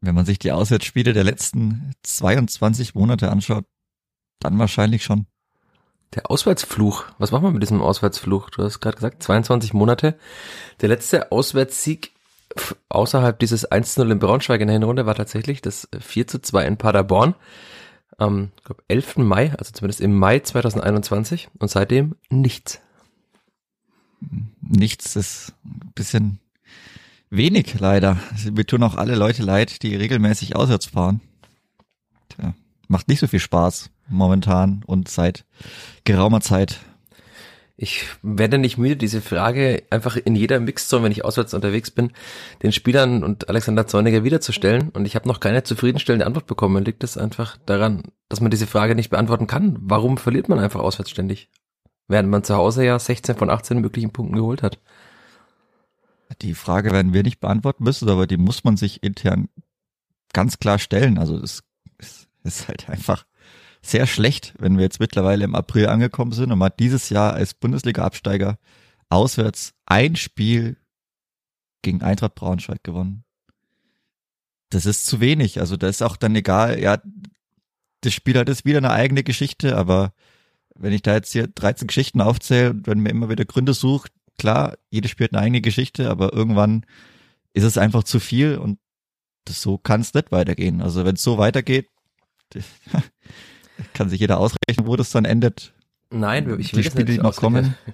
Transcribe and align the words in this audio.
Wenn 0.00 0.14
man 0.14 0.26
sich 0.26 0.38
die 0.38 0.52
Auswärtsspiele 0.52 1.12
der 1.12 1.24
letzten 1.24 1.92
22 2.02 2.94
Monate 2.94 3.30
anschaut, 3.30 3.64
dann 4.40 4.58
wahrscheinlich 4.58 5.04
schon. 5.04 5.26
Der 6.14 6.30
Auswärtsfluch. 6.30 7.04
Was 7.18 7.32
machen 7.32 7.44
wir 7.44 7.50
mit 7.50 7.62
diesem 7.62 7.82
Auswärtsfluch? 7.82 8.50
Du 8.50 8.62
hast 8.62 8.80
gerade 8.80 8.96
gesagt, 8.96 9.22
22 9.22 9.74
Monate. 9.74 10.18
Der 10.80 10.88
letzte 10.88 11.32
Auswärtssieg 11.32 12.12
außerhalb 12.88 13.38
dieses 13.38 13.70
1-0 13.70 14.10
in 14.10 14.18
Braunschweig 14.18 14.60
in 14.60 14.68
der 14.68 14.74
Hinrunde 14.74 15.04
war 15.04 15.14
tatsächlich 15.14 15.60
das 15.60 15.88
4 15.98 16.28
2 16.28 16.66
in 16.66 16.76
Paderborn 16.76 17.34
am 18.16 18.52
glaub, 18.64 18.82
11. 18.88 19.18
Mai, 19.18 19.52
also 19.58 19.72
zumindest 19.72 20.00
im 20.00 20.14
Mai 20.16 20.40
2021 20.40 21.48
und 21.58 21.70
seitdem 21.70 22.16
nichts. 22.30 22.80
Nichts 24.60 25.14
ist 25.14 25.54
ein 25.64 25.92
bisschen 25.94 26.40
Wenig 27.30 27.78
leider. 27.78 28.18
Wir 28.50 28.66
tun 28.66 28.82
auch 28.82 28.96
alle 28.96 29.14
Leute 29.14 29.42
leid, 29.42 29.82
die 29.82 29.94
regelmäßig 29.94 30.56
auswärts 30.56 30.86
fahren. 30.86 31.20
Tja, 32.30 32.54
macht 32.88 33.08
nicht 33.08 33.20
so 33.20 33.26
viel 33.26 33.40
Spaß 33.40 33.90
momentan 34.08 34.82
und 34.86 35.08
seit 35.08 35.44
geraumer 36.04 36.40
Zeit. 36.40 36.80
Ich 37.80 38.06
werde 38.22 38.58
nicht 38.58 38.76
müde, 38.76 38.96
diese 38.96 39.20
Frage 39.20 39.84
einfach 39.90 40.16
in 40.16 40.34
jeder 40.34 40.58
Mixzone, 40.58 41.04
wenn 41.04 41.12
ich 41.12 41.24
auswärts 41.24 41.54
unterwegs 41.54 41.92
bin, 41.92 42.10
den 42.64 42.72
Spielern 42.72 43.22
und 43.22 43.48
Alexander 43.48 43.86
Zorniger 43.86 44.24
wiederzustellen. 44.24 44.88
Und 44.88 45.04
ich 45.04 45.14
habe 45.14 45.28
noch 45.28 45.38
keine 45.38 45.62
zufriedenstellende 45.62 46.26
Antwort 46.26 46.48
bekommen. 46.48 46.84
Liegt 46.84 47.04
es 47.04 47.16
einfach 47.16 47.56
daran, 47.66 48.02
dass 48.28 48.40
man 48.40 48.50
diese 48.50 48.66
Frage 48.66 48.96
nicht 48.96 49.10
beantworten 49.10 49.46
kann? 49.46 49.78
Warum 49.80 50.18
verliert 50.18 50.48
man 50.48 50.58
einfach 50.58 50.80
auswärts 50.80 51.10
ständig? 51.10 51.50
Während 52.08 52.30
man 52.30 52.42
zu 52.42 52.56
Hause 52.56 52.84
ja 52.84 52.98
16 52.98 53.36
von 53.36 53.48
18 53.48 53.80
möglichen 53.80 54.10
Punkten 54.10 54.34
geholt 54.34 54.64
hat. 54.64 54.80
Die 56.42 56.54
Frage 56.54 56.92
werden 56.92 57.12
wir 57.12 57.22
nicht 57.22 57.40
beantworten 57.40 57.84
müssen, 57.84 58.08
aber 58.08 58.26
die 58.26 58.36
muss 58.36 58.64
man 58.64 58.76
sich 58.76 59.02
intern 59.02 59.48
ganz 60.32 60.58
klar 60.58 60.78
stellen. 60.78 61.18
Also 61.18 61.40
es 61.40 61.62
ist 62.42 62.68
halt 62.68 62.88
einfach 62.88 63.24
sehr 63.82 64.06
schlecht, 64.06 64.54
wenn 64.58 64.76
wir 64.76 64.84
jetzt 64.84 65.00
mittlerweile 65.00 65.44
im 65.44 65.54
April 65.54 65.86
angekommen 65.86 66.32
sind 66.32 66.52
und 66.52 66.58
man 66.58 66.72
dieses 66.78 67.10
Jahr 67.10 67.34
als 67.34 67.54
Bundesliga-Absteiger 67.54 68.58
auswärts 69.08 69.74
ein 69.86 70.16
Spiel 70.16 70.76
gegen 71.82 72.02
Eintracht 72.02 72.34
Braunschweig 72.34 72.82
gewonnen. 72.82 73.24
Das 74.70 74.84
ist 74.84 75.06
zu 75.06 75.20
wenig. 75.20 75.60
Also 75.60 75.76
da 75.76 75.88
ist 75.88 76.02
auch 76.02 76.16
dann 76.16 76.34
egal, 76.34 76.78
ja, 76.80 77.00
das 78.02 78.12
Spiel 78.12 78.36
hat 78.38 78.48
jetzt 78.48 78.64
wieder 78.64 78.78
eine 78.78 78.90
eigene 78.90 79.22
Geschichte, 79.22 79.76
aber 79.76 80.12
wenn 80.74 80.92
ich 80.92 81.02
da 81.02 81.14
jetzt 81.14 81.32
hier 81.32 81.48
13 81.48 81.86
Geschichten 81.86 82.20
aufzähle 82.20 82.70
und 82.70 82.86
wenn 82.86 83.00
mir 83.00 83.10
immer 83.10 83.28
wieder 83.28 83.44
Gründe 83.44 83.74
sucht, 83.74 84.12
klar, 84.38 84.78
jedes 84.90 85.10
Spiel 85.10 85.24
hat 85.24 85.34
eine 85.34 85.42
eigene 85.42 85.60
Geschichte, 85.60 86.10
aber 86.10 86.32
irgendwann 86.32 86.86
ist 87.52 87.64
es 87.64 87.76
einfach 87.76 88.04
zu 88.04 88.20
viel 88.20 88.56
und 88.56 88.78
das, 89.44 89.60
so 89.60 89.78
kann 89.78 90.00
es 90.00 90.14
nicht 90.14 90.30
weitergehen. 90.32 90.80
Also 90.80 91.04
wenn 91.04 91.16
es 91.16 91.22
so 91.22 91.38
weitergeht, 91.38 91.88
kann 93.92 94.08
sich 94.08 94.20
jeder 94.20 94.38
ausrechnen, 94.38 94.86
wo 94.86 94.96
das 94.96 95.10
dann 95.10 95.24
endet. 95.24 95.74
Nein, 96.10 96.44
ich 96.58 96.72
will 96.72 96.82
die 96.82 96.88
Spiele, 96.88 97.04
die 97.04 97.18
noch 97.18 97.36
kommen. 97.36 97.74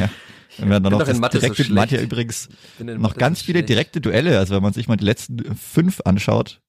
Ja. 0.00 0.10
Wenn 0.58 0.70
wir 0.70 0.80
dann 0.80 0.92
noch 0.92 1.04
das 1.04 1.20
Mathe 1.20 1.38
direkte 1.38 1.62
so 1.62 1.72
Mathe 1.72 1.96
übrigens 1.98 2.48
noch 2.80 3.14
ganz 3.14 3.38
so 3.38 3.44
viele 3.44 3.62
direkte 3.62 4.00
Duelle. 4.00 4.38
Also 4.38 4.56
wenn 4.56 4.62
man 4.62 4.72
sich 4.72 4.88
mal 4.88 4.96
die 4.96 5.04
letzten 5.04 5.54
fünf 5.54 6.00
anschaut 6.04 6.60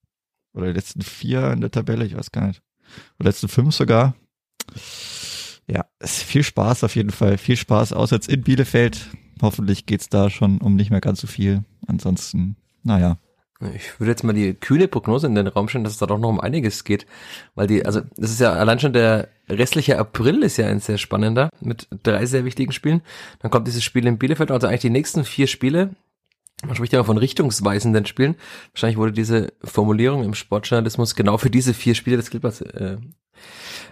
oder 0.53 0.67
die 0.67 0.73
letzten 0.73 1.01
vier 1.01 1.51
in 1.51 1.61
der 1.61 1.71
Tabelle, 1.71 2.05
ich 2.05 2.15
weiß 2.15 2.31
gar 2.31 2.47
nicht, 2.47 2.61
oder 3.19 3.29
letzten 3.29 3.47
fünf 3.47 3.73
sogar, 3.73 4.15
ja, 5.69 5.85
viel 6.03 6.43
Spaß 6.43 6.83
auf 6.83 6.95
jeden 6.95 7.11
Fall. 7.11 7.37
Viel 7.37 7.57
Spaß 7.57 7.93
auswärts 7.93 8.27
in 8.27 8.41
Bielefeld. 8.41 9.07
Hoffentlich 9.41 9.85
geht's 9.85 10.09
da 10.09 10.29
schon 10.29 10.59
um 10.59 10.75
nicht 10.75 10.89
mehr 10.89 11.01
ganz 11.01 11.21
so 11.21 11.27
viel. 11.27 11.63
Ansonsten, 11.87 12.55
naja. 12.83 13.17
Ich 13.75 13.99
würde 13.99 14.11
jetzt 14.11 14.23
mal 14.23 14.33
die 14.33 14.53
kühne 14.53 14.87
Prognose 14.87 15.27
in 15.27 15.35
den 15.35 15.47
Raum 15.47 15.67
stellen, 15.67 15.83
dass 15.83 15.93
es 15.93 15.99
da 15.99 16.05
doch 16.05 16.17
noch 16.17 16.29
um 16.29 16.39
einiges 16.39 16.85
geht. 16.85 17.05
Weil 17.55 17.67
die, 17.67 17.85
also 17.85 18.01
das 18.15 18.31
ist 18.31 18.39
ja 18.39 18.53
allein 18.53 18.79
schon 18.79 18.93
der 18.93 19.27
restliche 19.49 19.99
April 19.99 20.43
ist 20.43 20.57
ja 20.57 20.67
ein 20.67 20.79
sehr 20.79 20.97
spannender 20.97 21.49
mit 21.59 21.87
drei 22.03 22.25
sehr 22.25 22.45
wichtigen 22.45 22.71
Spielen. 22.71 23.01
Dann 23.39 23.51
kommt 23.51 23.67
dieses 23.67 23.83
Spiel 23.83 24.07
in 24.07 24.17
Bielefeld, 24.17 24.51
also 24.51 24.67
eigentlich 24.67 24.81
die 24.81 24.89
nächsten 24.89 25.25
vier 25.25 25.47
Spiele. 25.47 25.91
Man 26.65 26.75
spricht 26.75 26.93
ja 26.93 26.99
immer 26.99 27.05
von 27.05 27.17
richtungsweisenden 27.17 28.05
Spielen. 28.05 28.35
Wahrscheinlich 28.73 28.97
wurde 28.97 29.11
diese 29.11 29.53
Formulierung 29.63 30.23
im 30.23 30.33
Sportjournalismus 30.33 31.15
genau 31.15 31.37
für 31.37 31.49
diese 31.49 31.73
vier 31.73 31.95
Spiele 31.95 32.17
des 32.17 32.29
Clippers 32.29 32.61
äh, 32.61 32.97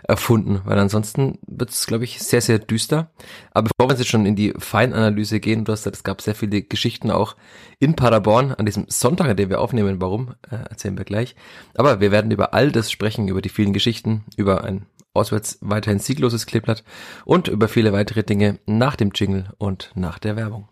erfunden, 0.03 0.61
weil 0.65 0.79
ansonsten 0.79 1.39
wird 1.47 1.69
es, 1.69 1.85
glaube 1.85 2.03
ich, 2.03 2.19
sehr, 2.19 2.41
sehr 2.41 2.59
düster. 2.59 3.11
Aber 3.51 3.69
bevor 3.69 3.89
wir 3.89 3.97
jetzt 3.97 4.07
schon 4.07 4.25
in 4.25 4.35
die 4.35 4.53
Feinanalyse 4.57 5.39
gehen, 5.39 5.65
du 5.65 5.71
hast 5.71 5.81
gesagt, 5.81 5.97
es 5.97 6.03
gab 6.03 6.21
sehr 6.21 6.35
viele 6.35 6.61
Geschichten 6.61 7.11
auch 7.11 7.35
in 7.79 7.95
Paderborn 7.95 8.53
an 8.53 8.65
diesem 8.65 8.85
Sonntag, 8.87 9.29
an 9.29 9.37
dem 9.37 9.49
wir 9.49 9.61
aufnehmen. 9.61 10.01
Warum, 10.01 10.35
äh, 10.49 10.55
erzählen 10.69 10.97
wir 10.97 11.05
gleich. 11.05 11.35
Aber 11.75 11.99
wir 11.99 12.11
werden 12.11 12.31
über 12.31 12.53
all 12.53 12.71
das 12.71 12.91
sprechen, 12.91 13.27
über 13.27 13.41
die 13.41 13.49
vielen 13.49 13.73
Geschichten, 13.73 14.23
über 14.35 14.63
ein 14.63 14.85
auswärts 15.13 15.57
weiterhin 15.61 15.99
siegloses 15.99 16.45
Kleeblatt 16.45 16.83
und 17.25 17.47
über 17.47 17.67
viele 17.67 17.91
weitere 17.91 18.23
Dinge 18.23 18.59
nach 18.65 18.95
dem 18.95 19.11
Jingle 19.13 19.49
und 19.57 19.91
nach 19.95 20.19
der 20.19 20.35
Werbung. 20.35 20.69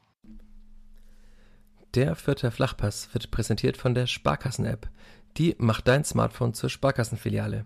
Der 1.96 2.16
vierte 2.16 2.52
Flachpass 2.52 3.10
wird 3.14 3.32
präsentiert 3.32 3.78
von 3.78 3.96
der 3.96 4.06
Sparkassen-App. 4.06 4.90
Die 5.38 5.56
macht 5.58 5.88
dein 5.88 6.04
Smartphone 6.04 6.54
zur 6.54 6.70
Sparkassenfiliale. 6.70 7.66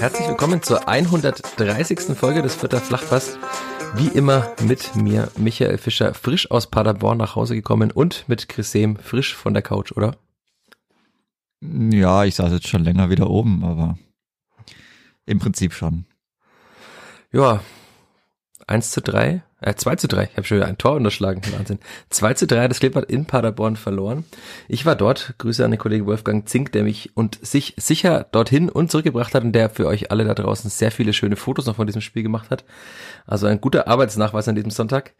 Herzlich 0.00 0.28
willkommen 0.28 0.62
zur 0.62 0.88
130. 0.88 2.16
Folge 2.16 2.40
des 2.40 2.54
Vierter 2.54 2.80
Flachpass. 2.80 3.36
Wie 3.96 4.06
immer 4.06 4.54
mit 4.62 4.94
mir, 4.94 5.28
Michael 5.36 5.76
Fischer, 5.76 6.14
frisch 6.14 6.50
aus 6.52 6.68
Paderborn 6.68 7.18
nach 7.18 7.34
Hause 7.34 7.56
gekommen 7.56 7.90
und 7.90 8.28
mit 8.28 8.48
Chris 8.48 8.70
Sehm, 8.70 8.96
frisch 8.96 9.34
von 9.34 9.54
der 9.54 9.62
Couch, 9.62 9.90
oder? 9.90 10.16
Ja, 11.60 12.24
ich 12.24 12.36
saß 12.36 12.52
jetzt 12.52 12.68
schon 12.68 12.84
länger 12.84 13.10
wieder 13.10 13.28
oben, 13.28 13.64
aber 13.64 13.98
im 15.26 15.40
Prinzip 15.40 15.72
schon. 15.72 16.06
Ja, 17.32 17.60
1 18.68 18.92
zu 18.92 19.02
3, 19.02 19.42
äh, 19.60 19.74
2 19.74 19.96
zu 19.96 20.08
3, 20.08 20.24
ich 20.24 20.36
habe 20.36 20.44
schon 20.46 20.58
wieder 20.58 20.66
ein 20.66 20.78
Tor 20.78 20.94
unterschlagen, 20.94 21.42
Wahnsinn. 21.56 21.78
2 22.10 22.34
zu 22.34 22.46
3 22.46 22.62
hat 22.62 22.70
das 22.70 22.80
Kleeblatt 22.80 23.06
in 23.06 23.26
Paderborn 23.26 23.76
verloren. 23.76 24.24
Ich 24.68 24.86
war 24.86 24.94
dort, 24.94 25.34
Grüße 25.38 25.64
an 25.64 25.70
den 25.70 25.78
Kollegen 25.78 26.06
Wolfgang 26.06 26.48
Zink, 26.48 26.72
der 26.72 26.84
mich 26.84 27.16
und 27.16 27.38
sich 27.44 27.74
sicher 27.76 28.26
dorthin 28.30 28.68
und 28.68 28.90
zurückgebracht 28.90 29.34
hat 29.34 29.44
und 29.44 29.52
der 29.52 29.70
für 29.70 29.86
euch 29.86 30.10
alle 30.10 30.24
da 30.24 30.34
draußen 30.34 30.70
sehr 30.70 30.90
viele 30.90 31.12
schöne 31.12 31.36
Fotos 31.36 31.66
noch 31.66 31.76
von 31.76 31.86
diesem 31.86 32.02
Spiel 32.02 32.22
gemacht 32.22 32.50
hat. 32.50 32.64
Also 33.26 33.46
ein 33.46 33.60
guter 33.60 33.88
Arbeitsnachweis 33.88 34.48
an 34.48 34.54
diesem 34.54 34.70
Sonntag. 34.70 35.14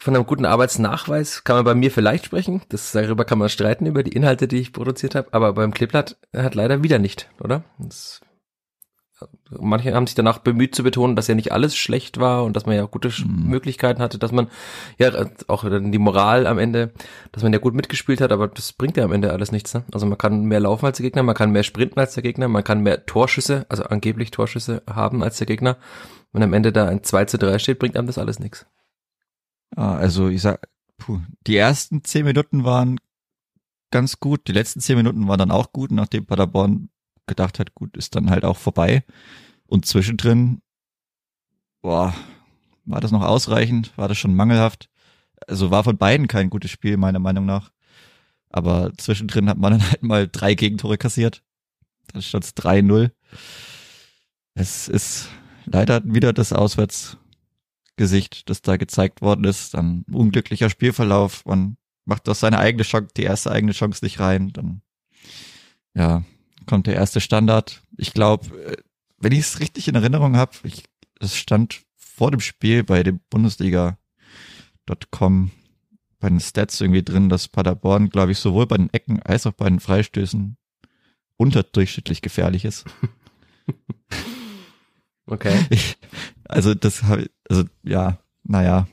Von 0.00 0.14
einem 0.14 0.26
guten 0.26 0.44
Arbeitsnachweis 0.44 1.42
kann 1.42 1.56
man 1.56 1.64
bei 1.64 1.74
mir 1.74 1.90
vielleicht 1.90 2.26
sprechen. 2.26 2.62
Das, 2.68 2.92
darüber 2.92 3.24
kann 3.24 3.38
man 3.38 3.48
streiten, 3.48 3.86
über 3.86 4.04
die 4.04 4.12
Inhalte, 4.12 4.46
die 4.46 4.58
ich 4.58 4.72
produziert 4.72 5.16
habe. 5.16 5.28
Aber 5.32 5.52
beim 5.54 5.74
Kleeblatt 5.74 6.16
hat 6.36 6.54
leider 6.54 6.84
wieder 6.84 7.00
nicht, 7.00 7.28
oder? 7.40 7.64
Das 7.78 8.20
manche 9.50 9.94
haben 9.94 10.06
sich 10.06 10.14
danach 10.14 10.38
bemüht 10.38 10.74
zu 10.74 10.82
betonen, 10.82 11.16
dass 11.16 11.26
ja 11.26 11.34
nicht 11.34 11.52
alles 11.52 11.76
schlecht 11.76 12.18
war 12.18 12.44
und 12.44 12.54
dass 12.54 12.66
man 12.66 12.76
ja 12.76 12.84
gute 12.84 13.08
mhm. 13.08 13.48
Möglichkeiten 13.48 14.00
hatte, 14.00 14.18
dass 14.18 14.32
man 14.32 14.48
ja 14.98 15.10
auch 15.48 15.64
die 15.68 15.98
Moral 15.98 16.46
am 16.46 16.58
Ende, 16.58 16.92
dass 17.32 17.42
man 17.42 17.52
ja 17.52 17.58
gut 17.58 17.74
mitgespielt 17.74 18.20
hat, 18.20 18.32
aber 18.32 18.48
das 18.48 18.72
bringt 18.72 18.96
ja 18.96 19.04
am 19.04 19.12
Ende 19.12 19.32
alles 19.32 19.52
nichts. 19.52 19.74
Ne? 19.74 19.84
Also 19.92 20.06
man 20.06 20.18
kann 20.18 20.44
mehr 20.44 20.60
laufen 20.60 20.86
als 20.86 20.98
der 20.98 21.04
Gegner, 21.04 21.22
man 21.22 21.34
kann 21.34 21.50
mehr 21.50 21.62
sprinten 21.62 21.98
als 21.98 22.14
der 22.14 22.22
Gegner, 22.22 22.48
man 22.48 22.64
kann 22.64 22.82
mehr 22.82 23.06
Torschüsse, 23.06 23.66
also 23.68 23.84
angeblich 23.84 24.30
Torschüsse 24.30 24.82
haben 24.88 25.22
als 25.22 25.38
der 25.38 25.46
Gegner. 25.46 25.78
Wenn 26.32 26.42
am 26.42 26.52
Ende 26.52 26.72
da 26.72 26.86
ein 26.86 27.02
2 27.02 27.24
zu 27.24 27.38
3 27.38 27.58
steht, 27.58 27.78
bringt 27.78 27.96
einem 27.96 28.06
das 28.06 28.18
alles 28.18 28.38
nichts. 28.38 28.66
Ja, 29.76 29.94
also 29.94 30.28
ich 30.28 30.42
sag, 30.42 30.68
puh, 30.98 31.20
die 31.46 31.56
ersten 31.56 32.04
zehn 32.04 32.24
Minuten 32.24 32.64
waren 32.64 33.00
ganz 33.90 34.20
gut, 34.20 34.46
die 34.48 34.52
letzten 34.52 34.80
zehn 34.80 34.96
Minuten 34.96 35.26
waren 35.28 35.38
dann 35.38 35.50
auch 35.50 35.72
gut, 35.72 35.90
nachdem 35.90 36.26
Paderborn 36.26 36.90
gedacht 37.28 37.60
hat, 37.60 37.74
gut, 37.74 37.96
ist 37.96 38.16
dann 38.16 38.30
halt 38.30 38.44
auch 38.44 38.56
vorbei. 38.56 39.04
Und 39.66 39.86
zwischendrin, 39.86 40.60
boah, 41.82 42.14
war 42.84 43.00
das 43.00 43.12
noch 43.12 43.22
ausreichend? 43.22 43.96
War 43.96 44.08
das 44.08 44.18
schon 44.18 44.34
mangelhaft? 44.34 44.88
Also 45.46 45.70
war 45.70 45.84
von 45.84 45.96
beiden 45.96 46.26
kein 46.26 46.50
gutes 46.50 46.70
Spiel, 46.70 46.96
meiner 46.96 47.20
Meinung 47.20 47.46
nach. 47.46 47.70
Aber 48.50 48.92
zwischendrin 48.96 49.48
hat 49.48 49.58
man 49.58 49.72
dann 49.72 49.90
halt 49.90 50.02
mal 50.02 50.26
drei 50.26 50.54
Gegentore 50.54 50.98
kassiert. 50.98 51.42
Dann 52.12 52.22
stand 52.22 52.44
es 52.44 52.56
3-0. 52.56 53.10
Es 54.54 54.88
ist 54.88 55.28
leider 55.66 56.02
wieder 56.04 56.32
das 56.32 56.52
Auswärtsgesicht, 56.52 58.48
das 58.48 58.62
da 58.62 58.76
gezeigt 58.76 59.20
worden 59.20 59.44
ist. 59.44 59.74
Dann 59.74 60.04
unglücklicher 60.10 60.70
Spielverlauf. 60.70 61.44
Man 61.44 61.76
macht 62.06 62.28
aus 62.28 62.40
seine 62.40 62.58
eigene 62.58 62.84
Chance, 62.84 63.12
die 63.16 63.24
erste 63.24 63.52
eigene 63.52 63.72
Chance 63.72 64.02
nicht 64.04 64.18
rein. 64.18 64.50
Dann, 64.54 64.80
ja, 65.94 66.24
kommt 66.68 66.86
der 66.86 66.94
erste 66.94 67.20
Standard. 67.20 67.82
Ich 67.96 68.14
glaube, 68.14 68.46
äh, 68.64 68.76
wenn 69.18 69.32
ich 69.32 69.40
es 69.40 69.58
richtig 69.58 69.88
in 69.88 69.96
Erinnerung 69.96 70.36
habe, 70.36 70.52
es 71.18 71.36
stand 71.36 71.80
vor 71.96 72.30
dem 72.30 72.38
Spiel 72.40 72.84
bei 72.84 73.02
dem 73.02 73.18
Bundesliga.com 73.30 75.50
bei 76.20 76.28
den 76.28 76.40
Stats 76.40 76.80
irgendwie 76.80 77.02
drin, 77.02 77.28
dass 77.28 77.48
Paderborn, 77.48 78.10
glaube 78.10 78.32
ich, 78.32 78.38
sowohl 78.38 78.66
bei 78.66 78.76
den 78.76 78.92
Ecken 78.92 79.22
als 79.22 79.46
auch 79.46 79.52
bei 79.52 79.68
den 79.68 79.80
Freistößen 79.80 80.56
unterdurchschnittlich 81.36 82.22
gefährlich 82.22 82.64
ist. 82.64 82.84
Okay. 85.30 85.66
Ich, 85.68 85.98
also 86.44 86.74
das 86.74 87.02
habe 87.02 87.28
also 87.48 87.64
ja, 87.82 88.18
naja. 88.44 88.86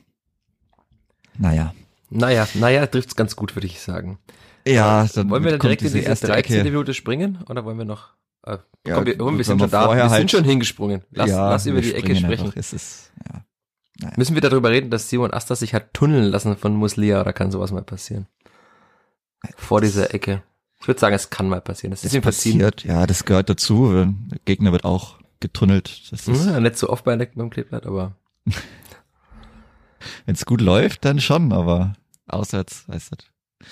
Naja. 1.37 1.73
Naja, 2.09 2.47
naja, 2.53 2.87
trifft's 2.87 3.15
ganz 3.15 3.35
gut, 3.35 3.55
würde 3.55 3.67
ich 3.67 3.79
sagen. 3.79 4.19
Ja, 4.67 5.05
dann 5.13 5.29
wollen 5.29 5.43
wir 5.43 5.51
dann 5.51 5.59
direkt 5.59 5.81
in 5.83 5.87
diese 5.93 5.99
erste 5.99 6.27
13. 6.27 6.55
Ecke. 6.55 6.63
Minute 6.63 6.93
springen 6.93 7.39
oder 7.49 7.65
wollen 7.65 7.77
wir 7.77 7.85
noch? 7.85 8.13
Äh, 8.43 8.57
Ja, 8.87 8.95
komm, 8.95 9.05
wir, 9.05 9.17
gut, 9.17 9.37
wir 9.37 9.43
sind 9.43 9.59
schon 9.59 9.69
da, 9.69 9.81
wir 9.81 9.85
vorher 9.85 10.03
sind 10.09 10.11
halt- 10.17 10.31
schon 10.31 10.43
hingesprungen. 10.43 11.01
Lass, 11.11 11.29
ja, 11.29 11.49
lass 11.49 11.65
über 11.65 11.81
die 11.81 11.93
Ecke 11.93 12.15
sprechen. 12.15 12.45
Einfach. 12.45 12.55
Es 12.57 12.73
ist, 12.73 13.11
ja. 13.31 13.43
Naja. 14.01 14.13
Müssen 14.17 14.33
wir 14.35 14.41
darüber 14.41 14.71
reden, 14.71 14.89
dass 14.89 15.09
Simon 15.09 15.31
Astas 15.33 15.59
sich 15.59 15.73
hat 15.73 15.93
tunneln 15.93 16.25
lassen 16.25 16.57
von 16.57 16.75
Muslia 16.75 17.21
oder 17.21 17.31
kann 17.31 17.51
sowas 17.51 17.71
mal 17.71 17.81
passieren? 17.83 18.27
Vor 19.55 19.79
dieser 19.81 20.13
Ecke. 20.13 20.43
Ich 20.81 20.87
würde 20.87 20.99
sagen, 20.99 21.15
es 21.15 21.29
kann 21.29 21.47
mal 21.47 21.61
passieren. 21.61 21.91
Das 21.91 22.03
ist 22.03 22.13
ihm 22.13 22.21
verziehen. 22.21 22.59
passiert, 22.59 22.83
ja, 22.83 23.07
das 23.07 23.23
gehört 23.25 23.49
dazu. 23.49 23.91
Der 23.93 24.39
Gegner 24.45 24.71
wird 24.73 24.83
auch 24.83 25.19
getunnelt. 25.39 26.11
Das 26.11 26.27
ist, 26.27 26.45
Ja, 26.45 26.59
nicht 26.59 26.77
so 26.77 26.89
oft 26.89 27.05
bei 27.05 27.15
beim 27.15 27.49
Kleeblatt, 27.49 27.85
aber 27.85 28.15
wenn 30.25 30.35
es 30.35 30.45
gut 30.45 30.61
läuft, 30.61 31.05
dann 31.05 31.19
schon, 31.21 31.51
aber 31.53 31.93
auswärts, 32.27 32.83
weißt 32.87 33.11
du, 33.13 33.15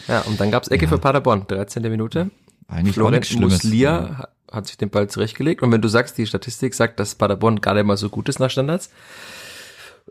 ja, 0.08 0.22
und 0.22 0.40
dann 0.40 0.52
gab's 0.52 0.68
Ecke 0.68 0.86
Ja. 0.86 0.90
für 0.90 0.98
Paderborn, 0.98 1.46
13. 1.48 1.84
Minute. 1.84 2.32
eigentlich 2.68 2.96
Florent. 2.96 3.40
Muslia 3.40 4.18
ha- 4.18 4.28
hat 4.52 4.68
sich 4.68 4.78
den 4.78 4.90
Ball 4.90 5.10
zurechtgelegt. 5.10 5.62
Und 5.62 5.72
wenn 5.72 5.82
du 5.82 5.88
sagst, 5.88 6.18
die 6.18 6.28
Statistik 6.28 6.74
sagt, 6.74 7.00
dass 7.00 7.16
Paderborn 7.16 7.62
gar 7.62 7.74
nicht 7.74 7.86
mal 7.86 7.98
so 7.98 8.10
gut 8.10 8.30
ist 8.30 8.40
nach 8.40 8.50
Standards, 8.52 8.90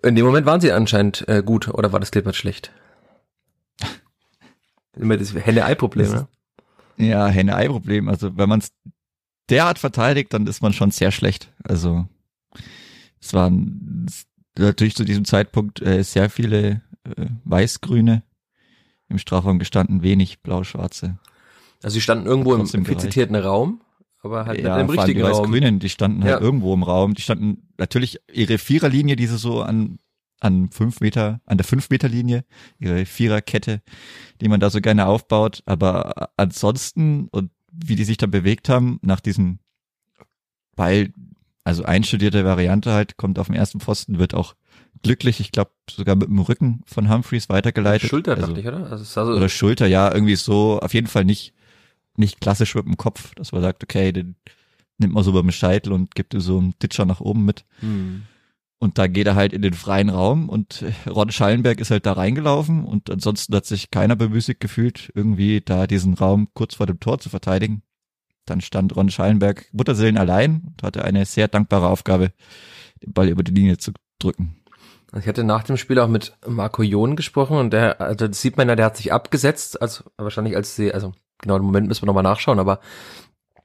in 0.02 0.14
dem 0.17 0.25
Moment 0.26 0.46
waren 0.46 0.61
sie 0.61 0.73
anscheinend 0.73 1.26
äh, 1.29 1.43
gut 1.44 1.69
oder 1.69 1.93
war 1.93 2.00
das 2.00 2.11
Kleeblatt 2.11 2.34
schlecht? 2.37 2.73
Immer 4.96 5.17
das 5.17 5.32
Henne-Ei-Problem, 5.34 6.11
ne? 6.11 6.29
Ja, 6.99 7.26
Henne-Ei-Problem. 7.29 8.08
Also 8.08 8.37
wenn 8.37 8.49
man 8.49 8.61
es 8.61 8.73
derart 9.49 9.79
verteidigt, 9.79 10.32
dann 10.34 10.46
ist 10.46 10.62
man 10.62 10.73
schon 10.73 10.90
sehr 10.90 11.11
schlecht. 11.11 11.50
Also 11.64 12.06
es 13.20 13.32
waren 13.32 14.06
natürlich 14.58 14.94
zu 14.94 15.05
diesem 15.05 15.25
Zeitpunkt 15.25 15.81
äh, 15.82 16.02
sehr 16.02 16.29
viele 16.31 16.82
äh, 17.17 17.26
Weißgrüne 17.44 18.23
im 19.12 19.18
Strafraum 19.18 19.58
gestanden, 19.58 20.02
wenig 20.02 20.40
Blau-Schwarze. 20.40 21.18
Also 21.82 21.94
sie 21.94 22.00
standen 22.00 22.26
irgendwo 22.26 22.54
im, 22.54 22.62
im 22.62 22.66
viel 22.66 22.82
gereicht. 22.82 23.00
zitierten 23.00 23.36
Raum, 23.36 23.80
aber 24.22 24.46
halt 24.46 24.60
ja, 24.60 24.76
nicht 24.76 24.84
im 24.84 24.90
richtigen 24.90 25.18
die 25.18 25.22
Raum. 25.24 25.42
Weiß-Grünen, 25.42 25.78
die 25.78 25.88
standen 25.88 26.22
halt 26.24 26.34
Ja. 26.34 26.40
irgendwo 26.40 26.74
im 26.74 26.82
Raum. 26.82 27.14
Die 27.14 27.22
standen 27.22 27.68
natürlich 27.78 28.18
ihre 28.32 28.58
Viererlinie, 28.58 29.16
die 29.16 29.26
sie 29.26 29.38
so 29.38 29.62
an 29.62 29.98
an 30.40 30.70
fünf 30.70 31.00
Meter, 31.00 31.40
an 31.46 31.56
der 31.56 31.64
fünf 31.64 31.88
Meter 31.88 32.08
Linie, 32.08 32.44
ihre 32.80 33.06
Viererkette, 33.06 33.80
die 34.40 34.48
man 34.48 34.58
da 34.58 34.70
so 34.70 34.80
gerne 34.80 35.06
aufbaut. 35.06 35.62
Aber 35.66 36.30
ansonsten 36.36 37.28
und 37.30 37.52
wie 37.70 37.94
die 37.94 38.02
sich 38.04 38.16
da 38.16 38.26
bewegt 38.26 38.68
haben 38.68 38.98
nach 39.02 39.20
diesem 39.20 39.60
Ball, 40.74 41.12
also 41.64 41.84
einstudierte 41.84 42.44
Variante 42.44 42.92
halt, 42.92 43.16
kommt 43.16 43.38
auf 43.38 43.46
den 43.46 43.54
ersten 43.54 43.78
Pfosten, 43.80 44.18
wird 44.18 44.34
auch 44.34 44.54
glücklich, 45.02 45.40
ich 45.40 45.52
glaube 45.52 45.72
sogar 45.90 46.16
mit 46.16 46.28
dem 46.28 46.38
Rücken 46.38 46.82
von 46.87 47.10
Humphreys 47.10 47.49
weitergeleitet. 47.49 48.08
Schulter, 48.08 48.32
also, 48.37 48.46
dachte 48.46 48.60
ich, 48.60 48.66
oder? 48.66 48.90
Also 48.90 49.02
es 49.02 49.12
sah 49.12 49.26
so, 49.26 49.32
oder 49.32 49.49
Schulter, 49.49 49.87
ja, 49.87 50.12
irgendwie 50.12 50.37
so, 50.37 50.81
auf 50.81 50.94
jeden 50.94 51.06
Fall 51.06 51.25
nicht, 51.25 51.54
nicht 52.16 52.40
klassisch 52.40 52.75
mit 52.75 52.87
dem 52.87 52.96
Kopf, 52.96 53.34
dass 53.34 53.52
man 53.52 53.62
sagt, 53.62 53.82
okay, 53.82 54.12
den 54.12 54.37
nimmt 54.99 55.14
man 55.14 55.25
so 55.25 55.32
beim 55.32 55.50
Scheitel 55.50 55.93
und 55.93 56.14
gibt 56.14 56.34
ihm 56.34 56.40
so 56.40 56.58
einen 56.58 56.75
Ditcher 56.82 57.04
nach 57.04 57.20
oben 57.20 57.44
mit. 57.44 57.64
hm. 57.81 58.22
Und 58.78 58.99
da 58.99 59.06
geht 59.06 59.28
er 59.28 59.37
halt 59.37 59.52
in 59.52 59.62
den 59.62 59.75
freien 59.75 60.08
Raum 60.08 60.49
und 60.49 60.84
Ron 61.08 61.31
Schallenberg 61.31 61.78
ist 61.81 61.93
halt 61.93 62.05
da 62.05 62.14
reingelaufen 62.14 62.84
und 62.84 63.10
ansonsten 63.10 63.55
hat 63.55 63.64
sich 63.64 63.93
keiner 63.93 64.16
bemüßigt 64.16 64.58
gefühlt, 64.58 65.12
irgendwie 65.14 65.60
da 65.60 65.87
diesen 65.87 66.14
Raum 66.14 66.48
kurz 66.52 66.75
vor 66.75 66.87
dem 66.87 66.98
Tor 66.98 67.20
zu 67.20 67.28
verteidigen. 67.28 67.84
Dann 68.44 68.60
stand 68.60 68.96
Ron 68.96 69.08
Schallenberg 69.08 69.66
Mutterseelen 69.72 70.19
allein 70.19 70.62
und 70.66 70.82
hatte 70.82 71.05
eine 71.05 71.26
sehr 71.26 71.46
dankbare 71.46 71.87
Aufgabe, 71.88 72.32
den 73.05 73.12
Ball 73.12 73.28
über 73.28 73.44
die 73.44 73.52
Linie 73.52 73.78
zu 73.78 73.93
drücken. 74.19 74.56
Ich 75.18 75.28
hatte 75.28 75.44
nach 75.44 75.62
dem 75.64 75.76
Spiel 75.76 75.98
auch 75.98 76.08
mit 76.08 76.36
Marco 76.46 76.82
Jon 76.82 77.16
gesprochen 77.16 77.58
und 77.58 77.72
der, 77.72 78.00
also 78.00 78.28
das 78.28 78.40
sieht 78.40 78.56
man 78.56 78.68
ja, 78.68 78.76
der 78.76 78.86
hat 78.86 78.96
sich 78.96 79.12
abgesetzt, 79.12 79.80
also 79.82 80.04
wahrscheinlich 80.16 80.56
als 80.56 80.74
sie, 80.74 80.92
also 80.92 81.12
genau 81.38 81.56
im 81.56 81.64
Moment 81.64 81.86
müssen 81.86 82.02
wir 82.02 82.06
nochmal 82.06 82.22
nachschauen, 82.22 82.58
aber 82.58 82.80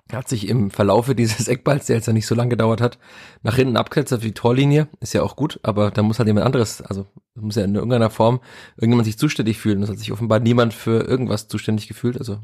er 0.10 0.20
hat 0.20 0.28
sich 0.28 0.48
im 0.50 0.72
Verlaufe 0.72 1.16
dieses 1.16 1.48
Eckballs, 1.48 1.86
der 1.86 1.96
jetzt 1.96 2.08
ja 2.08 2.14
nicht 2.14 2.28
so 2.28 2.36
lange 2.36 2.50
gedauert 2.50 2.82
hat, 2.82 2.98
nach 3.44 3.56
hinten 3.56 3.78
abgesetzt 3.78 4.14
auf 4.14 4.20
die 4.20 4.34
Torlinie, 4.34 4.90
ist 5.00 5.14
ja 5.14 5.24
auch 5.24 5.38
gut, 5.38 5.60
aber 5.64 5.92
da 5.92 6.04
muss 6.04 6.20
halt 6.20 6.28
jemand 6.28 6.46
anderes, 6.46 6.82
also 6.82 7.06
muss 7.36 7.56
ja 7.56 7.64
in 7.64 7.76
irgendeiner 7.76 8.10
Form 8.10 8.42
irgendjemand 8.76 9.06
sich 9.06 9.18
zuständig 9.18 9.58
fühlen. 9.58 9.84
Es 9.84 9.90
hat 9.90 10.00
sich 10.00 10.12
offenbar 10.12 10.40
niemand 10.40 10.74
für 10.74 11.04
irgendwas 11.04 11.48
zuständig 11.48 11.88
gefühlt, 11.88 12.18
also 12.18 12.40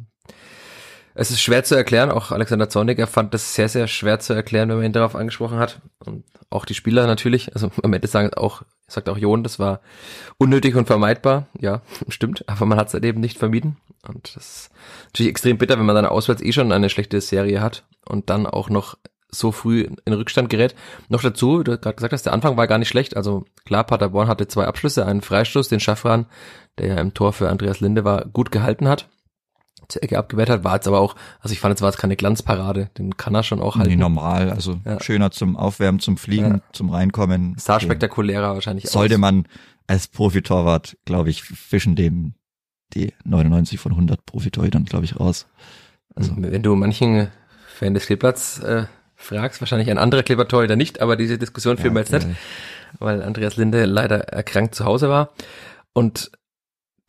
es 1.16 1.30
ist 1.30 1.42
schwer 1.42 1.64
zu 1.64 1.76
erklären, 1.76 2.12
auch 2.12 2.32
Alexander 2.32 2.70
Zornig, 2.70 2.98
er 2.98 3.08
fand 3.08 3.34
das 3.34 3.54
sehr, 3.54 3.70
sehr 3.70 3.88
schwer 3.88 4.20
zu 4.20 4.34
erklären, 4.34 4.70
wenn 4.70 4.78
man 4.78 4.86
ihn 4.86 4.94
darauf 4.94 5.16
angesprochen 5.16 5.60
hat. 5.60 5.82
Und 6.00 6.24
auch 6.50 6.66
die 6.66 6.74
Spieler 6.74 7.06
natürlich, 7.08 7.54
also 7.54 7.72
am 7.84 7.94
Ende 7.94 8.08
sagen 8.08 8.34
auch, 8.34 8.64
sagt 8.88 9.10
auch 9.10 9.18
Jon, 9.18 9.44
das 9.44 9.60
war 9.60 9.82
unnötig 10.38 10.76
und 10.76 10.88
vermeidbar. 10.88 11.48
Ja, 11.60 11.82
stimmt, 12.10 12.44
aber 12.48 12.66
man 12.66 12.80
hat 12.80 12.88
es 12.88 12.94
halt 12.94 13.06
eben 13.06 13.22
nicht 13.22 13.38
vermieden. 13.38 13.78
Und 14.08 14.36
das 14.36 14.46
ist 14.46 14.72
natürlich 15.08 15.30
extrem 15.30 15.58
bitter, 15.58 15.78
wenn 15.78 15.86
man 15.86 15.96
dann 15.96 16.06
auswärts 16.06 16.42
eh 16.42 16.52
schon 16.52 16.72
eine 16.72 16.90
schlechte 16.90 17.22
Serie 17.22 17.62
hat 17.62 17.86
und 18.06 18.30
dann 18.30 18.46
auch 18.48 18.70
noch 18.70 18.98
so 19.30 19.52
früh 19.52 19.88
in 20.06 20.14
Rückstand 20.14 20.50
gerät. 20.50 20.76
Noch 21.10 21.22
dazu, 21.22 21.64
du 21.64 21.78
gerade 21.78 21.96
gesagt 21.96 22.14
hast, 22.14 22.26
der 22.26 22.34
Anfang 22.34 22.58
war 22.58 22.68
gar 22.68 22.78
nicht 22.78 22.90
schlecht. 22.90 23.18
Also 23.18 23.46
klar, 23.66 23.84
Paderborn 23.84 24.28
hatte 24.28 24.48
zwei 24.48 24.66
Abschlüsse, 24.66 25.06
einen 25.06 25.22
Freistoß, 25.22 25.70
den 25.70 25.80
Schaffran, 25.80 26.28
der 26.78 26.88
ja 26.88 26.96
im 26.98 27.14
Tor 27.14 27.34
für 27.34 27.50
Andreas 27.50 27.80
Linde 27.80 28.04
war, 28.04 28.26
gut 28.26 28.52
gehalten 28.52 28.88
hat 28.88 29.10
zur 29.90 30.04
Ecke 30.04 30.18
abgewehrt 30.18 30.50
hat, 30.50 30.64
war 30.64 30.76
jetzt 30.76 30.88
aber 30.88 31.00
auch, 31.00 31.16
also 31.40 31.54
ich 31.54 31.60
fand, 31.60 31.76
es 31.76 31.82
war 31.82 31.90
jetzt 31.90 31.98
keine 32.00 32.16
Glanzparade, 32.16 32.90
den 32.98 33.18
kann 33.18 33.36
er 33.36 33.44
schon 33.44 33.62
auch 33.62 33.76
Nee, 33.76 33.84
halten. 33.84 34.00
normal, 34.00 34.50
also 34.52 34.80
Ja. 34.86 35.02
schöner 35.02 35.32
zum 35.32 35.56
Aufwärmen, 35.58 36.00
zum 36.00 36.18
Fliegen, 36.18 36.56
Ja. 36.56 36.60
zum 36.72 36.90
Reinkommen. 36.90 37.56
Sah 37.58 37.80
spektakulärer 37.80 38.54
wahrscheinlich 38.54 38.90
Sollte 38.90 39.16
aus. 39.16 39.20
man 39.22 39.48
als 39.88 40.08
Profitorwart, 40.08 40.98
glaube 41.06 41.30
ich, 41.30 41.44
fischen 41.44 41.96
dem 41.96 42.34
die 42.94 43.14
99 43.26 43.80
von 43.80 43.94
100 43.94 44.26
Profitorhütern, 44.26 44.86
glaube 44.86 45.06
ich, 45.06 45.20
raus. 45.20 45.48
Also, 46.16 46.34
Wenn 46.38 46.62
du 46.62 46.76
manchen 46.76 47.30
Fan 47.76 47.94
des 47.96 48.06
Kleeblatts 48.06 48.60
äh, 48.60 48.86
fragst, 49.16 49.62
wahrscheinlich 49.62 49.90
ein 49.90 49.98
anderer 49.98 50.22
Kleeblatt-Torhüter 50.22 50.76
nicht, 50.76 51.02
aber 51.02 51.16
diese 51.16 51.38
Diskussion 51.40 51.78
führen 51.78 51.94
wir 51.96 52.02
jetzt 52.02 52.12
nicht, 52.14 52.28
äh, 52.28 52.34
weil 53.00 53.24
Andreas 53.24 53.58
Linde 53.58 53.86
leider 53.86 54.20
erkrankt 54.30 54.76
zu 54.76 54.86
Hause 54.86 55.10
war. 55.10 55.32
Und 55.94 56.32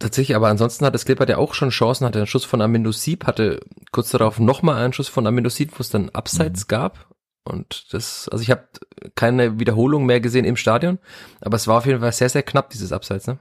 tatsächlich, 0.05 0.37
aber 0.37 0.49
ansonsten 0.49 0.85
hat 0.85 0.95
das 0.95 1.07
Kleeblatt 1.07 1.31
ja 1.31 1.39
auch 1.39 1.55
schon 1.55 1.71
Chancen, 1.71 2.07
hatte 2.07 2.19
einen 2.19 2.27
Schuss 2.27 2.45
von 2.45 2.61
Amindo 2.61 2.93
Sieb, 2.93 3.27
hatte 3.27 3.61
kurz 3.91 4.11
darauf 4.11 4.39
nochmal 4.39 4.83
einen 4.83 4.93
Schuss 4.93 5.09
von 5.09 5.27
Amindo 5.27 5.49
Sieb, 5.49 5.73
wo 5.73 5.81
es 5.81 5.89
dann 5.89 6.11
Abseits 6.11 6.69
gab. 6.69 7.09
Und 7.45 7.93
das, 7.93 8.29
also 8.29 8.43
ich 8.43 8.51
habe 8.51 8.69
keine 9.15 9.59
Wiederholung 9.59 10.07
mehr 10.07 10.21
gesehen 10.21 10.45
im 10.45 10.57
Stadion, 10.57 10.99
aber 11.41 11.57
es 11.57 11.67
war 11.67 11.79
auf 11.79 11.87
jeden 11.87 12.01
Fall 12.01 12.13
sehr, 12.13 12.29
sehr 12.29 12.43
knapp, 12.43 12.71
dieses 12.71 12.93
Abseits, 12.93 13.27
ne? 13.27 13.39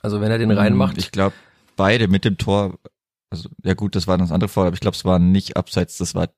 Also 0.00 0.20
wenn 0.20 0.30
er 0.30 0.38
den 0.38 0.50
reinmacht, 0.50 0.98
Ich 0.98 1.12
glaube, 1.12 1.34
beide 1.76 2.08
mit 2.08 2.24
dem 2.24 2.36
Tor, 2.36 2.78
also 3.30 3.48
ja 3.62 3.74
gut, 3.74 3.94
das 3.94 4.06
war 4.06 4.18
das 4.18 4.32
andere 4.32 4.48
Foul, 4.48 4.66
aber 4.66 4.74
ich 4.74 4.80
glaube, 4.80 4.96
es 4.96 5.04
war 5.04 5.18
nicht 5.18 5.56
abseits, 5.56 5.96
das 5.96 6.14
war 6.14 6.28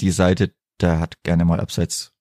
die 0.00 0.10
Seite, 0.10 0.52
der 0.80 1.00
hat 1.00 1.22
gerne 1.22 1.46
mal 1.46 1.60
abseits 1.60 2.12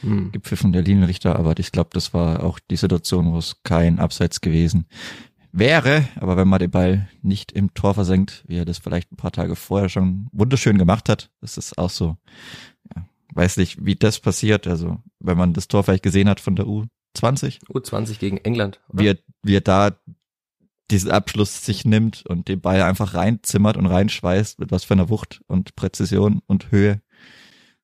hm. 0.00 0.30
gepfiffen, 0.30 0.72
der 0.72 0.82
Linienrichter, 0.82 1.36
aber 1.36 1.58
ich 1.58 1.72
glaube, 1.72 1.90
das 1.92 2.14
war 2.14 2.44
auch 2.44 2.60
die 2.70 2.76
Situation, 2.76 3.32
wo 3.32 3.38
es 3.38 3.62
kein 3.64 3.98
Abseits 3.98 4.40
gewesen 4.40 4.86
wäre, 5.52 6.08
aber 6.16 6.36
wenn 6.36 6.48
man 6.48 6.58
den 6.58 6.70
Ball 6.70 7.08
nicht 7.20 7.52
im 7.52 7.74
Tor 7.74 7.94
versenkt, 7.94 8.44
wie 8.46 8.56
er 8.56 8.64
das 8.64 8.78
vielleicht 8.78 9.12
ein 9.12 9.16
paar 9.16 9.32
Tage 9.32 9.54
vorher 9.54 9.88
schon 9.88 10.28
wunderschön 10.32 10.78
gemacht 10.78 11.08
hat, 11.08 11.30
das 11.40 11.58
ist 11.58 11.78
auch 11.78 11.90
so, 11.90 12.16
ja, 12.94 13.06
weiß 13.34 13.58
nicht, 13.58 13.84
wie 13.84 13.94
das 13.94 14.18
passiert, 14.18 14.66
also 14.66 15.00
wenn 15.20 15.36
man 15.36 15.52
das 15.52 15.68
Tor 15.68 15.84
vielleicht 15.84 16.02
gesehen 16.02 16.28
hat 16.28 16.40
von 16.40 16.56
der 16.56 16.66
U20, 16.66 17.60
U20 17.68 18.18
gegen 18.18 18.38
England. 18.38 18.80
oder? 18.88 19.02
wie 19.02 19.08
er, 19.08 19.18
wie 19.42 19.56
er 19.56 19.60
da 19.60 19.92
diesen 20.90 21.10
Abschluss 21.10 21.64
sich 21.64 21.84
nimmt 21.84 22.26
und 22.26 22.48
den 22.48 22.60
Ball 22.60 22.82
einfach 22.82 23.14
reinzimmert 23.14 23.76
und 23.76 23.86
reinschweißt 23.86 24.58
mit 24.58 24.70
was 24.70 24.84
für 24.84 24.94
einer 24.94 25.08
Wucht 25.08 25.40
und 25.46 25.74
Präzision 25.76 26.42
und 26.46 26.70
Höhe. 26.70 27.00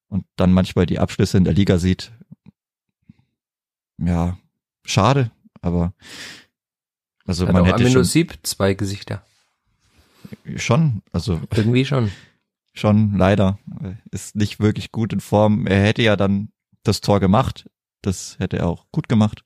und 0.09 0.25
dann 0.37 0.53
manchmal 0.53 0.87
die 0.87 0.99
Abschlüsse 0.99 1.37
in 1.39 1.45
der 1.45 1.55
Liga 1.55 1.79
sieht. 1.79 2.13
Ja, 3.99 4.39
schade, 4.85 5.31
aber 5.61 5.93
also 7.29 7.47
Hat 7.47 7.53
man 7.53 7.63
auch 7.63 7.67
hätte 7.79 7.89
schon, 7.91 8.05
Sieb 8.05 8.39
zwei 8.43 8.75
Gesichter. 8.75 9.23
schon, 10.57 11.03
also 11.13 11.41
Irgendwie 11.55 11.85
schon. 11.85 12.11
schon 12.73 13.17
leider 13.17 13.59
ist 14.11 14.35
nicht 14.35 14.59
wirklich 14.61 14.91
gut 14.93 15.13
in 15.13 15.21
Form. 15.21 15.67
Er 15.67 15.81
hätte 15.83 16.03
ja 16.03 16.17
dann 16.17 16.51
das 16.83 17.01
Tor 17.01 17.21
gemacht, 17.21 17.69
das 18.03 18.37
hätte 18.39 18.59
er 18.59 18.67
auch 18.67 18.87
gut 18.93 19.09
gemacht. 19.09 19.45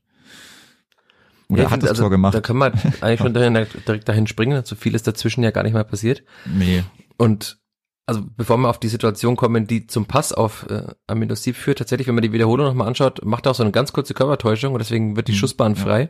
Oder 1.48 1.64
Ja, 1.64 1.70
hat 1.70 1.82
das 1.82 1.90
also, 1.90 2.02
Tor 2.04 2.10
gemacht? 2.10 2.34
Da 2.34 2.40
kann 2.40 2.56
man 2.56 2.72
eigentlich 3.00 3.18
schon 3.20 3.34
direkt, 3.34 4.08
dahin 4.08 4.26
springen. 4.26 4.64
So 4.64 4.74
viel 4.76 4.94
ist 4.94 5.06
dazwischen 5.06 5.42
ja 5.44 5.50
gar 5.50 5.62
nicht 5.64 5.74
mal 5.74 5.84
passiert. 5.84 6.22
nee. 6.46 6.82
Und 7.18 7.58
also 8.04 8.24
bevor 8.36 8.56
wir 8.58 8.68
auf 8.68 8.80
die 8.80 8.88
Situation 8.88 9.36
kommen, 9.36 9.66
die 9.68 9.86
zum 9.86 10.06
Pass 10.06 10.32
auf 10.32 10.66
äh, 10.68 10.86
Amino 11.06 11.36
Sieb 11.36 11.54
führt, 11.54 11.78
tatsächlich, 11.78 12.08
wenn 12.08 12.16
man 12.16 12.22
die 12.22 12.32
Wiederholung 12.32 12.66
nochmal 12.66 12.88
anschaut, 12.88 13.24
macht 13.24 13.46
er 13.46 13.52
auch 13.52 13.54
so 13.54 13.62
eine 13.62 13.70
ganz 13.70 13.92
kurze 13.92 14.12
Körpertäuschung 14.12 14.72
und 14.72 14.80
deswegen 14.80 15.14
wird 15.14 15.28
die 15.28 15.32
Mhm, 15.32 15.36
Schussbahn 15.36 15.74
ja. 15.74 15.80
frei. 15.80 16.08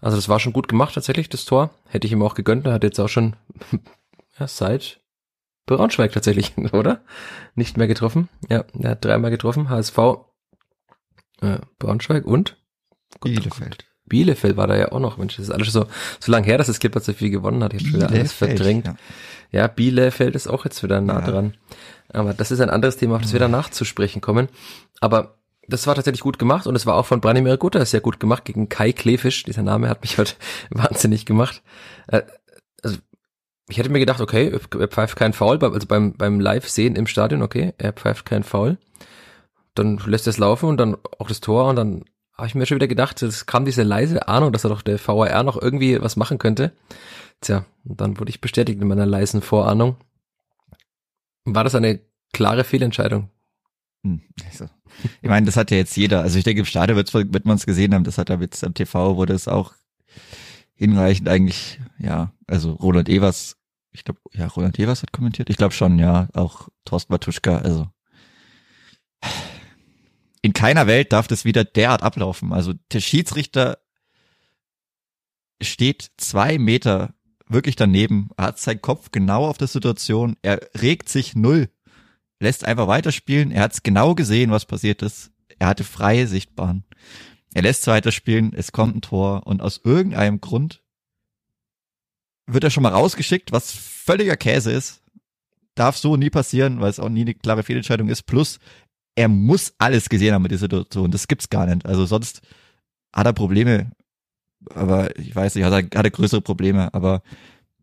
Also 0.00 0.16
das 0.16 0.28
war 0.28 0.38
schon 0.40 0.52
gut 0.52 0.68
gemacht 0.68 0.94
tatsächlich, 0.94 1.28
das 1.28 1.44
Tor. 1.44 1.70
Hätte 1.88 2.06
ich 2.06 2.12
ihm 2.12 2.22
auch 2.22 2.34
gegönnt. 2.34 2.66
Er 2.66 2.72
hat 2.74 2.84
jetzt 2.84 2.98
auch 3.00 3.08
schon 3.08 3.36
ja, 4.38 4.46
seit 4.46 5.00
Braunschweig 5.66 6.12
tatsächlich, 6.12 6.56
oder? 6.72 7.00
Nicht 7.54 7.76
mehr 7.76 7.86
getroffen. 7.88 8.28
Ja, 8.48 8.64
er 8.78 8.90
hat 8.90 9.04
dreimal 9.04 9.30
getroffen. 9.30 9.68
HSV, 9.68 9.98
äh, 11.40 11.58
Braunschweig 11.78 12.24
und 12.24 12.56
Bielefeld. 13.20 13.84
Bielefeld 14.08 14.56
war 14.56 14.68
da 14.68 14.76
ja 14.76 14.92
auch 14.92 15.00
noch. 15.00 15.16
Mensch, 15.16 15.36
das 15.36 15.46
ist 15.46 15.50
alles 15.50 15.72
so, 15.72 15.86
so 16.20 16.30
lange 16.30 16.46
her, 16.46 16.58
dass 16.58 16.68
das 16.68 16.78
Clippers 16.78 17.06
so 17.06 17.12
viel 17.12 17.30
gewonnen 17.30 17.64
hat. 17.64 17.74
Ich 17.74 17.80
habe 17.80 17.90
schon 17.90 18.00
wieder 18.00 18.10
alles 18.10 18.32
verdrängt. 18.32 18.86
ja. 18.86 18.96
Ja, 19.52 19.66
Bielefeld 19.68 20.34
ist 20.34 20.48
auch 20.48 20.64
jetzt 20.64 20.82
wieder 20.82 21.00
nah 21.00 21.20
Ja. 21.20 21.26
dran. 21.30 21.54
Aber 22.12 22.34
das 22.34 22.50
ist 22.50 22.60
ein 22.60 22.70
anderes 22.70 22.96
Thema, 22.96 23.16
auf 23.16 23.22
das 23.22 23.32
wir 23.32 23.40
danach 23.40 23.70
zu 23.70 23.84
sprechen 23.84 24.20
kommen. 24.20 24.48
Aber 25.00 25.38
das 25.68 25.86
war 25.86 25.94
tatsächlich 25.94 26.22
gut 26.22 26.38
gemacht 26.38 26.66
und 26.66 26.76
es 26.76 26.86
war 26.86 26.94
auch 26.96 27.06
von 27.06 27.20
Branimir 27.20 27.56
Gutter 27.56 27.84
sehr 27.86 28.00
gut 28.00 28.20
gemacht 28.20 28.44
gegen 28.44 28.68
Kai 28.68 28.92
Klefisch. 28.92 29.42
Dieser 29.44 29.62
Name 29.62 29.88
hat 29.88 30.02
mich 30.02 30.18
heute 30.18 30.34
wahnsinnig 30.70 31.26
gemacht. 31.26 31.62
Äh, 32.08 32.22
Also 32.82 32.98
ich 33.68 33.78
hätte 33.78 33.90
mir 33.90 33.98
gedacht, 33.98 34.20
okay, 34.20 34.56
er 34.78 34.88
pfeift 34.88 35.16
keinen 35.16 35.32
Foul, 35.32 35.58
also 35.64 35.86
beim, 35.88 36.12
beim 36.12 36.38
Live-Sehen 36.38 36.94
im 36.94 37.06
Stadion, 37.08 37.42
okay, 37.42 37.74
er 37.78 37.92
pfeift 37.92 38.24
keinen 38.24 38.44
Foul. 38.44 38.78
Dann 39.74 39.98
lässt 40.06 40.26
er 40.28 40.30
es 40.30 40.38
laufen 40.38 40.68
und 40.68 40.76
dann 40.78 40.96
auch 41.18 41.28
das 41.28 41.40
Tor 41.40 41.68
und 41.68 41.76
dann 41.76 42.04
habe 42.32 42.46
ich 42.46 42.54
mir 42.54 42.66
schon 42.66 42.76
wieder 42.76 42.86
gedacht, 42.86 43.22
es 43.22 43.46
kam 43.46 43.64
diese 43.64 43.82
leise 43.82 44.28
Ahnung, 44.28 44.52
dass 44.52 44.64
er 44.64 44.70
doch 44.70 44.82
der 44.82 44.98
VAR 45.04 45.42
noch 45.42 45.60
irgendwie 45.60 46.00
was 46.00 46.16
machen 46.16 46.38
könnte. 46.38 46.72
Tja, 47.40 47.64
und 47.84 48.00
dann 48.00 48.18
wurde 48.18 48.30
ich 48.30 48.40
bestätigt 48.40 48.80
in 48.80 48.88
meiner 48.88 49.06
leisen 49.06 49.42
Vorahnung. 49.42 49.96
War 51.44 51.64
das 51.64 51.74
eine 51.74 52.00
klare 52.32 52.64
Fehlentscheidung? 52.64 53.30
Hm, 54.06 54.22
Also, 54.48 54.66
ich 55.20 55.28
meine, 55.28 55.46
das 55.46 55.56
hat 55.56 55.70
ja 55.70 55.76
jetzt 55.76 55.96
jeder. 55.96 56.22
Also 56.22 56.38
ich 56.38 56.44
denke, 56.44 56.60
im 56.60 56.66
Stadion 56.66 56.96
wird 56.96 57.44
man 57.44 57.56
es 57.56 57.66
gesehen 57.66 57.94
haben. 57.94 58.04
Das 58.04 58.18
hat 58.18 58.30
er 58.30 58.40
jetzt 58.40 58.62
am 58.64 58.74
TV, 58.74 59.16
wurde 59.16 59.34
es 59.34 59.48
auch 59.48 59.74
hinreichend 60.74 61.28
eigentlich, 61.28 61.80
ja, 61.98 62.32
also 62.46 62.72
Roland 62.72 63.08
Evers, 63.08 63.56
ich 63.92 64.04
glaube, 64.04 64.20
ja, 64.32 64.46
Roland 64.46 64.78
Evers 64.78 65.02
hat 65.02 65.12
kommentiert. 65.12 65.50
Ich 65.50 65.56
glaube 65.56 65.74
schon, 65.74 65.98
ja, 65.98 66.28
auch 66.34 66.68
Thorsten 66.84 67.12
Matuschka, 67.12 67.58
also 67.58 67.88
in 70.42 70.52
keiner 70.52 70.86
Welt 70.86 71.12
darf 71.12 71.26
das 71.26 71.44
wieder 71.44 71.64
derart 71.64 72.02
ablaufen. 72.02 72.52
Also 72.52 72.74
der 72.92 73.00
Schiedsrichter 73.00 73.78
steht 75.62 76.10
zwei 76.18 76.58
Meter 76.58 77.14
wirklich 77.48 77.76
daneben, 77.76 78.28
hat 78.38 78.58
seinen 78.58 78.82
Kopf 78.82 79.10
genau 79.10 79.46
auf 79.46 79.58
der 79.58 79.68
Situation, 79.68 80.36
er 80.42 80.60
regt 80.80 81.08
sich 81.08 81.34
null 81.34 81.70
lässt 82.40 82.64
einfach 82.64 82.86
weiterspielen. 82.86 83.50
Er 83.50 83.62
hat 83.62 83.72
es 83.72 83.82
genau 83.82 84.14
gesehen, 84.14 84.50
was 84.50 84.66
passiert 84.66 85.02
ist. 85.02 85.30
Er 85.58 85.68
hatte 85.68 85.84
freie 85.84 86.26
Sichtbahn. 86.26 86.84
Er 87.54 87.62
lässt 87.62 87.86
weiterspielen, 87.86 88.52
es 88.54 88.72
kommt 88.72 88.96
ein 88.96 89.00
Tor 89.00 89.46
und 89.46 89.62
aus 89.62 89.80
irgendeinem 89.82 90.40
Grund 90.40 90.82
wird 92.46 92.64
er 92.64 92.70
schon 92.70 92.82
mal 92.82 92.92
rausgeschickt, 92.92 93.50
was 93.50 93.72
völliger 93.72 94.36
Käse 94.36 94.72
ist. 94.72 95.02
Darf 95.74 95.96
so 95.96 96.16
nie 96.16 96.30
passieren, 96.30 96.80
weil 96.80 96.90
es 96.90 97.00
auch 97.00 97.08
nie 97.08 97.22
eine 97.22 97.34
klare 97.34 97.62
Fehlentscheidung 97.62 98.08
ist. 98.08 98.24
Plus, 98.24 98.58
er 99.14 99.28
muss 99.28 99.74
alles 99.78 100.08
gesehen 100.08 100.34
haben 100.34 100.42
mit 100.42 100.52
dieser 100.52 100.60
Situation. 100.60 101.10
Das 101.10 101.28
gibt's 101.28 101.48
gar 101.48 101.66
nicht. 101.66 101.86
Also 101.86 102.06
sonst 102.06 102.42
hat 103.12 103.26
er 103.26 103.32
Probleme. 103.32 103.92
Aber 104.74 105.18
ich 105.18 105.34
weiß 105.34 105.54
nicht, 105.54 105.64
hat 105.64 105.72
er, 105.72 105.98
hat 105.98 106.06
er 106.06 106.10
größere 106.10 106.42
Probleme. 106.42 106.92
Aber 106.94 107.22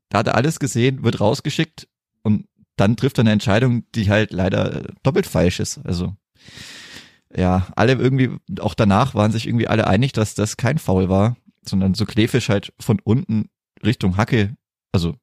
da 0.10 0.20
hat 0.20 0.28
er 0.28 0.36
alles 0.36 0.60
gesehen, 0.60 1.04
wird 1.04 1.20
rausgeschickt 1.20 1.88
dann 2.76 2.96
trifft 2.96 3.18
er 3.20 3.22
eine 3.22 3.32
Entscheidung, 3.32 3.84
die 3.94 4.10
halt 4.10 4.32
leider 4.32 4.84
doppelt 5.04 5.28
falsch 5.28 5.60
ist. 5.60 5.80
Also 5.84 6.16
ja, 7.36 7.68
alle 7.76 7.94
irgendwie, 7.94 8.30
auch 8.60 8.74
danach 8.74 9.16
waren 9.16 9.32
sich 9.32 9.48
irgendwie 9.48 9.68
alle 9.68 9.88
einig, 9.88 10.14
dass 10.14 10.36
das 10.36 10.58
kein 10.58 10.78
Foul 10.78 11.10
war, 11.10 11.36
sondern 11.64 11.94
so 11.94 12.06
Klefisch 12.06 12.50
halt 12.50 12.74
von 12.80 13.00
unten 13.04 13.50
Richtung 13.84 14.18
Hacke, 14.18 14.56
also 14.92 15.16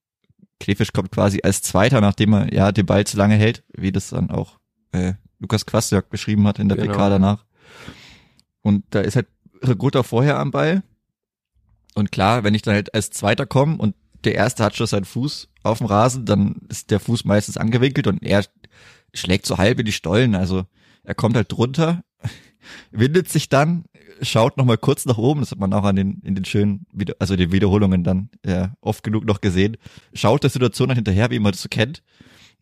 Klefisch 0.58 0.92
kommt 0.92 1.10
quasi 1.10 1.40
als 1.42 1.62
Zweiter, 1.62 2.00
nachdem 2.00 2.34
er 2.34 2.52
ja 2.52 2.72
den 2.72 2.84
Ball 2.86 3.06
zu 3.06 3.16
lange 3.16 3.36
hält, 3.36 3.64
wie 3.74 3.92
das 3.92 4.10
dann 4.10 4.30
auch 4.30 4.58
äh, 4.92 5.14
Lukas 5.38 5.64
Kwasniok 5.64 6.10
beschrieben 6.10 6.46
hat 6.46 6.58
in 6.58 6.68
der 6.68 6.76
Genau. 6.76 6.92
PK 6.92 7.08
danach. 7.08 7.44
Und 8.60 8.84
da 8.90 9.00
ist 9.00 9.16
halt 9.16 9.28
Reguta 9.62 10.02
vorher 10.02 10.38
am 10.38 10.50
Ball. 10.50 10.82
Und 11.94 12.12
klar, 12.12 12.44
wenn 12.44 12.54
ich 12.54 12.62
dann 12.62 12.74
halt 12.74 12.94
als 12.94 13.10
Zweiter 13.10 13.46
komme 13.46 13.78
und 13.78 13.94
der 14.24 14.34
Erste 14.34 14.64
hat 14.64 14.76
schon 14.76 14.86
seinen 14.86 15.04
Fuß 15.04 15.48
auf 15.62 15.78
dem 15.78 15.86
Rasen, 15.86 16.24
dann 16.24 16.56
ist 16.68 16.90
der 16.90 17.00
Fuß 17.00 17.24
meistens 17.24 17.56
angewinkelt 17.56 18.06
und 18.06 18.22
er 18.22 18.44
schlägt 19.14 19.46
so 19.46 19.58
halb 19.58 19.78
in 19.78 19.86
die 19.86 19.92
Stollen. 19.92 20.34
Also 20.34 20.64
er 21.04 21.14
kommt 21.14 21.36
halt 21.36 21.50
drunter, 21.50 22.02
windet 22.90 23.28
sich 23.28 23.48
dann, 23.48 23.84
schaut 24.22 24.56
noch 24.56 24.64
mal 24.64 24.78
kurz 24.78 25.06
nach 25.06 25.18
oben, 25.18 25.40
das 25.40 25.50
hat 25.50 25.58
man 25.58 25.72
auch 25.72 25.84
an 25.84 25.96
den 25.96 26.20
in 26.22 26.34
den 26.34 26.44
schönen, 26.44 26.86
Wieder- 26.92 27.16
also 27.18 27.36
den 27.36 27.52
Wiederholungen 27.52 28.04
dann 28.04 28.30
ja, 28.44 28.74
oft 28.80 29.02
genug 29.02 29.24
noch 29.24 29.40
gesehen, 29.40 29.76
schaut 30.12 30.42
der 30.42 30.50
Situation 30.50 30.88
dann 30.88 30.96
hinterher, 30.96 31.30
wie 31.30 31.38
man 31.38 31.52
das 31.52 31.62
so 31.62 31.68
kennt, 31.68 32.02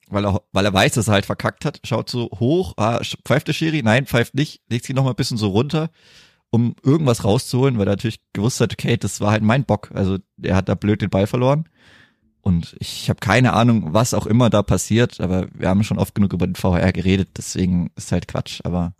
weil 0.08 0.24
er, 0.24 0.42
weil 0.52 0.64
er 0.64 0.72
weiß, 0.72 0.94
dass 0.94 1.08
er 1.08 1.14
halt 1.14 1.26
verkackt 1.26 1.64
hat, 1.64 1.80
schaut 1.84 2.08
so 2.08 2.30
hoch, 2.38 2.74
ah, 2.76 3.00
pfeift 3.26 3.48
der 3.48 3.52
Schiri? 3.52 3.82
Nein, 3.82 4.06
pfeift 4.06 4.34
nicht, 4.34 4.62
legt 4.70 4.84
sich 4.86 4.94
noch 4.94 5.04
mal 5.04 5.10
ein 5.10 5.16
bisschen 5.16 5.36
so 5.36 5.48
runter, 5.48 5.90
um 6.50 6.74
irgendwas 6.82 7.24
rauszuholen, 7.24 7.78
weil 7.78 7.86
er 7.86 7.92
natürlich 7.92 8.20
gewusst 8.32 8.60
hat, 8.60 8.72
okay, 8.72 8.96
das 8.96 9.20
war 9.20 9.32
halt 9.32 9.42
mein 9.42 9.64
Bock, 9.64 9.90
also 9.94 10.18
der 10.36 10.56
hat 10.56 10.68
da 10.68 10.74
blöd 10.74 11.02
den 11.02 11.10
Ball 11.10 11.26
verloren. 11.26 11.68
Und 12.40 12.76
ich 12.78 13.10
habe 13.10 13.20
keine 13.20 13.52
Ahnung, 13.52 13.92
was 13.92 14.14
auch 14.14 14.26
immer 14.26 14.48
da 14.48 14.62
passiert, 14.62 15.20
aber 15.20 15.48
wir 15.52 15.68
haben 15.68 15.84
schon 15.84 15.98
oft 15.98 16.14
genug 16.14 16.32
über 16.32 16.46
den 16.46 16.54
VR 16.54 16.92
geredet, 16.92 17.30
deswegen 17.36 17.90
ist 17.96 18.12
halt 18.12 18.28
Quatsch, 18.28 18.60
aber 18.64 18.94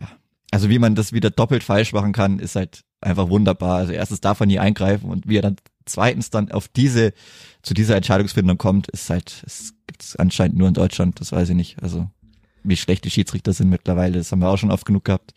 ja. 0.00 0.08
Also 0.52 0.68
wie 0.68 0.78
man 0.78 0.94
das 0.94 1.12
wieder 1.12 1.30
doppelt 1.30 1.64
falsch 1.64 1.92
machen 1.92 2.12
kann, 2.12 2.38
ist 2.38 2.54
halt 2.54 2.84
einfach 3.00 3.28
wunderbar. 3.28 3.78
Also 3.78 3.92
erstens 3.92 4.20
darf 4.20 4.40
er 4.40 4.46
nie 4.46 4.58
eingreifen 4.60 5.10
und 5.10 5.26
wie 5.26 5.38
er 5.38 5.42
dann 5.42 5.56
zweitens 5.84 6.30
dann 6.30 6.52
auf 6.52 6.68
diese, 6.68 7.12
zu 7.62 7.74
dieser 7.74 7.96
Entscheidungsfindung 7.96 8.58
kommt, 8.58 8.88
ist 8.88 9.10
halt, 9.10 9.42
es 9.46 9.74
gibt's 9.86 10.16
anscheinend 10.16 10.56
nur 10.56 10.68
in 10.68 10.74
Deutschland, 10.74 11.20
das 11.20 11.32
weiß 11.32 11.48
ich 11.50 11.56
nicht. 11.56 11.82
Also 11.82 12.08
wie 12.62 12.76
schlecht 12.76 13.04
die 13.04 13.10
Schiedsrichter 13.10 13.52
sind 13.52 13.68
mittlerweile, 13.68 14.18
das 14.18 14.32
haben 14.32 14.40
wir 14.40 14.48
auch 14.48 14.58
schon 14.58 14.70
oft 14.70 14.86
genug 14.86 15.04
gehabt. 15.04 15.34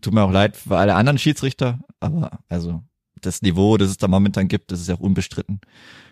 Tut 0.00 0.14
mir 0.14 0.22
auch 0.22 0.32
leid 0.32 0.56
für 0.56 0.76
alle 0.76 0.94
anderen 0.94 1.18
Schiedsrichter, 1.18 1.78
aber 2.00 2.40
also 2.48 2.82
das 3.20 3.42
Niveau, 3.42 3.76
das 3.76 3.90
es 3.90 3.96
da 3.98 4.08
momentan 4.08 4.48
gibt, 4.48 4.72
das 4.72 4.80
ist 4.80 4.88
ja 4.88 4.94
auch 4.94 5.00
unbestritten. 5.00 5.60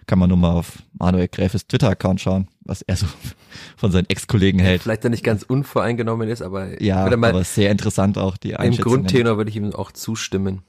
Kann 0.07 0.19
man 0.19 0.29
nur 0.29 0.39
mal 0.39 0.53
auf 0.53 0.83
Manuel 0.93 1.29
Gräfes 1.29 1.67
Twitter-Account 1.67 2.21
schauen, 2.21 2.49
was 2.61 2.83
er 2.83 2.97
so 2.97 3.07
von 3.77 3.91
seinen 3.93 4.09
Ex-Kollegen 4.09 4.59
hält. 4.59 4.83
Vielleicht 4.83 5.05
er 5.05 5.11
nicht 5.11 5.25
ganz 5.25 5.43
unvoreingenommen 5.43 6.29
ist, 6.29 6.43
aber 6.43 6.83
Ja, 6.83 7.05
aber 7.07 7.45
sehr 7.45 7.71
interessant 7.71 8.19
auch 8.19 8.37
die 8.37 8.51
im 8.51 8.57
Einschätzungen. 8.57 9.01
Grundtenor 9.07 9.37
würde 9.37 9.51
ich 9.51 9.57
ihm 9.57 9.73
auch 9.75 9.93
zustimmen. 9.93 10.63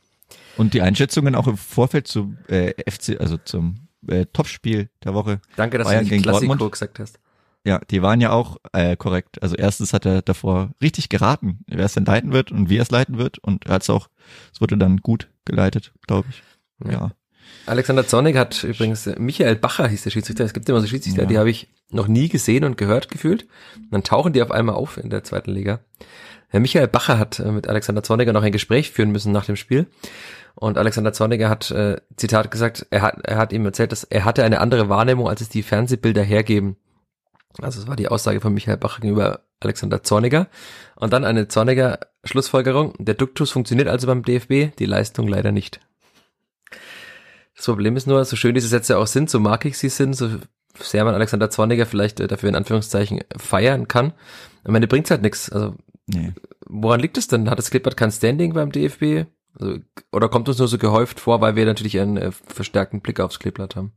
Und 0.58 0.74
die 0.74 0.82
Einschätzungen 0.82 1.36
auch 1.36 1.48
im 1.48 1.58
Vorfeld 1.58 2.08
zum 2.08 2.38
äh, 2.48 2.74
FC, 2.90 3.20
also 3.20 3.38
zum 3.38 3.88
äh, 4.08 4.26
Topspiel 4.32 4.90
der 5.04 5.14
Woche. 5.14 5.40
Danke, 5.56 5.78
dass 5.78 5.88
Bayern 5.88 6.06
du 6.06 6.14
nicht 6.14 6.24
Klassiko 6.24 6.70
gesagt 6.70 7.00
hast. 7.00 7.20
Ja, 7.66 7.80
die 7.90 8.02
waren 8.02 8.22
ja 8.22 8.32
auch 8.32 8.58
äh, 8.72 8.96
korrekt. 8.96 9.42
Also 9.44 9.56
erstens 9.56 9.92
hat 9.94 10.06
er 10.06 10.22
davor 10.22 10.72
richtig 10.82 11.10
geraten, 11.10 11.60
wer 11.68 11.86
es 11.86 11.94
denn 11.94 12.06
leiten 12.06 12.32
wird 12.32 12.52
und 12.52 12.70
wie 12.70 12.78
er 12.78 12.84
es 12.84 12.92
leiten 12.92 13.18
wird. 13.18 13.38
Und 13.40 13.66
er 13.66 13.74
hat 13.76 13.82
es 13.84 13.90
auch, 13.90 14.08
es 14.54 14.62
wurde 14.62 14.78
dann 14.78 14.98
gut 14.98 15.30
geleitet, 15.46 15.92
glaube 16.08 16.28
ich. 16.30 16.42
Ja. 16.86 16.92
Ja. 16.92 17.12
Alexander 17.66 18.08
Zornig 18.08 18.38
hat 18.38 18.64
übrigens, 18.64 19.06
äh, 19.08 19.20
Michael 19.20 19.56
Bacher 19.56 19.88
hieß 19.88 20.04
der 20.04 20.12
Schiedsrichter, 20.12 20.46
es 20.46 20.54
gibt 20.54 20.70
immer 20.70 20.80
so 20.82 20.88
Schiedsrichter, 20.88 21.24
Ja. 21.24 21.28
die 21.28 21.38
habe 21.38 21.50
ich 21.50 21.68
noch 21.92 22.08
nie 22.08 22.30
gesehen 22.30 22.64
und 22.64 22.78
gehört 22.78 23.10
gefühlt. 23.10 23.44
Und 23.76 23.92
dann 23.92 24.04
tauchen 24.04 24.32
die 24.34 24.42
auf 24.42 24.52
einmal 24.52 24.76
auf 24.76 24.98
in 24.98 25.10
der 25.10 25.24
zweiten 25.24 25.52
Liga. 25.52 25.80
Herr 26.48 26.60
Michael 26.62 26.88
Bacher 26.88 27.20
hat 27.20 27.40
äh, 27.40 27.52
mit 27.52 27.68
Alexander 27.68 28.04
Zorniger 28.04 28.34
noch 28.34 28.44
ein 28.44 28.52
Gespräch 28.52 28.92
führen 28.92 29.12
müssen 29.12 29.32
nach 29.32 29.46
dem 29.46 29.56
Spiel. 29.56 29.88
Und 30.56 30.78
Alexander 30.78 31.14
Zorniger 31.14 31.50
hat, 31.50 31.70
äh, 31.72 31.98
Zitat 32.16 32.52
gesagt, 32.52 32.88
er 32.90 33.02
hat, 33.02 33.20
er 33.24 33.38
hat 33.38 33.52
ihm 33.54 33.66
erzählt, 33.66 33.92
dass 33.92 34.04
er 34.06 34.26
hatte 34.26 34.44
eine 34.44 34.60
andere 34.62 34.90
Wahrnehmung, 34.90 35.28
als 35.28 35.42
es 35.42 35.50
die 35.50 35.64
Fernsehbilder 35.64 36.24
hergeben. 36.24 36.78
Also 37.58 37.80
das 37.80 37.88
war 37.88 37.96
die 37.96 38.08
Aussage 38.08 38.42
von 38.42 38.54
Michael 38.54 38.78
Bacher 38.78 39.02
gegenüber 39.02 39.42
Alexander 39.60 40.04
Zorniger. 40.04 40.48
Und 40.96 41.12
dann 41.14 41.26
eine 41.26 41.48
Zorniger 41.48 42.00
Schlussfolgerung. 42.24 42.94
Der 43.00 43.16
Duktus 43.16 43.52
funktioniert 43.52 43.88
also 43.88 44.08
beim 44.08 44.24
DFB, 44.24 44.76
die 44.78 44.86
Leistung 44.86 45.28
leider 45.28 45.52
nicht. 45.52 45.80
Das 47.56 47.66
Problem 47.66 47.98
ist 47.98 48.08
nur, 48.08 48.24
so 48.24 48.36
schön 48.36 48.56
diese 48.56 48.68
Sätze 48.68 48.98
auch 48.98 49.08
sind, 49.08 49.30
so 49.30 49.40
mag 49.40 49.66
ich 49.66 49.78
sie 49.78 49.90
sind, 49.90 50.14
so 50.14 50.30
sehr 50.80 51.04
man 51.04 51.16
Alexander 51.16 51.50
Zorniger 51.50 51.86
vielleicht 51.86 52.20
äh, 52.22 52.28
dafür 52.28 52.48
in 52.50 52.56
Anführungszeichen 52.56 53.22
feiern 53.36 53.88
kann. 53.88 54.14
Am 54.64 54.76
Ende 54.76 54.88
bringt's 54.88 55.12
halt 55.12 55.22
nichts. 55.22 55.50
Also 55.52 55.76
Nee. 56.12 56.34
woran 56.66 57.00
liegt 57.00 57.18
es 57.18 57.28
denn? 57.28 57.50
Hat 57.50 57.60
das 57.60 57.70
Klippert 57.70 57.96
kein 57.96 58.12
Standing 58.12 58.54
beim 58.54 58.72
DFB? 58.72 59.28
Also, 59.60 59.80
oder 60.12 60.30
kommt 60.30 60.50
uns 60.50 60.58
nur 60.58 60.68
so 60.68 60.78
gehäuft 60.78 61.20
vor, 61.20 61.40
weil 61.42 61.56
wir 61.56 61.66
natürlich 61.66 62.00
einen 62.00 62.18
äh, 62.18 62.32
verstärkten 62.32 63.02
Blick 63.02 63.20
aufs 63.20 63.40
Kleeblatt 63.40 63.76
haben? 63.76 63.94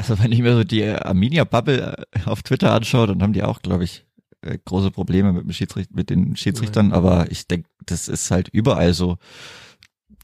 Also 0.00 0.18
wenn 0.18 0.32
ich 0.32 0.40
mir 0.40 0.54
so 0.54 0.64
die 0.64 0.82
Arminia-Bubble 0.88 2.06
äh, 2.12 2.20
auf 2.24 2.42
Twitter 2.42 2.72
anschaue, 2.72 3.08
dann 3.08 3.22
haben 3.22 3.34
die 3.34 3.42
auch, 3.42 3.60
glaube 3.60 3.84
ich, 3.84 4.06
äh, 4.40 4.56
große 4.64 4.90
Probleme 4.90 5.30
mit, 5.30 5.44
dem 5.44 5.52
Schiedsrichter, 5.52 5.94
mit 5.94 6.08
den 6.08 6.36
Schiedsrichtern, 6.36 6.94
aber 6.94 7.30
ich 7.30 7.46
denke, 7.46 7.68
das 7.84 8.08
ist 8.08 8.30
halt 8.30 8.48
überall 8.48 8.94
so. 8.94 9.18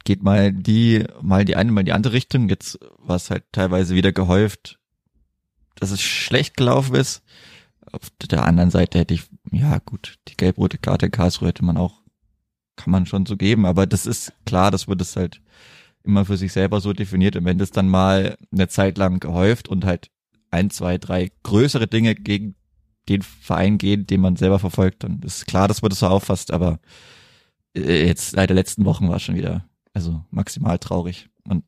Geht 0.04 0.22
mal 0.22 0.50
die, 0.50 1.04
mal 1.20 1.44
die 1.44 1.56
eine, 1.56 1.72
mal 1.72 1.84
die 1.84 1.92
andere 1.92 2.14
Richtung. 2.14 2.48
Jetzt 2.48 2.78
war 2.96 3.16
es 3.16 3.28
halt 3.28 3.44
teilweise 3.52 3.94
wieder 3.94 4.12
gehäuft, 4.12 4.78
dass 5.74 5.90
es 5.90 6.00
schlecht 6.00 6.56
gelaufen 6.56 6.94
ist. 6.94 7.22
Auf 7.92 8.10
der 8.30 8.46
anderen 8.46 8.70
Seite 8.70 8.98
hätte 8.98 9.12
ich, 9.12 9.24
ja 9.52 9.78
gut, 9.84 10.14
die 10.28 10.38
gelb-rote 10.38 10.78
Karte 10.78 11.06
in 11.06 11.12
Karlsruhe 11.12 11.48
hätte 11.48 11.66
man 11.66 11.76
auch, 11.76 12.00
kann 12.76 12.92
man 12.92 13.04
schon 13.04 13.26
so 13.26 13.36
geben, 13.36 13.66
aber 13.66 13.86
das 13.86 14.06
ist 14.06 14.32
klar, 14.46 14.70
das 14.70 14.88
wird 14.88 15.02
es 15.02 15.16
halt 15.16 15.42
immer 16.06 16.24
für 16.24 16.36
sich 16.36 16.52
selber 16.52 16.80
so 16.80 16.92
definiert 16.92 17.36
und 17.36 17.44
wenn 17.44 17.58
das 17.58 17.70
dann 17.70 17.88
mal 17.88 18.36
eine 18.52 18.68
Zeit 18.68 18.98
lang 18.98 19.20
gehäuft 19.20 19.68
und 19.68 19.84
halt 19.84 20.10
ein, 20.50 20.70
zwei, 20.70 20.98
drei 20.98 21.30
größere 21.42 21.86
Dinge 21.86 22.14
gegen 22.14 22.54
den 23.08 23.22
Verein 23.22 23.78
gehen, 23.78 24.06
den 24.06 24.20
man 24.20 24.36
selber 24.36 24.58
verfolgt, 24.58 25.04
dann 25.04 25.20
ist 25.22 25.46
klar, 25.46 25.68
dass 25.68 25.82
man 25.82 25.90
das 25.90 26.00
so 26.00 26.06
auffasst, 26.06 26.52
aber 26.52 26.80
äh, 27.76 28.06
jetzt 28.06 28.32
seit 28.32 28.50
der 28.50 28.56
letzten 28.56 28.84
Wochen 28.84 29.08
war 29.08 29.16
es 29.16 29.22
schon 29.22 29.36
wieder, 29.36 29.64
also 29.92 30.24
maximal 30.30 30.78
traurig. 30.78 31.28
Und 31.48 31.64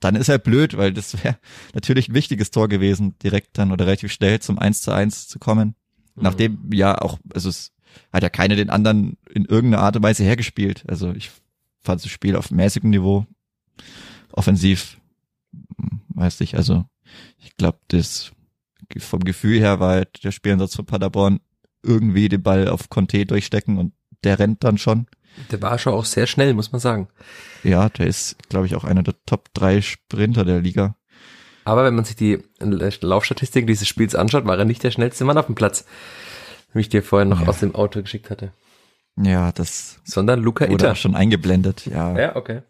dann 0.00 0.14
ist 0.14 0.28
halt 0.28 0.44
blöd, 0.44 0.76
weil 0.76 0.92
das 0.92 1.22
wäre 1.24 1.38
natürlich 1.74 2.08
ein 2.08 2.14
wichtiges 2.14 2.50
Tor 2.50 2.68
gewesen, 2.68 3.18
direkt 3.22 3.58
dann 3.58 3.72
oder 3.72 3.86
relativ 3.86 4.12
schnell 4.12 4.40
zum 4.40 4.58
1 4.58 4.82
zu 4.82 4.92
1 4.92 5.28
zu 5.28 5.38
kommen. 5.38 5.74
Nachdem 6.18 6.70
ja 6.72 6.98
auch, 6.98 7.18
also 7.34 7.50
es 7.50 7.72
hat 8.12 8.22
ja 8.22 8.30
keiner 8.30 8.56
den 8.56 8.70
anderen 8.70 9.18
in 9.30 9.44
irgendeiner 9.44 9.82
Art 9.82 9.96
und 9.96 10.02
Weise 10.02 10.24
hergespielt. 10.24 10.84
Also 10.88 11.12
ich 11.12 11.30
fand 11.82 12.02
das 12.02 12.10
Spiel 12.10 12.36
auf 12.36 12.50
mäßigem 12.50 12.88
Niveau. 12.88 13.26
Offensiv, 14.32 14.98
weiß 16.08 16.40
ich, 16.42 16.56
also 16.56 16.84
ich 17.38 17.56
glaube, 17.56 17.78
das 17.88 18.32
vom 18.98 19.20
Gefühl 19.20 19.58
her 19.60 19.80
war 19.80 19.90
halt 19.92 20.22
der 20.24 20.32
Spielansatz 20.32 20.76
von 20.76 20.86
Paderborn 20.86 21.40
irgendwie 21.82 22.28
den 22.28 22.42
Ball 22.42 22.68
auf 22.68 22.88
Conte 22.90 23.24
durchstecken 23.26 23.78
und 23.78 23.92
der 24.24 24.38
rennt 24.38 24.64
dann 24.64 24.78
schon. 24.78 25.06
Der 25.50 25.60
war 25.62 25.78
schon 25.78 25.92
auch 25.94 26.04
sehr 26.04 26.26
schnell, 26.26 26.54
muss 26.54 26.72
man 26.72 26.80
sagen. 26.80 27.08
Ja, 27.62 27.88
der 27.88 28.06
ist, 28.06 28.36
glaube 28.48 28.66
ich, 28.66 28.74
auch 28.74 28.84
einer 28.84 29.02
der 29.02 29.14
Top 29.26 29.52
3 29.54 29.82
Sprinter 29.82 30.44
der 30.44 30.60
Liga. 30.60 30.96
Aber 31.64 31.84
wenn 31.84 31.94
man 31.96 32.04
sich 32.04 32.16
die 32.16 32.38
Laufstatistik 32.60 33.66
dieses 33.66 33.88
Spiels 33.88 34.14
anschaut, 34.14 34.46
war 34.46 34.58
er 34.58 34.64
nicht 34.64 34.82
der 34.82 34.90
schnellste 34.92 35.24
Mann 35.24 35.36
auf 35.36 35.46
dem 35.46 35.54
Platz, 35.56 35.84
wie 36.72 36.80
ich 36.80 36.88
dir 36.88 37.02
vorhin 37.02 37.28
noch 37.28 37.42
Ja. 37.42 37.48
aus 37.48 37.60
dem 37.60 37.74
Auto 37.74 38.00
geschickt 38.02 38.30
hatte. 38.30 38.52
Ja, 39.16 39.50
das 39.52 40.00
Sondern 40.04 40.40
Luca 40.42 40.64
wurde 40.66 40.74
Itter. 40.74 40.92
auch 40.92 40.96
schon 40.96 41.14
eingeblendet. 41.16 41.86
Ja, 41.86 42.16
Ja, 42.18 42.36
okay. 42.36 42.62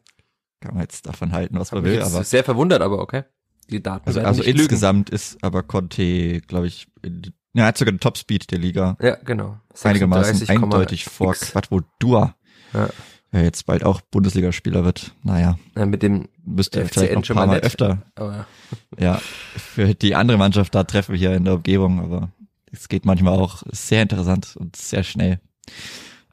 Kann 0.60 0.74
man 0.74 0.82
jetzt 0.82 1.06
davon 1.06 1.32
halten, 1.32 1.58
was 1.58 1.72
Hab 1.72 1.82
man 1.82 1.84
will, 1.90 2.02
aber 2.02 2.24
sehr 2.24 2.44
verwundert, 2.44 2.82
aber 2.82 2.98
okay. 3.00 3.24
Die 3.70 3.82
Daten 3.82 4.06
also, 4.06 4.20
also 4.20 4.38
nicht 4.40 4.46
lügen. 4.48 4.60
insgesamt 4.60 5.10
ist 5.10 5.42
aber 5.42 5.62
Conte, 5.64 6.40
glaube 6.42 6.68
ich, 6.68 6.86
ja, 7.04 7.62
er 7.64 7.66
hat 7.66 7.78
sogar 7.78 7.92
den 7.92 8.00
Topspeed 8.00 8.50
der 8.52 8.58
Liga. 8.58 8.96
Ja, 9.00 9.16
genau. 9.16 9.58
Einigermaßen 9.82 10.36
36,x. 10.36 10.50
eindeutig 10.50 11.04
vor 11.06 11.34
Quattro 11.34 11.80
Dua, 11.98 12.36
Ja. 12.72 12.88
der 13.32 13.42
jetzt 13.42 13.66
bald 13.66 13.82
auch 13.82 14.00
Bundesligaspieler 14.02 14.84
wird. 14.84 15.12
Naja, 15.24 15.58
Ja, 15.74 15.84
mit 15.84 16.02
dem, 16.02 16.28
müsste 16.44 16.80
FCN 16.84 16.92
vielleicht 16.92 17.12
noch 17.14 17.20
ein 17.22 17.24
schon 17.24 17.36
paar 17.36 17.46
mal 17.48 17.54
nett. 17.54 17.64
öfter 17.64 18.02
aber 18.14 18.46
ja, 18.98 19.20
für 19.56 19.94
die 19.94 20.14
andere 20.14 20.38
Mannschaft 20.38 20.74
da 20.74 20.84
treffen 20.84 21.12
wir 21.12 21.18
hier 21.18 21.34
in 21.34 21.44
der 21.44 21.54
Umgebung, 21.54 22.00
aber 22.00 22.30
es 22.70 22.88
geht 22.88 23.04
manchmal 23.04 23.34
auch 23.38 23.62
sehr 23.72 24.02
interessant 24.02 24.54
und 24.56 24.76
sehr 24.76 25.02
schnell. 25.02 25.40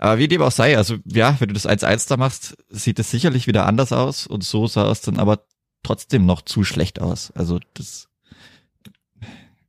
Aber 0.04 0.18
wie 0.18 0.28
dem 0.28 0.42
auch 0.42 0.52
sei, 0.52 0.76
also 0.76 0.98
ja, 1.06 1.38
wenn 1.40 1.48
du 1.48 1.54
das 1.54 1.66
1-1 1.66 2.10
da 2.10 2.18
machst, 2.18 2.58
sieht 2.68 3.00
es 3.00 3.10
sicherlich 3.10 3.48
wieder 3.48 3.66
anders 3.66 3.94
aus 3.94 4.28
und 4.28 4.44
so 4.44 4.68
sah 4.68 4.92
es 4.92 5.00
dann 5.00 5.18
aber 5.18 5.46
trotzdem 5.82 6.26
noch 6.26 6.42
zu 6.42 6.66
schlecht 6.66 7.00
aus. 7.00 7.32
Also 7.32 7.62
das 7.74 8.10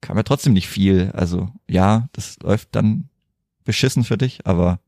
kam 0.01 0.16
ja 0.16 0.25
trotzdem 0.25 0.53
nicht 0.53 0.66
viel. 0.66 1.12
Also 1.14 1.53
ja, 1.70 2.09
das 2.14 2.40
läuft 2.40 2.70
dann 2.73 3.11
beschissen 3.62 4.03
für 4.03 4.18
dich, 4.18 4.44
aber 4.44 4.81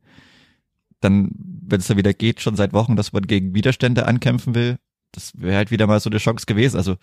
dann, 0.99 1.31
wenn 1.37 1.79
es 1.79 1.87
da 1.87 1.97
wieder 1.97 2.13
geht, 2.13 2.41
schon 2.41 2.57
seit 2.57 2.73
Wochen, 2.73 2.97
dass 2.97 3.13
man 3.13 3.25
gegen 3.25 3.55
Widerstände 3.55 4.05
ankämpfen 4.05 4.57
will, 4.57 4.81
das 5.13 5.31
wäre 5.37 5.59
halt 5.59 5.71
wieder 5.71 5.87
mal 5.87 6.01
so 6.01 6.11
eine 6.11 6.19
Chance 6.19 6.47
gewesen. 6.47 6.77
Also 6.77 6.97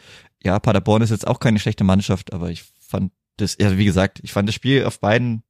ja, 0.43 0.60
Paderborn 0.60 1.01
ist 1.01 1.12
jetzt 1.12 1.27
auch 1.27 1.39
keine 1.39 1.60
schlechte 1.60 1.86
Mannschaft, 1.86 2.34
aber 2.34 2.51
ich 2.51 2.65
fand 2.82 3.13
das, 3.38 3.56
ja, 3.58 3.77
wie 3.77 3.86
gesagt, 3.86 4.19
ich 4.21 4.34
fand 4.34 4.49
das 4.49 4.56
Spiel 4.56 4.84
auf 4.84 4.99
beiden, 4.99 5.43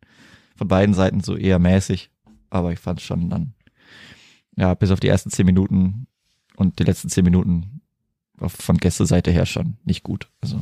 von 0.56 0.67
beiden 0.67 0.93
Seiten 0.93 1.21
so 1.21 1.36
eher 1.36 1.58
mäßig, 1.58 2.12
aber 2.53 2.71
ich 2.71 2.79
fand 2.79 2.99
es 2.99 3.05
schon 3.05 3.29
dann, 3.29 3.53
ja, 4.55 4.73
bis 4.75 4.91
auf 4.91 4.99
die 4.99 5.07
ersten 5.07 5.31
zehn 5.31 5.45
Minuten 5.45 6.07
und 6.55 6.79
die 6.79 6.83
letzten 6.83 7.09
zehn 7.09 7.23
Minuten 7.23 7.81
auf, 8.39 8.53
von 8.53 8.77
Gästeseite 8.77 9.31
her 9.31 9.45
schon 9.45 9.77
nicht 9.83 10.03
gut. 10.03 10.29
Also, 10.41 10.61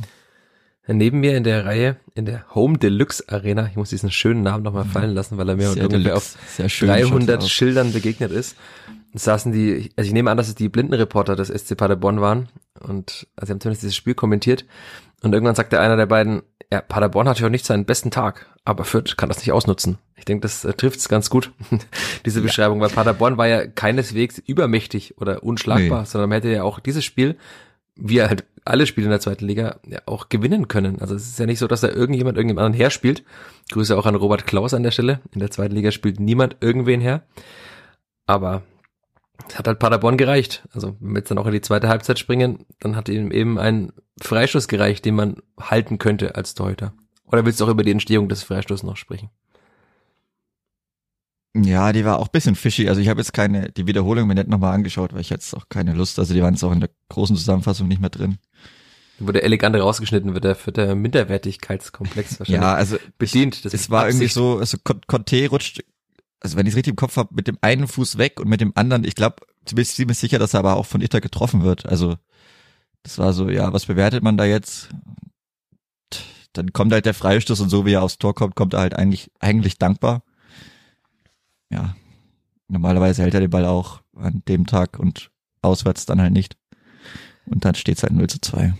neben 0.86 1.20
mir 1.20 1.36
in 1.36 1.44
der 1.44 1.66
Reihe, 1.66 1.96
in 2.14 2.24
der 2.24 2.54
Home 2.54 2.78
Deluxe 2.78 3.24
Arena, 3.28 3.66
ich 3.66 3.76
muss 3.76 3.90
diesen 3.90 4.10
schönen 4.10 4.42
Namen 4.42 4.64
nochmal 4.64 4.86
fallen 4.86 5.14
lassen, 5.14 5.36
weil 5.36 5.48
er 5.50 5.56
mir 5.56 5.70
sehr 5.70 5.84
ungefähr 5.84 6.16
auf 6.16 6.34
deluxe, 6.34 6.56
sehr 6.56 6.68
schön. 6.68 6.88
300 6.88 7.28
schaut's 7.28 7.44
aus. 7.44 7.50
Schildern 7.50 7.92
begegnet 7.92 8.32
ist, 8.32 8.56
saßen 9.12 9.52
die, 9.52 9.90
also 9.96 10.08
ich 10.08 10.14
nehme 10.14 10.30
an, 10.30 10.38
dass 10.38 10.48
es 10.48 10.54
die 10.54 10.70
Blindenreporter 10.70 11.36
des 11.36 11.48
SC 11.48 11.76
Paderborn 11.76 12.22
waren 12.22 12.48
und 12.80 13.28
also 13.36 13.46
sie 13.46 13.52
haben 13.52 13.60
zumindest 13.60 13.82
dieses 13.82 13.96
Spiel 13.96 14.14
kommentiert 14.14 14.64
und 15.22 15.34
irgendwann 15.34 15.54
sagte 15.54 15.78
einer 15.78 15.96
der 15.96 16.06
beiden, 16.06 16.42
ja, 16.72 16.80
Paderborn 16.80 17.28
hat 17.28 17.38
ja 17.38 17.46
auch 17.46 17.50
nicht 17.50 17.66
seinen 17.66 17.84
besten 17.84 18.10
Tag, 18.10 18.46
aber 18.64 18.84
Fürth 18.84 19.18
kann 19.18 19.28
das 19.28 19.36
nicht 19.38 19.52
ausnutzen. 19.52 19.98
Ich 20.16 20.24
denke, 20.24 20.40
das 20.40 20.64
äh, 20.64 20.72
trifft 20.72 21.00
es 21.00 21.08
ganz 21.10 21.28
gut, 21.28 21.52
diese 22.24 22.40
Beschreibung, 22.40 22.80
weil 22.80 22.88
Paderborn 22.88 23.36
war 23.36 23.46
ja 23.46 23.66
keineswegs 23.66 24.38
übermächtig 24.38 25.18
oder 25.20 25.42
unschlagbar, 25.42 26.00
Nee. 26.00 26.06
sondern 26.06 26.30
man 26.30 26.36
hätte 26.36 26.48
ja 26.50 26.62
auch 26.62 26.80
dieses 26.80 27.04
Spiel, 27.04 27.36
wie 27.94 28.22
halt 28.22 28.46
alle 28.64 28.86
Spiele 28.86 29.04
in 29.04 29.10
der 29.10 29.20
zweiten 29.20 29.44
Liga, 29.44 29.80
ja 29.86 29.98
auch 30.06 30.30
gewinnen 30.30 30.66
können. 30.66 30.98
Also 31.02 31.14
es 31.14 31.26
ist 31.28 31.38
ja 31.38 31.44
nicht 31.44 31.58
so, 31.58 31.66
dass 31.66 31.82
da 31.82 31.88
irgendjemand 31.88 32.38
irgendjemand 32.38 32.64
anderen 32.64 32.80
herspielt. 32.80 33.22
Grüße 33.70 33.94
auch 33.98 34.06
an 34.06 34.14
Robert 34.14 34.46
Klaus 34.46 34.72
an 34.72 34.82
der 34.82 34.92
Stelle. 34.92 35.20
In 35.32 35.40
der 35.40 35.50
zweiten 35.50 35.74
Liga 35.74 35.90
spielt 35.90 36.20
niemand 36.20 36.56
irgendwen 36.60 37.02
her. 37.02 37.22
Aber 38.24 38.62
hat 39.54 39.66
halt 39.66 39.78
Paderborn 39.78 40.16
gereicht. 40.16 40.62
Also 40.72 40.96
wenn 41.00 41.12
wir 41.12 41.18
jetzt 41.18 41.30
dann 41.30 41.38
auch 41.38 41.46
in 41.46 41.52
die 41.52 41.60
zweite 41.60 41.88
Halbzeit 41.88 42.18
springen, 42.18 42.64
dann 42.80 42.96
hat 42.96 43.08
ihm 43.08 43.30
eben 43.30 43.58
ein 43.58 43.92
Freistoß 44.20 44.68
gereicht, 44.68 45.04
den 45.04 45.14
man 45.14 45.36
halten 45.60 45.98
könnte 45.98 46.34
als 46.36 46.54
Torhüter. 46.54 46.92
Oder 47.26 47.44
willst 47.46 47.60
du 47.60 47.64
auch 47.64 47.68
über 47.70 47.82
die 47.82 47.90
Entstehung 47.92 48.28
des 48.28 48.42
Freistoßes 48.42 48.82
noch 48.84 48.96
sprechen? 48.96 49.30
Ja, 51.54 51.92
die 51.92 52.04
war 52.04 52.18
auch 52.18 52.28
bisschen 52.28 52.54
fishy. 52.54 52.88
Also 52.88 53.00
ich 53.00 53.08
habe 53.08 53.20
jetzt 53.20 53.34
keine, 53.34 53.70
die 53.70 53.86
Wiederholung 53.86 54.26
mir 54.26 54.34
nicht 54.34 54.48
nochmal 54.48 54.74
angeschaut, 54.74 55.12
weil 55.12 55.20
ich 55.20 55.28
jetzt 55.30 55.54
auch 55.54 55.68
keine 55.68 55.92
Lust, 55.92 56.18
also 56.18 56.32
die 56.32 56.40
waren 56.42 56.54
jetzt 56.54 56.64
auch 56.64 56.72
in 56.72 56.80
der 56.80 56.90
großen 57.10 57.36
Zusammenfassung 57.36 57.88
nicht 57.88 58.00
mehr 58.00 58.10
drin. 58.10 58.38
Wurde 59.18 59.42
elegant 59.42 59.76
rausgeschnitten, 59.76 60.32
wird 60.32 60.44
der, 60.44 60.56
wird 60.66 60.78
der 60.78 60.94
Minderwertigkeitskomplex 60.94 62.40
wahrscheinlich 62.40 62.62
Ja, 62.62 62.74
also 62.74 62.96
bedient. 63.18 63.64
Das 63.64 63.74
es 63.74 63.90
war 63.90 64.06
irgendwie 64.06 64.24
Absicht. 64.24 64.34
so, 64.34 64.58
also 64.58 64.78
Con- 64.82 65.02
Conte 65.06 65.46
rutscht, 65.48 65.84
also 66.42 66.56
wenn 66.56 66.66
ich 66.66 66.72
es 66.72 66.76
richtig 66.76 66.92
im 66.92 66.96
Kopf 66.96 67.16
habe, 67.16 67.34
mit 67.34 67.46
dem 67.46 67.56
einen 67.60 67.86
Fuß 67.86 68.18
weg 68.18 68.40
und 68.40 68.48
mit 68.48 68.60
dem 68.60 68.72
anderen, 68.74 69.04
ich 69.04 69.14
glaube, 69.14 69.36
ziemlich, 69.64 69.90
ziemlich 69.90 70.18
sicher, 70.18 70.38
dass 70.38 70.54
er 70.54 70.60
aber 70.60 70.76
auch 70.76 70.86
von 70.86 71.00
Itter 71.00 71.20
getroffen 71.20 71.62
wird. 71.62 71.86
Also 71.86 72.16
das 73.04 73.18
war 73.18 73.32
so, 73.32 73.48
ja, 73.48 73.72
was 73.72 73.86
bewertet 73.86 74.22
man 74.22 74.36
da 74.36 74.44
jetzt? 74.44 74.90
Dann 76.52 76.72
kommt 76.72 76.92
halt 76.92 77.06
der 77.06 77.14
Freistoß 77.14 77.60
und 77.60 77.68
so 77.68 77.86
wie 77.86 77.92
er 77.92 78.02
aufs 78.02 78.18
Tor 78.18 78.34
kommt, 78.34 78.56
kommt 78.56 78.74
er 78.74 78.80
halt 78.80 78.94
eigentlich, 78.94 79.30
eigentlich 79.38 79.78
dankbar. 79.78 80.22
Ja, 81.70 81.96
normalerweise 82.68 83.22
hält 83.22 83.34
er 83.34 83.40
den 83.40 83.50
Ball 83.50 83.64
auch 83.64 84.02
an 84.14 84.42
dem 84.48 84.66
Tag 84.66 84.98
und 84.98 85.30
auswärts 85.62 86.06
dann 86.06 86.20
halt 86.20 86.32
nicht. 86.32 86.56
Und 87.46 87.64
dann 87.64 87.74
steht 87.74 87.96
es 87.96 88.02
halt 88.02 88.12
0 88.12 88.28
zu 88.28 88.40
2. 88.40 88.74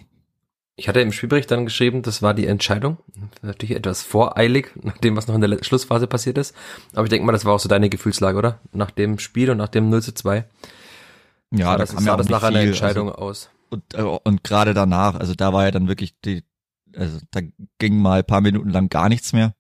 Ich 0.76 0.88
hatte 0.88 1.00
im 1.00 1.12
Spielbericht 1.12 1.50
dann 1.50 1.66
geschrieben, 1.66 2.02
das 2.02 2.22
war 2.22 2.32
die 2.32 2.46
Entscheidung. 2.46 2.96
Natürlich 3.42 3.76
etwas 3.76 4.02
voreilig, 4.02 4.70
nach 4.82 4.96
dem, 4.98 5.16
was 5.16 5.28
noch 5.28 5.34
in 5.34 5.42
der 5.42 5.62
Schlussphase 5.62 6.06
passiert 6.06 6.38
ist. 6.38 6.54
Aber 6.94 7.04
ich 7.04 7.10
denke 7.10 7.26
mal, 7.26 7.32
das 7.32 7.44
war 7.44 7.52
auch 7.52 7.60
so 7.60 7.68
deine 7.68 7.90
Gefühlslage, 7.90 8.38
oder? 8.38 8.60
Nach 8.72 8.90
dem 8.90 9.18
Spiel 9.18 9.50
und 9.50 9.58
nach 9.58 9.68
dem 9.68 9.90
0 9.90 10.02
zu 10.02 10.14
2. 10.14 10.44
Ja, 11.50 11.66
sah 11.66 11.72
da 11.72 11.78
das, 11.78 11.94
kam 11.94 12.06
ja 12.06 12.12
auch 12.14 12.16
das 12.16 12.26
nicht 12.26 12.32
nach 12.32 12.42
einer 12.42 12.60
viel. 12.60 12.68
Entscheidung 12.68 13.08
Also, 13.10 13.20
aus. 13.20 13.50
und, 13.68 13.94
äh, 13.94 14.00
und 14.02 14.42
gerade 14.44 14.72
danach, 14.72 15.16
also 15.16 15.34
da 15.34 15.52
war 15.52 15.64
ja 15.64 15.70
dann 15.70 15.88
wirklich 15.88 16.18
die, 16.24 16.42
also 16.96 17.18
da 17.30 17.40
ging 17.78 17.98
mal 18.00 18.20
ein 18.20 18.26
paar 18.26 18.40
Minuten 18.40 18.70
lang 18.70 18.88
gar 18.88 19.10
nichts 19.10 19.34
mehr 19.34 19.54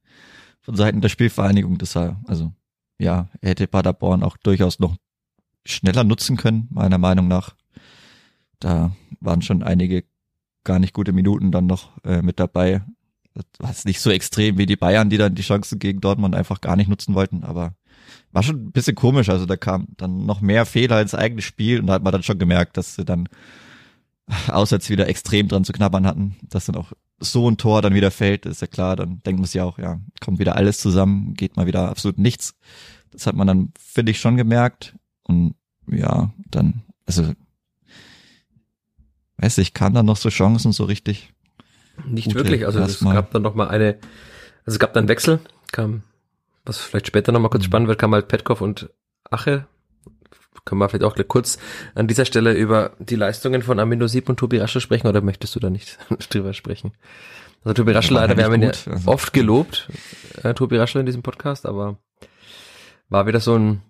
von 0.62 0.76
Seiten 0.76 1.02
der 1.02 1.10
Spielvereinigung. 1.10 1.76
Das 1.76 1.94
war, 1.94 2.22
also 2.26 2.52
ja, 2.98 3.28
hätte 3.42 3.66
Paderborn 3.66 4.22
auch 4.22 4.38
durchaus 4.38 4.78
noch 4.78 4.96
schneller 5.66 6.04
nutzen 6.04 6.38
können, 6.38 6.68
meiner 6.70 6.98
Meinung 6.98 7.28
nach. 7.28 7.54
Da 8.60 8.92
waren 9.20 9.42
schon 9.42 9.62
einige 9.62 10.04
gar 10.64 10.78
nicht 10.78 10.94
gute 10.94 11.12
Minuten 11.12 11.52
dann 11.52 11.66
noch 11.66 11.90
äh, 12.04 12.22
mit 12.22 12.40
dabei. 12.40 12.82
Das 13.34 13.44
war 13.58 13.74
nicht 13.84 14.00
so 14.00 14.10
extrem 14.10 14.58
wie 14.58 14.66
die 14.66 14.76
Bayern, 14.76 15.10
die 15.10 15.16
dann 15.16 15.34
die 15.34 15.42
Chancen 15.42 15.78
gegen 15.78 16.00
Dortmund 16.00 16.34
einfach 16.34 16.60
gar 16.60 16.76
nicht 16.76 16.88
nutzen 16.88 17.14
wollten, 17.14 17.44
aber 17.44 17.74
war 18.32 18.42
schon 18.42 18.56
ein 18.56 18.72
bisschen 18.72 18.94
komisch. 18.94 19.28
Also 19.28 19.46
da 19.46 19.56
kam 19.56 19.88
dann 19.96 20.26
noch 20.26 20.40
mehr 20.40 20.66
Fehler 20.66 21.00
ins 21.00 21.14
eigene 21.14 21.42
Spiel 21.42 21.80
und 21.80 21.86
da 21.86 21.94
hat 21.94 22.02
man 22.02 22.12
dann 22.12 22.22
schon 22.22 22.38
gemerkt, 22.38 22.76
dass 22.76 22.94
sie 22.94 23.04
dann 23.04 23.28
auswärts 24.48 24.90
wieder 24.90 25.08
extrem 25.08 25.48
dran 25.48 25.64
zu 25.64 25.72
knabbern 25.72 26.06
hatten, 26.06 26.36
dass 26.48 26.66
dann 26.66 26.76
auch 26.76 26.92
so 27.20 27.48
ein 27.48 27.56
Tor 27.56 27.82
dann 27.82 27.94
wieder 27.94 28.10
fällt, 28.10 28.46
ist 28.46 28.60
ja 28.62 28.66
klar, 28.66 28.96
dann 28.96 29.22
denkt 29.24 29.40
man 29.40 29.46
sich 29.46 29.60
auch, 29.60 29.78
ja, 29.78 30.00
kommt 30.20 30.38
wieder 30.38 30.56
alles 30.56 30.78
zusammen, 30.78 31.34
geht 31.34 31.56
mal 31.56 31.66
wieder 31.66 31.88
absolut 31.88 32.18
nichts. 32.18 32.54
Das 33.10 33.26
hat 33.26 33.36
man 33.36 33.46
dann, 33.46 33.72
finde 33.78 34.10
ich, 34.10 34.20
schon 34.20 34.36
gemerkt. 34.36 34.96
Und 35.22 35.54
ja, 35.86 36.32
dann, 36.50 36.82
also, 37.06 37.32
weiß 39.42 39.58
ich, 39.58 39.74
kann 39.74 39.94
dann 39.94 40.06
noch 40.06 40.16
so 40.16 40.28
Chancen 40.28 40.72
so 40.72 40.84
richtig. 40.84 41.32
Nicht 42.06 42.34
wirklich, 42.34 42.64
also 42.64 42.80
es 42.80 43.00
gab 43.00 43.32
dann 43.32 43.42
noch 43.42 43.54
mal 43.54 43.68
eine, 43.68 43.98
also 44.64 44.76
es 44.76 44.78
gab 44.78 44.94
dann 44.94 45.08
Wechsel, 45.08 45.40
kam, 45.72 46.02
was 46.64 46.78
vielleicht 46.78 47.06
später 47.06 47.32
noch 47.32 47.40
mal 47.40 47.48
kurz 47.48 47.64
mhm. 47.64 47.66
spannend 47.66 47.88
wird, 47.88 47.98
kam 47.98 48.14
halt 48.14 48.28
Petkov 48.28 48.60
und 48.60 48.90
Ache 49.30 49.66
können 50.64 50.80
wir 50.80 50.88
vielleicht 50.88 51.04
auch 51.04 51.16
kurz 51.26 51.58
an 51.94 52.06
dieser 52.06 52.24
Stelle 52.24 52.52
über 52.52 52.92
die 52.98 53.16
Leistungen 53.16 53.62
von 53.62 53.80
Amino 53.80 54.06
Sieb 54.06 54.28
und 54.28 54.38
Tobi 54.38 54.58
Raschel 54.58 54.80
sprechen 54.80 55.08
oder 55.08 55.20
möchtest 55.20 55.54
du 55.56 55.60
da 55.60 55.70
nicht 55.70 55.98
drüber 56.30 56.52
sprechen? 56.52 56.92
Also 57.64 57.74
Tobi 57.74 57.92
Raschel 57.92 58.14
leider, 58.14 58.36
wir 58.36 58.44
haben 58.44 58.54
ihn 58.54 58.62
ja 58.62 58.70
also. 58.70 59.10
oft 59.10 59.32
gelobt, 59.32 59.88
äh, 60.42 60.54
Tobi 60.54 60.76
Raschel 60.76 61.00
in 61.00 61.06
diesem 61.06 61.22
Podcast, 61.22 61.66
aber 61.66 61.98
war 63.08 63.26
wieder 63.26 63.40
so 63.40 63.56
ein, 63.56 63.82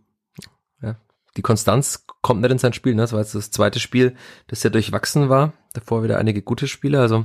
die 1.37 1.43
Konstanz 1.43 2.07
kommt 2.21 2.43
nicht 2.43 2.51
in 2.51 2.59
sein 2.59 2.73
Spiel, 2.73 2.95
ne? 2.95 3.03
Das 3.03 3.13
war 3.13 3.21
jetzt 3.21 3.35
das 3.35 3.51
zweite 3.51 3.81
Spiel, 3.81 4.15
das 4.49 4.61
sehr 4.61 4.71
durchwachsen 4.71 5.29
war. 5.29 5.53
Davor 5.73 6.03
wieder 6.03 6.19
einige 6.19 6.43
gute 6.43 6.69
Spiele, 6.69 7.01
also 7.01 7.25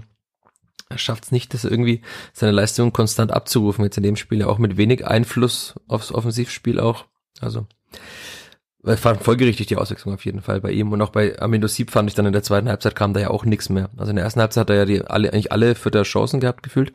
er 0.89 0.97
schafft 0.97 1.25
es 1.25 1.31
nicht, 1.31 1.53
das 1.53 1.65
irgendwie 1.65 2.01
seine 2.33 2.53
Leistung 2.53 2.93
konstant 2.93 3.31
abzurufen. 3.31 3.83
Jetzt 3.83 3.97
in 3.97 4.03
dem 4.03 4.15
Spiel 4.15 4.39
ja 4.39 4.47
auch 4.47 4.57
mit 4.57 4.77
wenig 4.77 5.05
Einfluss 5.05 5.75
aufs 5.87 6.13
Offensivspiel 6.13 6.79
auch. 6.79 7.05
Also 7.41 7.67
fand 8.95 9.21
folgerichtig 9.21 9.67
die 9.67 9.75
Auswechslung 9.75 10.13
auf 10.13 10.23
jeden 10.23 10.41
Fall 10.41 10.61
bei 10.61 10.71
ihm 10.71 10.93
und 10.93 11.01
auch 11.01 11.09
bei 11.09 11.37
Amino 11.41 11.67
Sieb 11.67 11.91
fand 11.91 12.09
ich 12.09 12.15
dann 12.15 12.25
in 12.25 12.31
der 12.31 12.43
zweiten 12.43 12.69
Halbzeit 12.69 12.95
kam 12.95 13.13
da 13.13 13.19
ja 13.19 13.29
auch 13.29 13.43
nichts 13.43 13.67
mehr. 13.67 13.89
Also 13.97 14.11
in 14.11 14.15
der 14.15 14.23
ersten 14.23 14.39
Halbzeit 14.39 14.61
hat 14.61 14.69
er 14.69 14.75
ja 14.77 14.85
die 14.85 15.01
alle 15.01 15.33
eigentlich 15.33 15.51
alle 15.51 15.73
der 15.73 16.03
Chancen 16.03 16.39
gehabt 16.39 16.63
gefühlt, 16.63 16.93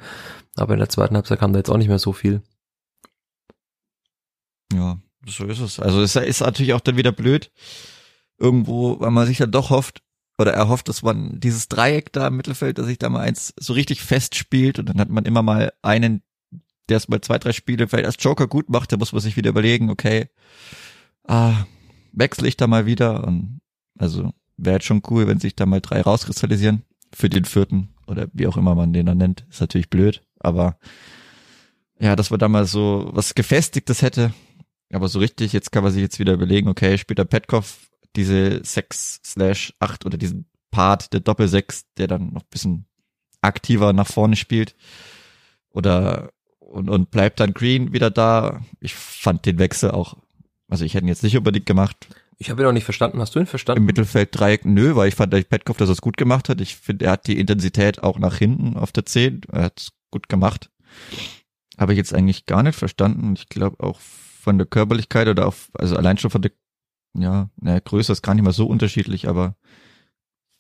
aber 0.57 0.73
in 0.73 0.79
der 0.79 0.89
zweiten 0.89 1.15
Halbzeit 1.17 1.41
kam 1.41 1.53
da 1.53 1.59
jetzt 1.59 1.69
auch 1.69 1.77
nicht 1.77 1.89
mehr 1.89 1.99
so 1.99 2.13
viel. 2.13 2.43
Ja, 4.73 4.99
so 5.27 5.45
ist 5.45 5.61
es. 5.61 5.81
Also 5.81 6.03
es 6.03 6.17
ist 6.17 6.41
natürlich 6.41 6.75
auch 6.75 6.81
dann 6.81 6.97
wieder 6.97 7.13
blöd 7.13 7.51
irgendwo, 8.39 8.99
weil 9.01 9.11
man 9.11 9.27
sich 9.27 9.39
dann 9.39 9.53
doch 9.53 9.71
hofft 9.71 10.03
oder 10.39 10.53
erhofft, 10.53 10.89
dass 10.89 11.03
man 11.03 11.39
dieses 11.39 11.69
Dreieck 11.69 12.13
da 12.13 12.29
im 12.29 12.37
Mittelfeld, 12.37 12.79
dass 12.79 12.87
sich 12.87 12.99
da 12.99 13.09
mal 13.09 13.21
eins 13.21 13.55
so 13.59 13.73
richtig 13.73 14.03
festspielt 14.03 14.79
und 14.79 14.89
dann 14.89 14.99
hat 14.99 15.09
man 15.09 15.25
immer 15.25 15.43
mal 15.43 15.73
einen, 15.83 16.23
der 16.89 16.97
es 16.97 17.09
mal 17.09 17.21
zwei, 17.21 17.39
drei 17.39 17.53
Spiele 17.53 17.87
vielleicht 17.87 18.07
als 18.07 18.17
Joker 18.19 18.49
gut 18.49 18.69
macht, 18.69 18.93
da 18.93 18.97
muss 18.97 19.13
man 19.13 19.21
sich 19.21 19.37
wieder 19.37 19.51
überlegen, 19.51 19.91
okay, 19.91 20.29
ah, 21.27 21.65
wechsle 22.13 22.49
ich 22.49 22.57
da 22.57 22.67
mal 22.67 22.87
wieder 22.87 23.25
und 23.25 23.61
also 23.99 24.33
wäre 24.57 24.77
jetzt 24.77 24.87
schon 24.87 25.03
cool, 25.11 25.27
wenn 25.29 25.39
sich 25.39 25.55
da 25.55 25.67
mal 25.67 25.81
drei 25.81 26.01
rauskristallisieren 26.01 26.83
für 27.15 27.29
den 27.29 27.45
vierten 27.45 27.95
oder 28.07 28.27
wie 28.33 28.47
auch 28.47 28.57
immer 28.57 28.75
man 28.75 28.93
den 28.93 29.07
dann 29.07 29.19
nennt. 29.19 29.47
Ist 29.51 29.61
natürlich 29.61 29.91
blöd, 29.91 30.23
aber 30.41 30.79
ja, 31.99 32.17
dass 32.17 32.31
man 32.31 32.41
da 32.41 32.49
mal 32.49 32.67
so 32.67 33.11
was 33.13 33.35
Gefestigtes 33.35 34.03
hätte. 34.03 34.33
Aber 34.93 35.09
so 35.09 35.19
richtig, 35.19 35.53
jetzt 35.53 35.73
kann 35.73 35.83
man 35.83 35.93
sich 35.93 36.03
jetzt 36.03 36.19
wieder 36.19 36.35
überlegen, 36.35 36.69
okay, 36.69 36.99
später 36.99 37.25
Petkov 37.25 37.89
diese 38.15 38.61
6 38.63 39.21
slash 39.25 39.75
8 39.81 40.05
oder 40.07 40.19
diesen 40.19 40.47
Part 40.71 41.13
der 41.13 41.21
Doppel 41.21 41.49
6, 41.49 41.85
der 41.97 42.09
dann 42.09 42.33
noch 42.33 42.43
bisschen 42.45 42.87
aktiver 43.41 43.93
nach 43.93 44.07
vorne 44.07 44.37
spielt. 44.37 44.77
Oder 45.71 46.31
und, 46.59 46.89
und 46.89 47.11
bleibt 47.11 47.41
dann 47.41 47.55
Green 47.55 47.93
wieder 47.93 48.11
da. 48.11 48.63
Ich 48.81 48.95
fand 48.95 49.47
den 49.47 49.59
Wechsel 49.59 49.91
auch 49.91 50.17
also 50.73 50.87
ich 50.87 50.95
hätte 50.95 51.05
ihn 51.05 51.09
jetzt 51.09 51.23
nicht 51.23 51.37
unbedingt 51.37 51.67
gemacht. 51.67 52.09
Ich 52.39 52.49
habe 52.49 52.63
ihn 52.63 52.67
auch 52.67 52.73
nicht 52.73 52.85
verstanden. 52.85 53.21
Hast 53.21 53.35
du 53.35 53.41
ihn 53.41 53.47
verstanden? 53.47 53.83
Im 53.83 53.85
Mittelfeld 53.85 54.31
Dreieck, 54.33 54.65
nö, 54.65 54.97
weil 54.97 55.09
ich 55.09 55.15
fand, 55.15 55.31
dass 55.31 55.45
Petkov 55.45 55.77
das 55.77 56.01
gut 56.01 56.17
gemacht 56.17 56.49
hat. 56.49 56.63
Ich 56.63 56.77
finde, 56.77 57.05
er 57.05 57.13
hat 57.13 57.27
die 57.27 57.39
Intensität 57.39 58.03
auch 58.03 58.19
nach 58.19 58.39
hinten 58.39 58.79
auf 58.79 58.91
der 58.91 59.05
10. 59.05 59.43
Er 59.53 59.65
hat 59.65 59.81
es 59.81 59.93
gut 60.11 60.31
gemacht. 60.31 60.71
Habe 61.79 61.93
ich 61.93 61.99
jetzt 61.99 62.15
eigentlich 62.15 62.47
gar 62.47 62.63
nicht 62.63 62.79
verstanden. 62.79 63.35
Ich 63.37 63.51
glaube 63.51 63.85
auch 63.85 64.01
von 64.43 64.59
der 64.59 64.67
Körperlichkeit 64.67 65.29
oder 65.29 65.47
auch, 65.47 65.55
also 65.75 65.97
allein 65.97 66.19
schon 66.19 66.33
von 66.33 66.43
der, 66.43 66.51
ja, 67.17 67.49
naja, 67.61 67.79
Größe 67.79 68.11
ist 68.11 68.23
gar 68.23 68.35
nicht 68.35 68.43
mal 68.43 68.53
so 68.53 68.67
unterschiedlich, 68.67 69.29
aber 69.29 69.55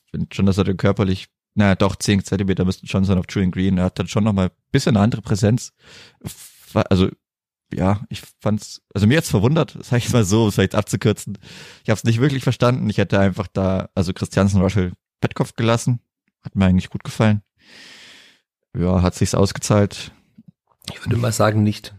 ich 0.04 0.12
finde 0.12 0.28
schon, 0.32 0.46
dass 0.46 0.56
er 0.56 0.62
den 0.62 0.76
körperlich, 0.76 1.26
naja, 1.54 1.74
doch, 1.74 1.96
10 1.96 2.22
Zentimeter 2.22 2.64
müssten 2.64 2.86
schon 2.86 3.04
sein 3.04 3.18
auf 3.18 3.24
Julian 3.28 3.50
Green. 3.50 3.78
Er 3.78 3.84
hat 3.84 3.98
dann 3.98 4.06
schon 4.06 4.22
nochmal 4.22 4.46
ein 4.46 4.70
bisschen 4.70 4.96
eine 4.96 5.02
andere 5.04 5.20
Präsenz. 5.20 5.72
Also 6.72 7.10
ja, 7.74 8.02
ich 8.08 8.22
fand's, 8.40 8.82
also 8.94 9.08
mir 9.08 9.14
jetzt 9.14 9.30
verwundert, 9.30 9.76
sag 9.82 9.98
ich 9.98 10.12
mal 10.12 10.24
so, 10.24 10.42
um 10.42 10.48
es 10.48 10.54
vielleicht 10.54 10.76
abzukürzen. 10.76 11.38
Ich 11.82 11.90
habe 11.90 11.98
es 11.98 12.04
nicht 12.04 12.20
wirklich 12.20 12.44
verstanden. 12.44 12.88
Ich 12.88 12.98
hätte 12.98 13.18
einfach 13.18 13.48
da, 13.48 13.88
also 13.96 14.12
Christiansen 14.12 14.62
Russell 14.62 14.92
Pettkopf 15.20 15.56
gelassen. 15.56 15.98
Hat 16.44 16.54
mir 16.54 16.66
eigentlich 16.66 16.90
gut 16.90 17.02
gefallen. 17.02 17.42
Ja, 18.76 19.02
hat 19.02 19.16
sich's 19.16 19.34
ausgezahlt. 19.34 20.12
Ich 20.92 21.04
würde 21.04 21.16
mal 21.16 21.32
sagen, 21.32 21.64
nicht. 21.64 21.94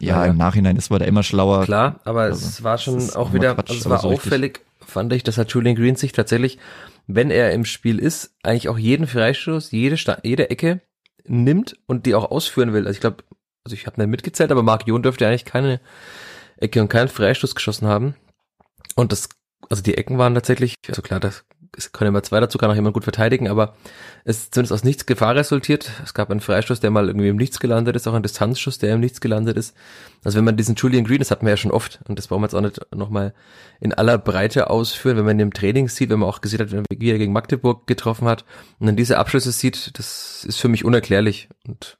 Ja, 0.00 0.24
ja, 0.24 0.30
im 0.30 0.36
Nachhinein 0.36 0.76
ist 0.76 0.90
man 0.90 0.98
da 0.98 1.04
immer 1.04 1.22
schlauer. 1.22 1.64
Klar, 1.64 2.00
aber 2.04 2.22
also, 2.22 2.46
es 2.46 2.62
war 2.62 2.78
schon 2.78 3.10
auch 3.10 3.32
wieder, 3.32 3.54
Quatsch, 3.54 3.70
also 3.70 3.80
es 3.80 3.90
war 3.90 3.98
so 3.98 4.08
auffällig, 4.10 4.58
richtig. 4.58 4.88
fand 4.88 5.12
ich, 5.12 5.22
dass 5.22 5.36
hat 5.36 5.52
Julian 5.52 5.76
Green 5.76 5.96
sich 5.96 6.12
tatsächlich, 6.12 6.58
wenn 7.06 7.30
er 7.30 7.52
im 7.52 7.64
Spiel 7.64 7.98
ist, 7.98 8.34
eigentlich 8.42 8.68
auch 8.68 8.78
jeden 8.78 9.06
Freistoß, 9.06 9.70
jede, 9.72 9.96
jede 10.22 10.50
Ecke 10.50 10.80
nimmt 11.26 11.76
und 11.86 12.06
die 12.06 12.14
auch 12.14 12.30
ausführen 12.30 12.72
will. 12.72 12.86
Also 12.86 12.96
ich 12.96 13.00
glaube, 13.00 13.24
also 13.64 13.74
ich 13.74 13.86
habe 13.86 14.00
nicht 14.00 14.10
mitgezählt, 14.10 14.50
aber 14.50 14.62
Mark 14.62 14.86
Jon 14.86 15.02
dürfte 15.02 15.26
eigentlich 15.26 15.44
keine 15.44 15.80
Ecke 16.56 16.80
und 16.80 16.88
keinen 16.88 17.08
Freistoß 17.08 17.54
geschossen 17.54 17.86
haben. 17.86 18.14
Und 18.96 19.12
das, 19.12 19.28
also 19.68 19.82
die 19.82 19.96
Ecken 19.96 20.18
waren 20.18 20.34
tatsächlich, 20.34 20.74
also 20.88 21.02
klar, 21.02 21.20
das 21.20 21.44
können 21.92 22.08
immer 22.08 22.22
zwei 22.22 22.40
dazu, 22.40 22.58
kann 22.58 22.70
auch 22.70 22.74
jemand 22.74 22.94
gut 22.94 23.04
verteidigen, 23.04 23.48
aber 23.48 23.74
es 24.24 24.38
ist 24.38 24.54
zumindest 24.54 24.72
aus 24.72 24.84
nichts 24.84 25.06
Gefahr 25.06 25.34
resultiert. 25.34 25.90
Es 26.04 26.14
gab 26.14 26.30
einen 26.30 26.40
Freistoß, 26.40 26.80
der 26.80 26.90
mal 26.90 27.06
irgendwie 27.06 27.28
im 27.28 27.36
Nichts 27.36 27.60
gelandet 27.60 27.96
ist, 27.96 28.06
auch 28.06 28.14
ein 28.14 28.22
Distanzschuss, 28.22 28.78
der 28.78 28.94
im 28.94 29.00
Nichts 29.00 29.20
gelandet 29.20 29.56
ist. 29.56 29.74
Also 30.24 30.38
wenn 30.38 30.44
man 30.44 30.56
diesen 30.56 30.74
Julian 30.74 31.04
Green, 31.04 31.18
das 31.18 31.30
hatten 31.30 31.46
wir 31.46 31.50
ja 31.50 31.56
schon 31.56 31.70
oft, 31.70 32.00
und 32.08 32.18
das 32.18 32.28
brauchen 32.28 32.42
wir 32.42 32.46
jetzt 32.46 32.54
auch 32.54 32.60
nicht 32.60 32.80
nochmal 32.94 33.34
in 33.80 33.94
aller 33.94 34.18
Breite 34.18 34.68
ausführen, 34.70 35.16
wenn 35.16 35.24
man 35.24 35.36
ihn 35.36 35.44
im 35.46 35.52
Training 35.52 35.88
sieht, 35.88 36.10
wenn 36.10 36.18
man 36.18 36.28
auch 36.28 36.40
gesehen 36.40 36.60
hat, 36.60 36.72
wie 36.72 37.10
er 37.10 37.18
gegen 37.18 37.32
Magdeburg 37.32 37.86
getroffen 37.86 38.28
hat, 38.28 38.44
und 38.78 38.86
dann 38.86 38.96
diese 38.96 39.18
Abschlüsse 39.18 39.52
sieht, 39.52 39.98
das 39.98 40.44
ist 40.44 40.60
für 40.60 40.68
mich 40.68 40.84
unerklärlich. 40.84 41.48
Und 41.66 41.98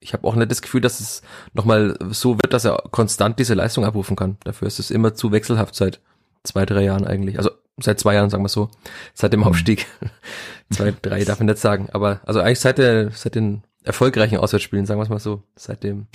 ich 0.00 0.12
habe 0.12 0.26
auch 0.26 0.36
nicht 0.36 0.50
das 0.50 0.62
Gefühl, 0.62 0.80
dass 0.80 1.00
es 1.00 1.22
nochmal 1.52 1.98
so 2.10 2.36
wird, 2.36 2.52
dass 2.52 2.64
er 2.64 2.84
konstant 2.90 3.38
diese 3.38 3.54
Leistung 3.54 3.84
abrufen 3.84 4.16
kann. 4.16 4.38
Dafür 4.44 4.68
ist 4.68 4.78
es 4.78 4.90
immer 4.90 5.14
zu 5.14 5.32
wechselhaft 5.32 5.74
seit 5.74 6.00
zwei, 6.48 6.66
drei 6.66 6.84
Jahren 6.84 7.06
eigentlich. 7.06 7.38
Also 7.38 7.50
seit 7.76 8.00
zwei 8.00 8.14
Jahren, 8.14 8.30
sagen 8.30 8.42
wir 8.42 8.48
so. 8.48 8.70
Seit 9.14 9.32
dem 9.32 9.40
mhm. 9.40 9.46
Aufstieg. 9.46 9.86
zwei, 10.70 10.92
drei 11.00 11.24
darf 11.24 11.40
ich 11.40 11.46
nicht 11.46 11.58
sagen. 11.58 11.88
Aber 11.92 12.20
also 12.24 12.40
eigentlich 12.40 12.60
seit, 12.60 12.78
der, 12.78 13.10
seit 13.12 13.34
den 13.34 13.62
erfolgreichen 13.84 14.38
Auswärtsspielen, 14.38 14.86
sagen 14.86 14.98
wir 14.98 15.04
es 15.04 15.08
mal 15.08 15.18
so. 15.18 15.42
Seitdem 15.56 16.06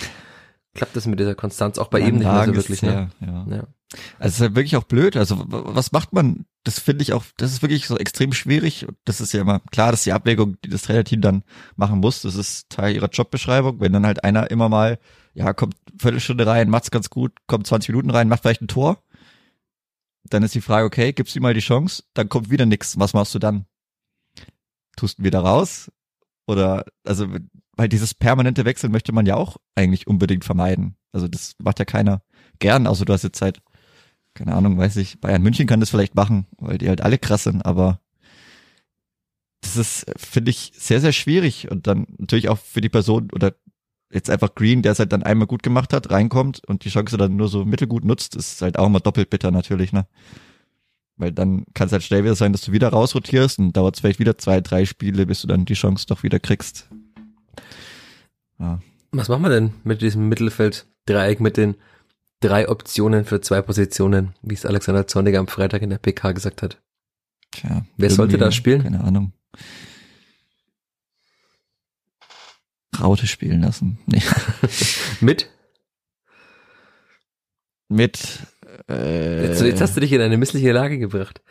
klappt 0.74 0.96
das 0.96 1.06
mit 1.06 1.20
dieser 1.20 1.34
Konstanz 1.34 1.78
auch 1.78 1.88
bei 1.88 2.00
ihm 2.00 2.16
nicht 2.16 2.26
mehr 2.26 2.44
so 2.44 2.54
wirklich. 2.54 2.82
Ne? 2.82 3.10
Ja. 3.20 3.46
ja. 3.48 3.66
Also 4.18 4.28
es 4.28 4.34
ist 4.34 4.40
halt 4.40 4.56
wirklich 4.56 4.76
auch 4.76 4.84
blöd. 4.84 5.16
Also 5.16 5.44
was 5.46 5.92
macht 5.92 6.12
man? 6.12 6.46
Das 6.64 6.80
finde 6.80 7.02
ich 7.02 7.12
auch, 7.12 7.24
das 7.36 7.52
ist 7.52 7.62
wirklich 7.62 7.86
so 7.86 7.96
extrem 7.96 8.32
schwierig. 8.32 8.86
Das 9.04 9.20
ist 9.20 9.32
ja 9.32 9.40
immer 9.40 9.60
klar, 9.70 9.92
dass 9.92 10.04
die 10.04 10.12
Abwägung, 10.12 10.56
die 10.64 10.68
das 10.68 10.82
Trainerteam 10.82 11.20
dann 11.20 11.44
machen 11.76 12.00
muss, 12.00 12.22
das 12.22 12.34
ist 12.34 12.70
Teil 12.70 12.94
ihrer 12.94 13.08
Jobbeschreibung. 13.08 13.80
Wenn 13.80 13.92
dann 13.92 14.06
halt 14.06 14.24
einer 14.24 14.50
immer 14.50 14.68
mal, 14.68 14.98
ja, 15.34 15.52
kommt 15.52 15.76
Viertelstunde 15.98 16.46
rein, 16.46 16.70
macht's 16.70 16.90
ganz 16.90 17.10
gut, 17.10 17.32
kommt 17.46 17.66
20 17.66 17.90
Minuten 17.90 18.10
rein, 18.10 18.28
macht 18.28 18.42
vielleicht 18.42 18.62
ein 18.62 18.68
Tor, 18.68 19.02
dann 20.24 20.42
ist 20.42 20.54
die 20.54 20.60
Frage, 20.60 20.86
okay, 20.86 21.12
gibst 21.12 21.34
du 21.34 21.38
ihm 21.38 21.42
mal 21.42 21.54
die 21.54 21.60
Chance, 21.60 22.02
dann 22.14 22.28
kommt 22.28 22.50
wieder 22.50 22.66
nix. 22.66 22.98
Was 22.98 23.14
machst 23.14 23.34
du 23.34 23.38
dann? 23.38 23.66
Tust 24.96 25.18
du 25.18 25.24
wieder 25.24 25.40
raus? 25.40 25.90
Oder, 26.46 26.84
also, 27.04 27.26
weil 27.76 27.88
dieses 27.88 28.14
permanente 28.14 28.64
Wechseln 28.64 28.92
möchte 28.92 29.12
man 29.12 29.26
ja 29.26 29.36
auch 29.36 29.56
eigentlich 29.74 30.06
unbedingt 30.06 30.44
vermeiden. 30.44 30.96
Also 31.12 31.28
das 31.28 31.54
macht 31.58 31.78
ja 31.78 31.84
keiner 31.84 32.22
gern, 32.58 32.86
außer 32.86 33.04
du 33.04 33.12
hast 33.12 33.22
jetzt 33.22 33.38
Zeit 33.38 33.60
keine 34.34 34.54
Ahnung, 34.54 34.76
weiß 34.76 34.96
ich, 34.96 35.20
Bayern 35.20 35.42
München 35.42 35.66
kann 35.66 35.80
das 35.80 35.90
vielleicht 35.90 36.14
machen, 36.14 36.46
weil 36.58 36.78
die 36.78 36.88
halt 36.88 37.00
alle 37.00 37.18
krass 37.18 37.44
sind, 37.44 37.64
aber 37.64 38.00
das 39.60 39.76
ist, 39.76 40.06
finde 40.16 40.50
ich, 40.50 40.72
sehr, 40.76 41.00
sehr 41.00 41.12
schwierig 41.12 41.70
und 41.70 41.86
dann 41.86 42.06
natürlich 42.18 42.48
auch 42.48 42.58
für 42.58 42.80
die 42.80 42.90
Person 42.90 43.30
oder 43.32 43.54
jetzt 44.14 44.30
einfach 44.30 44.54
Green, 44.54 44.82
der 44.82 44.92
es 44.92 44.98
halt 44.98 45.12
dann 45.12 45.22
einmal 45.22 45.46
gut 45.46 45.62
gemacht 45.62 45.92
hat, 45.92 46.10
reinkommt 46.10 46.64
und 46.66 46.84
die 46.84 46.88
Chance 46.88 47.16
dann 47.16 47.36
nur 47.36 47.48
so 47.48 47.64
mittelgut 47.64 48.04
nutzt, 48.04 48.36
ist 48.36 48.62
halt 48.62 48.78
auch 48.78 48.86
immer 48.86 49.00
doppelt 49.00 49.30
bitter 49.30 49.50
natürlich, 49.50 49.92
ne? 49.92 50.06
Weil 51.16 51.32
dann 51.32 51.64
kann 51.74 51.86
es 51.86 51.92
halt 51.92 52.02
schnell 52.02 52.24
wieder 52.24 52.34
sein, 52.34 52.52
dass 52.52 52.62
du 52.62 52.72
wieder 52.72 52.88
rausrotierst 52.88 53.58
und 53.58 53.76
dauert 53.76 53.94
es 53.94 54.00
vielleicht 54.00 54.18
wieder 54.18 54.38
zwei, 54.38 54.60
drei 54.60 54.84
Spiele, 54.84 55.26
bis 55.26 55.42
du 55.42 55.46
dann 55.46 55.64
die 55.64 55.74
Chance 55.74 56.06
doch 56.08 56.22
wieder 56.22 56.40
kriegst. 56.40 56.88
Ja. 58.58 58.80
Was 59.12 59.28
machen 59.28 59.42
wir 59.42 59.50
denn 59.50 59.74
mit 59.84 60.02
diesem 60.02 60.28
Mittelfeld-Dreieck, 60.28 61.40
mit 61.40 61.56
den 61.56 61.76
drei 62.40 62.68
Optionen 62.68 63.24
für 63.24 63.40
zwei 63.40 63.62
Positionen, 63.62 64.34
wie 64.42 64.54
es 64.54 64.66
Alexander 64.66 65.06
Zorniger 65.06 65.38
am 65.38 65.48
Freitag 65.48 65.82
in 65.82 65.90
der 65.90 65.98
PK 65.98 66.32
gesagt 66.32 66.62
hat. 66.62 66.80
Tja, 67.52 67.86
Wer 67.96 68.10
sollte 68.10 68.38
da 68.38 68.50
spielen? 68.50 68.82
Keine 68.82 69.02
Ahnung. 69.02 69.32
Raute 73.00 73.26
spielen 73.26 73.62
lassen. 73.62 73.98
Nee. 74.06 74.22
Mit? 75.20 75.50
Mit. 77.88 78.38
Äh, 78.88 79.46
jetzt, 79.46 79.62
jetzt 79.62 79.80
hast 79.80 79.96
du 79.96 80.00
dich 80.00 80.12
in 80.12 80.20
eine 80.20 80.36
missliche 80.36 80.72
Lage 80.72 80.98
gebracht. 80.98 81.42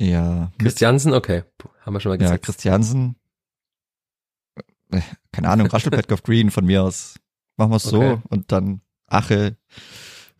Ja. 0.00 0.50
Christiansen, 0.58 1.12
okay. 1.12 1.42
Haben 1.82 1.92
wir 1.94 2.00
schon 2.00 2.10
mal 2.10 2.14
Ja, 2.16 2.22
gesagt. 2.28 2.44
Christiansen. 2.46 3.16
Äh, 4.90 5.00
Keine 5.32 5.48
Ahnung, 5.48 5.66
Raschel 5.66 5.90
Petkoff 5.90 6.22
Green 6.24 6.50
von 6.50 6.64
mir 6.64 6.82
aus. 6.82 7.16
Machen 7.56 7.72
wir 7.72 7.76
es 7.76 7.82
so 7.82 8.00
Okay. 8.00 8.22
und 8.30 8.50
dann 8.52 8.80
Ache, 9.06 9.56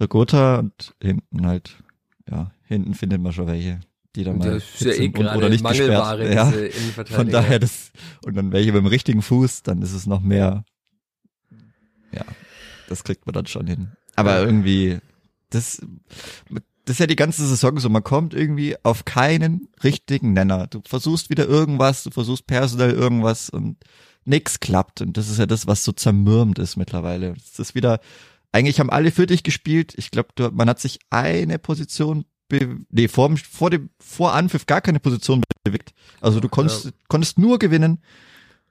Regota 0.01 0.61
und 0.61 0.95
hinten 1.03 1.47
halt, 1.47 1.83
ja, 2.31 2.53
hinten 2.65 2.95
findet 2.95 3.21
man 3.21 3.33
schon 3.33 3.47
welche, 3.49 3.81
die 4.17 4.25
da 4.25 4.33
mal 4.33 4.55
das 4.55 4.65
ist 4.81 4.85
ja 4.85 4.93
eh 4.93 5.09
gerade 5.09 5.39
oder 5.39 5.49
nicht 5.49 5.63
Mangelware, 5.63 6.27
gesperrt. 6.27 6.75
Ja, 6.95 7.05
von 7.05 7.29
daher 7.31 7.59
das, 7.59 7.93
und 8.25 8.35
dann 8.37 8.53
welche 8.53 8.73
mit 8.73 8.83
dem 8.83 8.87
richtigen 8.87 9.23
Fuß, 9.23 9.63
dann 9.63 9.83
ist 9.83 9.93
es 9.93 10.07
noch 10.07 10.21
mehr, 10.21 10.65
ja, 12.13 12.25
das 12.89 13.05
kriegt 13.05 13.27
man 13.27 13.35
dann 13.35 13.47
schon 13.47 13.67
hin. 13.67 13.93
Aber 14.17 14.41
Ja. 14.41 14.45
irgendwie, 14.45 14.99
das, 15.51 15.81
das 16.85 16.95
ist 16.97 16.99
ja 17.01 17.07
die 17.07 17.17
ganze 17.17 17.47
Saison 17.47 17.79
so, 17.79 17.89
man 17.89 18.03
kommt 18.03 18.35
irgendwie 18.35 18.77
auf 18.83 19.05
keinen 19.05 19.69
richtigen 19.85 20.33
Nenner. 20.33 20.67
Du 20.67 20.81
versuchst 20.85 21.31
wieder 21.31 21.47
irgendwas, 21.47 22.03
du 22.03 22.11
versuchst 22.11 22.47
personell 22.47 22.91
irgendwas 22.91 23.49
und 23.49 23.77
nix 24.25 24.59
klappt. 24.61 25.01
Und 25.01 25.17
das 25.17 25.29
ist 25.31 25.39
ja 25.39 25.47
das, 25.47 25.67
was 25.67 25.85
so 25.85 25.93
zermürbt 25.93 26.59
ist 26.59 26.77
mittlerweile. 26.77 27.35
Es 27.37 27.59
ist 27.59 27.75
wieder, 27.77 28.01
eigentlich 28.53 28.81
haben 28.81 28.91
alle 28.91 29.13
für 29.13 29.27
dich 29.27 29.45
gespielt. 29.45 29.95
Ich 29.97 30.11
glaube, 30.11 30.51
man 30.53 30.69
hat 30.69 30.81
sich 30.81 30.99
eine 31.11 31.59
Position, 31.61 32.25
nee, 32.91 33.09
vor, 33.09 33.29
dem- 33.29 33.37
vor 33.37 33.71
dem, 33.71 33.91
vor 33.99 34.33
Anpfiff 34.35 34.67
gar 34.67 34.81
keine 34.81 35.01
Position 35.01 35.43
bewegt. 35.65 35.93
Also 36.21 36.41
du 36.41 36.49
konntest, 36.49 36.93
konntest 37.09 37.39
nur 37.39 37.59
gewinnen, 37.59 37.99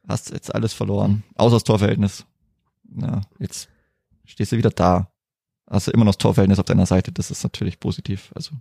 hast 0.08 0.32
jetzt 0.32 0.54
alles 0.54 0.74
verloren, 0.74 1.24
außer 1.36 1.56
das 1.58 1.63
Torverhältnis. 1.63 2.26
Ja, 2.96 3.22
jetzt 3.39 3.70
stehst 4.26 4.52
du 4.52 4.58
wieder 4.58 4.72
da. 4.72 5.12
Hast 5.70 5.88
du 5.88 5.92
immer 5.92 6.06
noch 6.06 6.13
das 6.13 6.18
Torverhältnis 6.18 6.58
auf 6.60 6.65
deiner 6.65 6.86
Seite, 6.88 7.12
das 7.12 7.30
ist 7.32 7.44
natürlich 7.44 7.80
positiv. 7.80 8.32
Also 8.36 8.52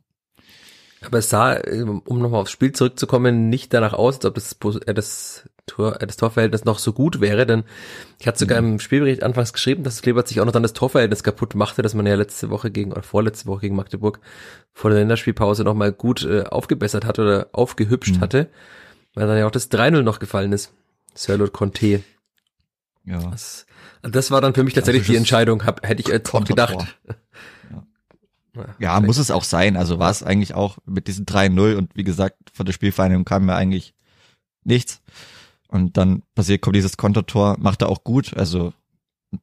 Aber 1.00 1.18
es 1.18 1.30
sah, 1.30 1.60
um 2.06 2.18
nochmal 2.18 2.40
aufs 2.40 2.50
Spiel 2.50 2.72
zurückzukommen, 2.72 3.48
nicht 3.48 3.72
danach 3.72 3.92
aus, 3.92 4.16
als 4.16 4.24
ob 4.24 4.34
das, 4.34 4.56
äh, 4.86 4.94
das, 4.94 5.48
Tor, 5.66 6.02
äh, 6.02 6.06
das 6.06 6.16
Torverhältnis 6.16 6.64
noch 6.64 6.80
so 6.80 6.92
gut 6.92 7.20
wäre, 7.20 7.46
denn 7.46 7.62
ich 8.18 8.26
hatte 8.26 8.40
sogar 8.40 8.58
im 8.58 8.80
Spielbericht 8.80 9.22
anfangs 9.22 9.52
geschrieben, 9.52 9.84
dass 9.84 10.02
Kleebert 10.02 10.26
sich 10.26 10.40
auch 10.40 10.44
noch 10.44 10.52
dann 10.52 10.64
das 10.64 10.72
Torverhältnis 10.72 11.22
kaputt 11.22 11.54
machte, 11.54 11.82
dass 11.82 11.94
man 11.94 12.04
ja 12.06 12.16
letzte 12.16 12.50
Woche 12.50 12.70
gegen, 12.72 12.90
oder 12.90 13.02
vorletzte 13.02 13.46
Woche 13.46 13.60
gegen 13.60 13.76
Magdeburg 13.76 14.18
vor 14.72 14.90
der 14.90 14.98
Länderspielpause 14.98 15.62
nochmal 15.62 15.92
gut 15.92 16.24
äh, 16.24 16.42
aufgebessert 16.44 17.04
hatte 17.04 17.22
oder 17.22 17.46
aufgehübscht 17.52 18.16
Mhm. 18.16 18.20
hatte, 18.20 18.48
weil 19.14 19.28
dann 19.28 19.38
ja 19.38 19.46
auch 19.46 19.52
das 19.52 19.70
3-0 19.70 20.02
noch 20.02 20.18
gefallen 20.18 20.52
ist. 20.52 20.72
Sirlot 21.14 21.52
Conte. 21.52 22.02
ja. 23.04 23.18
Das, 23.30 23.66
das 24.02 24.30
war 24.30 24.40
dann 24.40 24.54
für 24.54 24.64
mich 24.64 24.74
tatsächlich 24.74 25.06
die 25.06 25.16
Entscheidung, 25.16 25.64
hab, 25.64 25.86
hätte 25.86 26.00
ich 26.00 26.08
jetzt 26.08 26.34
auch 26.34 26.44
gedacht. 26.44 26.98
Ja, 28.78 29.00
muss 29.00 29.18
es 29.18 29.30
auch 29.30 29.44
sein. 29.44 29.76
Also 29.76 29.98
war 29.98 30.10
es 30.10 30.22
eigentlich 30.22 30.54
auch 30.54 30.78
mit 30.86 31.08
diesen 31.08 31.26
3-0 31.26 31.76
und 31.76 31.94
wie 31.96 32.04
gesagt, 32.04 32.36
von 32.52 32.66
der 32.66 32.72
Spielvereinigung 32.72 33.24
kam 33.24 33.46
mir 33.46 33.54
eigentlich 33.54 33.94
nichts. 34.64 35.00
Und 35.68 35.96
dann 35.96 36.22
passiert, 36.34 36.62
kommt 36.62 36.76
dieses 36.76 36.96
Kontertor, 36.96 37.56
macht 37.58 37.82
er 37.82 37.88
auch 37.88 38.04
gut. 38.04 38.36
Also 38.36 38.72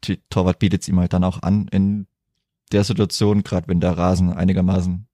die 0.04 0.20
Torwart 0.30 0.60
bietet 0.60 0.82
es 0.82 0.88
ihm 0.88 1.00
halt 1.00 1.14
dann 1.14 1.24
auch 1.24 1.42
an 1.44 1.68
in 1.68 2.08
der 2.72 2.84
Situation, 2.84 3.44
gerade 3.44 3.68
wenn 3.68 3.80
der 3.80 3.98
Rasen 3.98 4.34
einigermaßen 4.34 5.08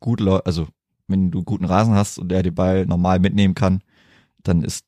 gut 0.00 0.20
läuft, 0.20 0.46
also 0.46 0.66
wenn 1.06 1.30
du 1.30 1.44
guten 1.44 1.64
Rasen 1.64 1.94
hast 1.94 2.18
und 2.18 2.28
der 2.28 2.42
den 2.42 2.54
Ball 2.54 2.84
normal 2.86 3.20
mitnehmen 3.20 3.54
kann, 3.54 3.82
dann 4.42 4.62
ist 4.62 4.84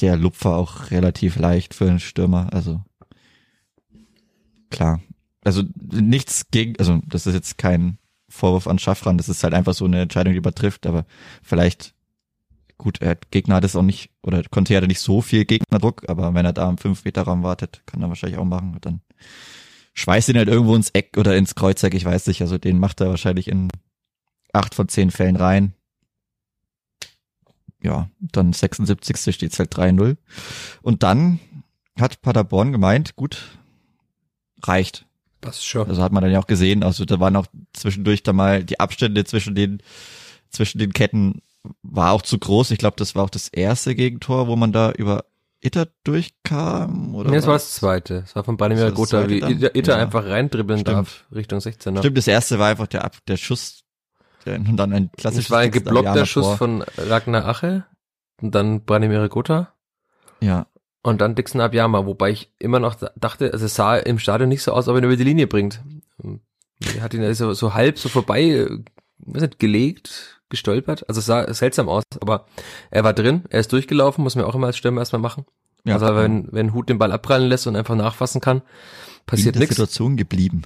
der 0.00 0.16
Lupfer 0.16 0.56
auch 0.56 0.90
relativ 0.90 1.36
leicht 1.36 1.74
für 1.74 1.88
einen 1.88 2.00
Stürmer. 2.00 2.52
Also 2.52 2.82
klar. 4.70 5.00
Also 5.44 5.62
nichts 5.92 6.46
gegen, 6.50 6.76
also 6.78 7.00
das 7.06 7.26
ist 7.26 7.34
jetzt 7.34 7.58
kein 7.58 7.98
Vorwurf 8.32 8.66
an 8.66 8.78
Schaffran, 8.78 9.18
das 9.18 9.28
ist 9.28 9.44
halt 9.44 9.54
einfach 9.54 9.74
so 9.74 9.84
eine 9.84 10.00
Entscheidung, 10.02 10.32
die 10.32 10.38
übertrifft, 10.38 10.86
aber 10.86 11.04
vielleicht, 11.42 11.94
gut, 12.78 13.02
er 13.02 13.10
hat 13.10 13.30
Gegner 13.30 13.56
hat 13.56 13.64
es 13.64 13.76
auch 13.76 13.82
nicht, 13.82 14.10
oder 14.22 14.42
Conte 14.44 14.76
hatte 14.76 14.88
nicht 14.88 15.00
so 15.00 15.20
viel 15.20 15.44
Gegnerdruck, 15.44 16.08
aber 16.08 16.32
wenn 16.34 16.46
er 16.46 16.52
da 16.52 16.68
im 16.68 16.76
5-Meter-Raum 16.76 17.42
wartet, 17.42 17.82
kann 17.86 18.02
er 18.02 18.08
wahrscheinlich 18.08 18.38
auch 18.38 18.44
machen 18.44 18.74
und 18.74 18.86
dann 18.86 19.00
schweißt 19.94 20.30
ihn 20.30 20.38
halt 20.38 20.48
irgendwo 20.48 20.74
ins 20.74 20.90
Eck 20.90 21.16
oder 21.18 21.36
ins 21.36 21.54
Kreuzeck, 21.54 21.94
ich 21.94 22.04
weiß 22.04 22.26
nicht, 22.26 22.40
also 22.40 22.56
den 22.56 22.78
macht 22.78 23.00
er 23.00 23.10
wahrscheinlich 23.10 23.48
in 23.48 23.68
acht 24.52 24.74
von 24.74 24.88
zehn 24.88 25.10
Fällen 25.10 25.36
rein. 25.36 25.74
Ja, 27.82 28.08
dann 28.20 28.52
76. 28.52 29.34
steht's 29.34 29.58
halt 29.58 29.74
3-0. 29.74 30.16
Und 30.82 31.02
dann 31.02 31.40
hat 31.98 32.22
Paderborn 32.22 32.72
gemeint, 32.72 33.16
gut, 33.16 33.58
reicht. 34.62 35.06
Passt 35.42 35.66
schon. 35.66 35.86
Also 35.88 36.02
hat 36.02 36.12
man 36.12 36.22
dann 36.22 36.32
ja 36.32 36.38
auch 36.40 36.46
gesehen, 36.46 36.82
also 36.82 37.04
da 37.04 37.20
waren 37.20 37.36
auch 37.36 37.46
zwischendurch 37.74 38.22
da 38.22 38.32
mal 38.32 38.64
die 38.64 38.80
Abstände 38.80 39.24
zwischen 39.24 39.54
den 39.54 39.82
zwischen 40.48 40.78
den 40.78 40.92
Ketten 40.92 41.42
war 41.82 42.12
auch 42.12 42.22
zu 42.22 42.38
groß. 42.38 42.70
Ich 42.70 42.78
glaube, 42.78 42.96
das 42.96 43.14
war 43.14 43.24
auch 43.24 43.30
das 43.30 43.48
erste 43.48 43.94
Gegentor, 43.94 44.46
wo 44.48 44.56
man 44.56 44.72
da 44.72 44.92
über 44.92 45.24
Itter 45.60 45.86
durchkam 46.04 47.14
oder 47.14 47.30
Nee, 47.30 47.36
das 47.36 47.46
war 47.46 47.54
das 47.54 47.74
zweite. 47.74 48.22
Das 48.22 48.34
war 48.34 48.44
von 48.44 48.56
Das 48.56 48.78
das 48.78 48.94
Gotha, 48.94 49.28
wie? 49.28 49.38
Itter, 49.38 49.74
Itter 49.76 49.96
Ja. 49.96 50.02
einfach 50.02 50.26
reindribbeln 50.26 50.80
Stimmt. 50.80 50.96
darf 50.96 51.24
Richtung 51.32 51.60
16er. 51.60 51.98
Stimmt, 51.98 52.18
das 52.18 52.26
erste 52.26 52.58
war 52.58 52.68
einfach 52.68 52.88
der 52.88 53.04
Ab 53.04 53.16
der 53.28 53.36
Schuss 53.36 53.84
der, 54.44 54.56
und 54.56 54.76
dann 54.76 54.92
ein 54.92 55.10
klassisches 55.12 55.46
Es 55.46 55.50
war 55.50 55.60
ein 55.60 55.70
geblockter 55.70 56.26
Schuss 56.26 56.56
von 56.58 56.82
Ragnar 56.96 57.46
Ache 57.46 57.84
und 58.40 58.54
dann 58.54 58.84
Branimir 58.84 59.28
Gotha 59.28 59.72
Ja, 60.40 60.66
und 61.02 61.20
dann 61.20 61.34
Dixon 61.34 61.60
Abiyama, 61.60 62.06
wobei 62.06 62.30
ich 62.30 62.52
immer 62.58 62.78
noch 62.78 62.96
dachte, 63.16 63.52
also 63.52 63.66
es 63.66 63.74
sah 63.74 63.96
im 63.96 64.18
Stadion 64.18 64.48
nicht 64.48 64.62
so 64.62 64.72
aus, 64.72 64.88
ob 64.88 64.94
er 64.94 64.98
ihn 64.98 65.04
über 65.04 65.16
die 65.16 65.24
Linie 65.24 65.46
bringt. 65.46 65.82
Er 66.94 67.02
hat 67.02 67.14
ihn 67.14 67.34
so, 67.34 67.52
so 67.52 67.74
halb 67.74 67.98
so 67.98 68.08
vorbei, 68.08 68.42
äh, 68.42 68.78
weiß 69.18 69.42
nicht, 69.42 69.58
gelegt, 69.58 70.40
gestolpert. 70.48 71.08
Also 71.08 71.18
es 71.18 71.26
sah 71.26 71.52
seltsam 71.52 71.88
aus, 71.88 72.04
aber 72.20 72.46
er 72.90 73.04
war 73.04 73.14
drin, 73.14 73.44
er 73.50 73.60
ist 73.60 73.72
durchgelaufen, 73.72 74.22
muss 74.22 74.36
man 74.36 74.44
auch 74.44 74.54
immer 74.54 74.68
als 74.68 74.76
Stürmer 74.76 75.00
erstmal 75.00 75.22
machen. 75.22 75.44
ja 75.84 75.94
also 75.94 76.14
wenn, 76.16 76.48
wenn 76.52 76.72
Hut 76.72 76.88
den 76.88 76.98
Ball 76.98 77.12
abprallen 77.12 77.48
lässt 77.48 77.66
und 77.66 77.76
einfach 77.76 77.96
nachfassen 77.96 78.40
kann, 78.40 78.62
passiert 79.26 79.48
in 79.48 79.52
der 79.54 79.60
nichts. 79.60 79.76
Situation 79.76 80.16
geblieben. 80.16 80.62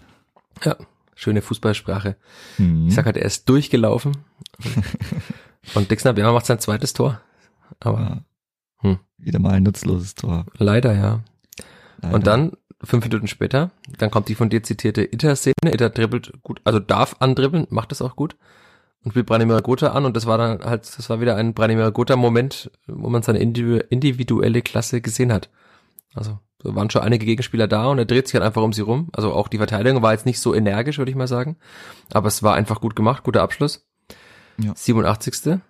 Ja, 0.62 0.77
schöne 1.14 1.40
Fußballsprache. 1.40 2.16
Hm. 2.57 2.88
Ich 2.88 2.94
sag 2.94 3.07
halt, 3.07 3.16
er 3.16 3.27
ist 3.27 3.49
durchgelaufen. 3.49 4.18
Und 5.75 5.90
Dixon 5.90 6.11
Abiyama 6.11 6.33
macht 6.33 6.46
sein 6.46 6.61
zweites 6.61 6.92
Tor. 6.92 7.20
Aber 7.81 8.01
ja. 8.01 8.20
Wieder 9.18 9.38
mal 9.38 9.52
ein 9.52 9.62
nutzloses 9.62 10.14
Tor. 10.14 10.46
leider, 10.59 10.94
ja. 10.94 11.20
Leider. 12.02 12.14
Und 12.14 12.26
dann, 12.26 12.52
fünf 12.83 13.05
Minuten 13.05 13.26
später, 13.26 13.70
dann 13.98 14.11
kommt 14.11 14.29
die 14.29 14.35
von 14.35 14.50
dir 14.50 14.62
zitierte 14.62 15.02
Itter-Szene. 15.02 15.55
Itter 15.72 15.90
dribbelt 15.90 16.33
gut, 16.42 16.61
also 16.64 16.79
darf 16.79 17.16
andribbeln, 17.20 17.66
macht 17.70 17.90
das 17.90 18.02
auch 18.02 18.16
gut. 18.16 18.37
Und 19.02 19.12
spielt 19.12 19.26
Branimir 19.26 19.62
Gotha 19.62 19.88
an 19.92 20.05
und 20.05 20.16
das 20.16 20.26
war 20.26 20.37
dann 20.37 20.61
halt, 20.64 20.83
das 20.83 21.09
war 21.09 21.20
wieder 21.20 21.37
ein 21.37 21.55
Branimir 21.55 21.90
Gotha-Moment, 21.92 22.70
wo 22.87 23.09
man 23.09 23.22
seine 23.22 23.38
individu- 23.38 23.85
individuelle 23.88 24.62
Klasse 24.62 25.00
gesehen 25.00 25.33
hat. 25.33 25.48
Also, 26.14 26.38
da 26.59 26.74
waren 26.74 26.90
schon 26.90 27.02
einige 27.02 27.24
Gegenspieler 27.24 27.68
da 27.68 27.87
und 27.87 27.98
er 27.98 28.05
dreht 28.05 28.26
sich 28.26 28.35
halt 28.35 28.44
einfach 28.44 28.62
um 28.62 28.72
sie 28.72 28.81
rum. 28.81 29.09
Also 29.12 29.33
auch 29.33 29.48
die 29.48 29.59
Verteidigung 29.59 30.02
war 30.02 30.12
jetzt 30.12 30.26
nicht 30.26 30.40
so 30.40 30.55
energisch, 30.55 30.98
würde 30.98 31.11
ich 31.11 31.16
mal 31.16 31.29
sagen. 31.29 31.57
Aber 32.12 32.26
es 32.26 32.42
war 32.42 32.55
einfach 32.55 32.81
gut 32.81 32.96
gemacht, 32.96 33.22
guter 33.22 33.42
Abschluss. 33.42 33.87
Ja. 34.59 34.72
87. 34.74 35.61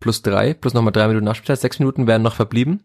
Plus 0.00 0.22
drei, 0.22 0.54
plus 0.54 0.74
nochmal 0.74 0.92
drei 0.92 1.08
Minuten 1.08 1.24
Nachspielzeit, 1.24 1.60
sechs 1.60 1.78
Minuten 1.78 2.06
wären 2.06 2.22
noch 2.22 2.34
verblieben. 2.34 2.84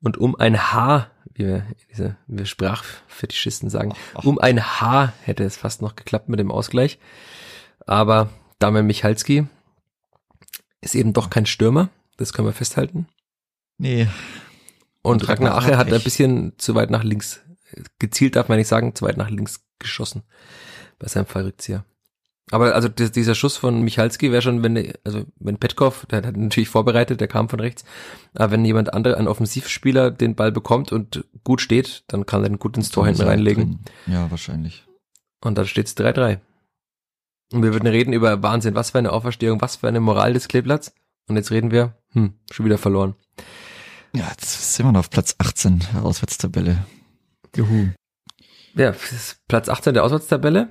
Und 0.00 0.18
um 0.18 0.34
ein 0.34 0.72
Haar, 0.72 1.10
wie 1.34 1.46
wir, 1.46 1.66
diese, 1.90 2.16
wir 2.26 2.46
Sprachfetischisten 2.46 3.70
sagen, 3.70 3.94
Ach. 4.14 4.24
um 4.24 4.38
ein 4.38 4.62
Haar 4.62 5.12
hätte 5.22 5.44
es 5.44 5.56
fast 5.56 5.82
noch 5.82 5.94
geklappt 5.94 6.28
mit 6.28 6.40
dem 6.40 6.50
Ausgleich. 6.50 6.98
Aber 7.86 8.30
Damian 8.58 8.86
Michalski 8.86 9.46
ist 10.80 10.94
eben 10.94 11.12
doch 11.12 11.30
kein 11.30 11.46
Stürmer, 11.46 11.90
das 12.16 12.32
können 12.32 12.48
wir 12.48 12.52
festhalten. 12.52 13.06
Nee, 13.78 14.08
Und 15.02 15.22
Und 15.22 15.28
Ragnar 15.28 15.56
Ache 15.56 15.76
hat 15.76 15.86
hat 15.86 15.92
ein 15.92 16.02
bisschen 16.02 16.58
zu 16.58 16.74
weit 16.74 16.90
nach 16.90 17.04
links, 17.04 17.40
gezielt 17.98 18.36
darf 18.36 18.48
man 18.48 18.58
nicht 18.58 18.68
sagen, 18.68 18.94
zu 18.94 19.04
weit 19.04 19.16
nach 19.16 19.30
links 19.30 19.64
geschossen 19.78 20.22
bei 20.98 21.08
seinem 21.08 21.26
Fallrückzieher. 21.26 21.84
Aber 22.52 22.74
also 22.74 22.88
dieser 22.88 23.34
Schuss 23.34 23.56
von 23.56 23.80
Michalski 23.80 24.30
wäre 24.30 24.42
schon, 24.42 24.62
wenn, 24.62 24.92
also 25.04 25.24
wenn 25.40 25.56
Petkov, 25.56 26.04
der 26.10 26.18
hat 26.18 26.36
natürlich 26.36 26.68
vorbereitet, 26.68 27.18
der 27.18 27.26
kam 27.26 27.48
von 27.48 27.60
rechts, 27.60 27.82
aber 28.34 28.52
wenn 28.52 28.64
jemand 28.66 28.92
andere, 28.92 29.16
ein 29.16 29.26
Offensivspieler 29.26 30.10
den 30.10 30.34
Ball 30.34 30.52
bekommt 30.52 30.92
und 30.92 31.24
gut 31.44 31.62
steht, 31.62 32.04
dann 32.08 32.26
kann 32.26 32.42
er 32.42 32.50
den 32.50 32.58
gut 32.58 32.76
ins 32.76 32.90
Tor 32.90 33.06
hinten 33.06 33.22
reinlegen. 33.22 33.64
drin. 33.64 34.14
Ja, 34.14 34.30
wahrscheinlich. 34.30 34.84
Und 35.40 35.56
dann 35.56 35.66
steht's 35.66 35.96
3-3. 35.96 36.40
Und 37.54 37.62
wir 37.62 37.72
würden 37.72 37.86
reden 37.86 38.12
über 38.12 38.42
Wahnsinn, 38.42 38.74
was 38.74 38.90
für 38.90 38.98
eine 38.98 39.12
Auferstehung, 39.12 39.62
was 39.62 39.76
für 39.76 39.88
eine 39.88 40.00
Moral 40.00 40.34
des 40.34 40.46
Kleeblatts. 40.46 40.92
Und 41.28 41.36
jetzt 41.36 41.52
reden 41.52 41.70
wir, 41.70 41.96
hm, 42.10 42.34
schon 42.50 42.66
wieder 42.66 42.76
verloren. 42.76 43.14
Ja, 44.14 44.28
jetzt 44.28 44.74
sind 44.74 44.84
wir 44.84 44.92
noch 44.92 45.00
auf 45.00 45.10
Platz 45.10 45.36
18 45.38 45.82
der 45.94 46.04
Auswärtstabelle. 46.04 46.84
Juhu. 47.56 47.88
Ja, 48.74 48.94
Platz 49.48 49.70
18 49.70 49.94
der 49.94 50.04
Auswärtstabelle 50.04 50.68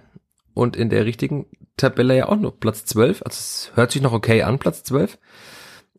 und 0.54 0.76
in 0.76 0.92
der 0.92 1.06
richtigen 1.06 1.48
Tabelle 1.78 2.18
ja 2.18 2.30
auch 2.30 2.38
noch 2.38 2.60
Platz 2.60 2.86
12. 2.86 3.24
Also 3.24 3.36
es 3.36 3.72
hört 3.76 3.92
sich 3.92 4.02
noch 4.02 4.14
okay 4.14 4.44
an, 4.44 4.60
Platz 4.60 4.84
12. 4.84 5.18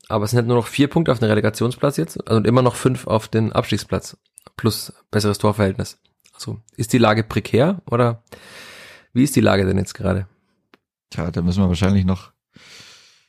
Aber 0.09 0.25
es 0.25 0.31
sind 0.31 0.39
halt 0.39 0.47
nur 0.47 0.57
noch 0.57 0.67
vier 0.67 0.89
Punkte 0.89 1.13
auf 1.13 1.19
den 1.19 1.29
Relegationsplatz 1.29 1.97
jetzt 1.97 2.27
also 2.27 2.37
und 2.37 2.47
immer 2.47 2.63
noch 2.63 2.75
fünf 2.75 3.07
auf 3.07 3.29
den 3.29 3.53
Abstiegsplatz. 3.53 4.17
Plus 4.57 4.93
besseres 5.11 5.39
Torverhältnis. 5.39 5.99
Also 6.35 6.61
ist 6.77 6.93
die 6.93 6.99
Lage 6.99 7.25
prekär 7.25 7.81
oder 7.91 8.23
wie 9.13 9.23
ist 9.23 9.37
die 9.37 9.41
Lage 9.41 9.65
denn 9.65 9.79
jetzt 9.79 9.95
gerade? 9.95 10.27
Tja, 11.11 11.31
da 11.31 11.43
müssen 11.43 11.63
wir 11.63 11.69
wahrscheinlich 11.69 12.05
noch 12.05 12.33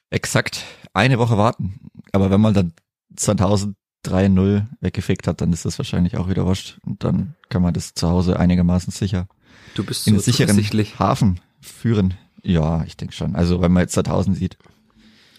exakt 0.09 0.63
eine 0.93 1.19
Woche 1.19 1.37
warten. 1.37 1.89
Aber 2.11 2.31
wenn 2.31 2.41
man 2.41 2.53
dann 2.53 2.73
2000 3.15 3.75
3-0 4.05 4.67
weggefickt 4.81 5.27
hat, 5.27 5.41
dann 5.41 5.53
ist 5.53 5.65
das 5.65 5.77
wahrscheinlich 5.79 6.17
auch 6.17 6.29
wieder 6.29 6.45
wurscht. 6.45 6.77
Und 6.85 7.03
dann 7.03 7.35
kann 7.49 7.61
man 7.61 7.73
das 7.73 7.93
zu 7.93 8.09
Hause 8.09 8.39
einigermaßen 8.39 8.91
sicher 8.91 9.27
Du 9.75 9.83
bist 9.83 10.07
in 10.07 10.19
so 10.19 10.31
den 10.31 10.55
sicheren. 10.55 10.99
Hafen 10.99 11.39
führen. 11.61 12.13
Ja, 12.43 12.83
ich 12.85 12.97
denke 12.97 13.13
schon. 13.13 13.35
Also 13.35 13.61
wenn 13.61 13.71
man 13.71 13.81
jetzt 13.81 13.93
2000 13.93 14.37
sieht. 14.37 14.57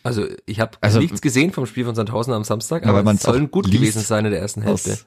Also 0.02 0.26
ich 0.46 0.60
habe 0.60 0.76
Also- 0.80 0.98
nichts 0.98 1.20
gesehen 1.20 1.52
vom 1.52 1.66
Spiel 1.66 1.84
von 1.84 1.94
Sandhausen 1.94 2.32
am 2.32 2.44
Samstag, 2.44 2.86
aber 2.86 3.04
es 3.10 3.22
sollen 3.22 3.50
gut 3.50 3.70
gewesen 3.70 4.02
sein 4.02 4.24
in 4.24 4.32
der 4.32 4.40
ersten 4.40 4.62
Hälfte. 4.62 4.92
Aus, 4.92 5.06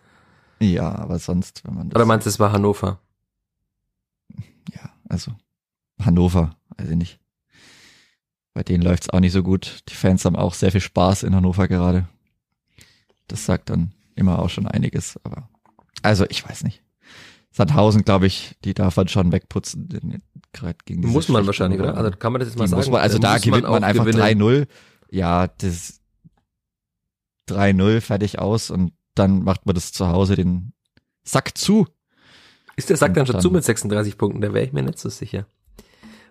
ja, 0.60 0.93
aber 0.95 1.19
sonst, 1.19 1.63
wenn 1.65 1.75
man 1.75 1.89
das, 1.89 1.95
Oder 1.95 2.05
meinst 2.05 2.25
du, 2.25 2.29
es 2.29 2.39
war 2.39 2.51
Hannover? 2.51 2.99
ja, 4.73 4.89
also 5.10 5.31
Hannover, 6.03 6.55
weiß 6.77 6.89
ich 6.89 6.95
nicht. 6.95 7.19
Bei 8.53 8.63
denen 8.63 8.81
läuft's 8.83 9.10
auch 9.12 9.19
nicht 9.19 9.33
so 9.33 9.43
gut. 9.43 9.83
Die 9.89 9.93
Fans 9.93 10.25
haben 10.25 10.36
auch 10.36 10.55
sehr 10.55 10.71
viel 10.71 10.81
Spaß 10.81 11.23
in 11.23 11.36
Hannover 11.36 11.67
gerade. 11.67 12.07
Das 13.27 13.45
sagt 13.45 13.69
dann 13.69 13.93
immer 14.15 14.39
auch 14.39 14.49
schon 14.49 14.67
einiges, 14.67 15.19
aber 15.23 15.47
also 16.01 16.25
ich 16.29 16.47
weiß 16.47 16.63
nicht. 16.63 16.81
Sandhausen, 17.58 18.04
glaube 18.04 18.28
ich, 18.28 18.56
die 18.63 18.74
darf 18.74 18.96
man 18.98 19.08
schon 19.08 19.32
wegputzen, 19.32 19.89
denn 19.89 20.22
gerade 20.54 20.78
gegen 20.86 21.08
Muss 21.08 21.28
man 21.28 21.46
wahrscheinlich, 21.48 21.80
oder? 21.80 21.98
Also 21.98 22.12
kann 22.12 22.32
man 22.32 22.39
das 22.39 22.50
jetzt 22.50 22.58
mal 22.58 22.65
Die 22.65 22.70
sagen? 22.70 22.80
muss 22.80 22.89
man, 22.89 23.02
also 23.02 23.17
da 23.17 23.34
muss 23.34 23.41
gewinnt 23.41 23.63
man, 23.63 23.84
auch 23.84 23.88
einfach 23.88 24.06
gewinnen. 24.06 24.22
3-0. 24.41 24.67
Ja, 25.10 25.48
das 25.48 26.00
3-0 27.50 28.02
fertig 28.02 28.39
aus 28.39 28.70
und 28.70 28.93
dann 29.15 29.43
macht 29.43 29.65
man 29.65 29.76
das 29.76 29.91
zu 29.91 30.08
Hause 30.08 30.36
den 30.36 30.74
Sack 31.24 31.58
zu. 31.58 31.88
Ist 32.76 32.89
der 32.89 32.98
Sack 32.98 33.13
dann 33.15 33.26
schon 33.26 33.36
Und 33.38 33.41
zu 33.41 33.48
dann- 33.50 33.56
mit 33.56 33.63
36 33.63 34.17
Punkten? 34.17 34.41
Da 34.41 34.54
wäre 34.54 34.65
ich 34.65 34.74
mir 34.74 34.84
nicht 34.84 35.00
so 35.00 35.10
sicher. 35.10 35.48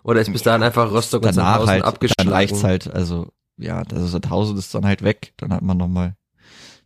Oder 0.05 0.21
ist 0.21 0.33
bis 0.33 0.43
dahin 0.43 0.62
einfach 0.62 0.93
Rostock 0.93 1.25
und 1.25 1.33
Sandhausen 1.33 1.69
halt, 1.69 1.85
abgeschlagen? 1.85 2.29
dann 2.29 2.33
reicht's 2.33 2.62
halt, 2.62 2.87
also 2.89 3.33
ja, 3.57 3.79
also 3.83 4.07
Sandhausen 4.07 4.57
ist 4.57 4.73
dann 4.75 4.87
halt 4.87 5.03
weg, 5.03 5.33
dann 5.39 5.53
hat 5.53 5.62
man 5.62 5.77
nochmal 5.77 6.17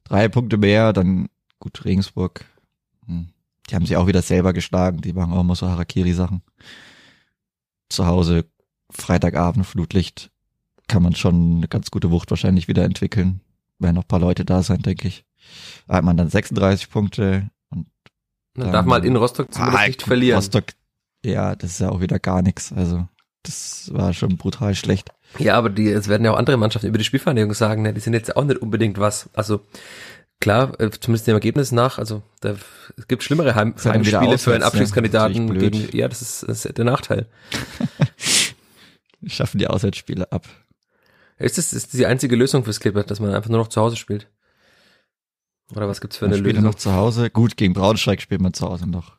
drei 0.05 0.29
Punkte 0.29 0.57
mehr, 0.57 0.94
dann 0.94 1.29
gut 1.59 1.85
Regensburg. 1.85 2.46
Hm. 3.05 3.29
Die 3.70 3.76
haben 3.76 3.87
sich 3.87 3.96
auch 3.96 4.06
wieder 4.06 4.22
selber 4.22 4.52
geschlagen, 4.52 5.00
die 5.00 5.12
machen 5.12 5.33
auch 5.33 5.40
immer 5.40 5.54
so 5.54 5.68
Harakiri-Sachen. 5.68 6.42
Zu 7.88 8.06
Hause, 8.06 8.46
Freitagabend, 8.90 9.66
Flutlicht, 9.66 10.30
kann 10.88 11.02
man 11.02 11.14
schon 11.14 11.59
eine 11.59 11.68
ganz 11.68 11.90
gute 11.90 12.11
Wucht 12.11 12.30
wahrscheinlich 12.30 12.66
wieder 12.66 12.85
entwickeln. 12.85 13.40
Werden 13.78 13.94
noch 13.94 14.04
ein 14.04 14.09
paar 14.09 14.20
Leute 14.20 14.44
da 14.44 14.62
sein, 14.62 14.83
denke 14.83 15.09
ich. 15.09 15.24
Da 15.87 15.94
hat 15.94 16.04
man 16.04 16.16
dann 16.16 16.28
36 16.28 16.90
Punkte 16.90 17.50
und 17.70 17.87
Dann 18.54 18.72
darf 18.72 18.85
man 18.85 18.94
halt 18.94 19.04
in 19.04 19.16
Rostock 19.16 19.52
zumindest 19.52 19.83
Ah, 19.83 19.87
nicht 19.87 20.02
verlieren. 20.02 20.37
Rostock, 20.37 20.64
ja, 21.24 21.54
das 21.54 21.72
ist 21.72 21.80
ja 21.80 21.90
auch 21.90 22.00
wieder 22.00 22.18
gar 22.18 22.42
nichts. 22.42 22.72
Also 22.72 23.06
das 23.44 23.90
war 23.94 24.12
schon 24.12 24.37
brutal 24.37 24.74
schlecht. 24.74 25.11
Ja, 25.38 25.56
aber 25.56 25.70
die, 25.70 25.88
es 25.88 26.09
werden 26.09 26.24
ja 26.24 26.33
auch 26.33 26.38
andere 26.38 26.56
Mannschaften 26.56 26.88
über 26.88 26.98
die 26.98 27.04
Spielvereinigung 27.04 27.54
sagen, 27.54 27.83
ne, 27.83 27.94
die 27.94 28.00
sind 28.00 28.12
jetzt 28.14 28.37
auch 28.37 28.44
nicht 28.44 28.61
unbedingt 28.61 28.98
was. 28.98 29.30
Also 29.33 29.61
klar, 30.40 30.79
äh, 30.81 30.90
zumindest 30.90 31.26
dem 31.26 31.35
Ergebnis 31.35 31.72
nach, 31.72 31.98
also 31.98 32.22
da, 32.40 32.57
es 32.96 33.09
gibt 33.09 33.22
schlimmere 33.22 33.55
Heim, 33.55 33.74
ja 33.83 33.92
Heimspiele 33.92 34.38
für 34.38 34.53
einen 34.53 34.61
ne? 34.61 34.66
Abstiegskandidaten 34.66 35.46
blöd. 35.46 35.72
gegen, 35.72 35.96
ja, 35.96 36.09
das 36.09 36.22
ist, 36.22 36.42
das 36.48 36.64
ist 36.64 36.79
der 36.79 36.85
Nachteil. 36.85 37.26
Schaffen 39.26 39.59
die 39.59 39.66
Auswärtsspiele 39.66 40.31
ab. 40.33 40.48
Ist 41.38 41.59
das 41.59 41.72
ist 41.72 41.92
die 41.94 42.07
einzige 42.07 42.37
Lösung 42.37 42.64
fürs 42.64 42.81
Klippert, 42.81 43.11
dass 43.11 43.20
man 43.20 43.35
einfach 43.35 43.50
nur 43.50 43.59
noch 43.59 43.68
zu 43.68 43.81
Hause 43.81 43.96
spielt? 43.96 44.29
Oder 45.74 45.88
was 45.88 46.00
gibt's 46.00 46.16
für 46.16 46.26
eine 46.26 46.37
Lösung? 46.37 46.64
noch 46.64 46.74
zu 46.74 46.92
Hause. 46.92 47.31
Gut, 47.31 47.57
gegen 47.57 47.74
Braunschweig 47.74 48.20
spielt 48.20 48.40
man 48.40 48.53
zu 48.53 48.66
Hause 48.66 48.88
noch. 48.88 49.16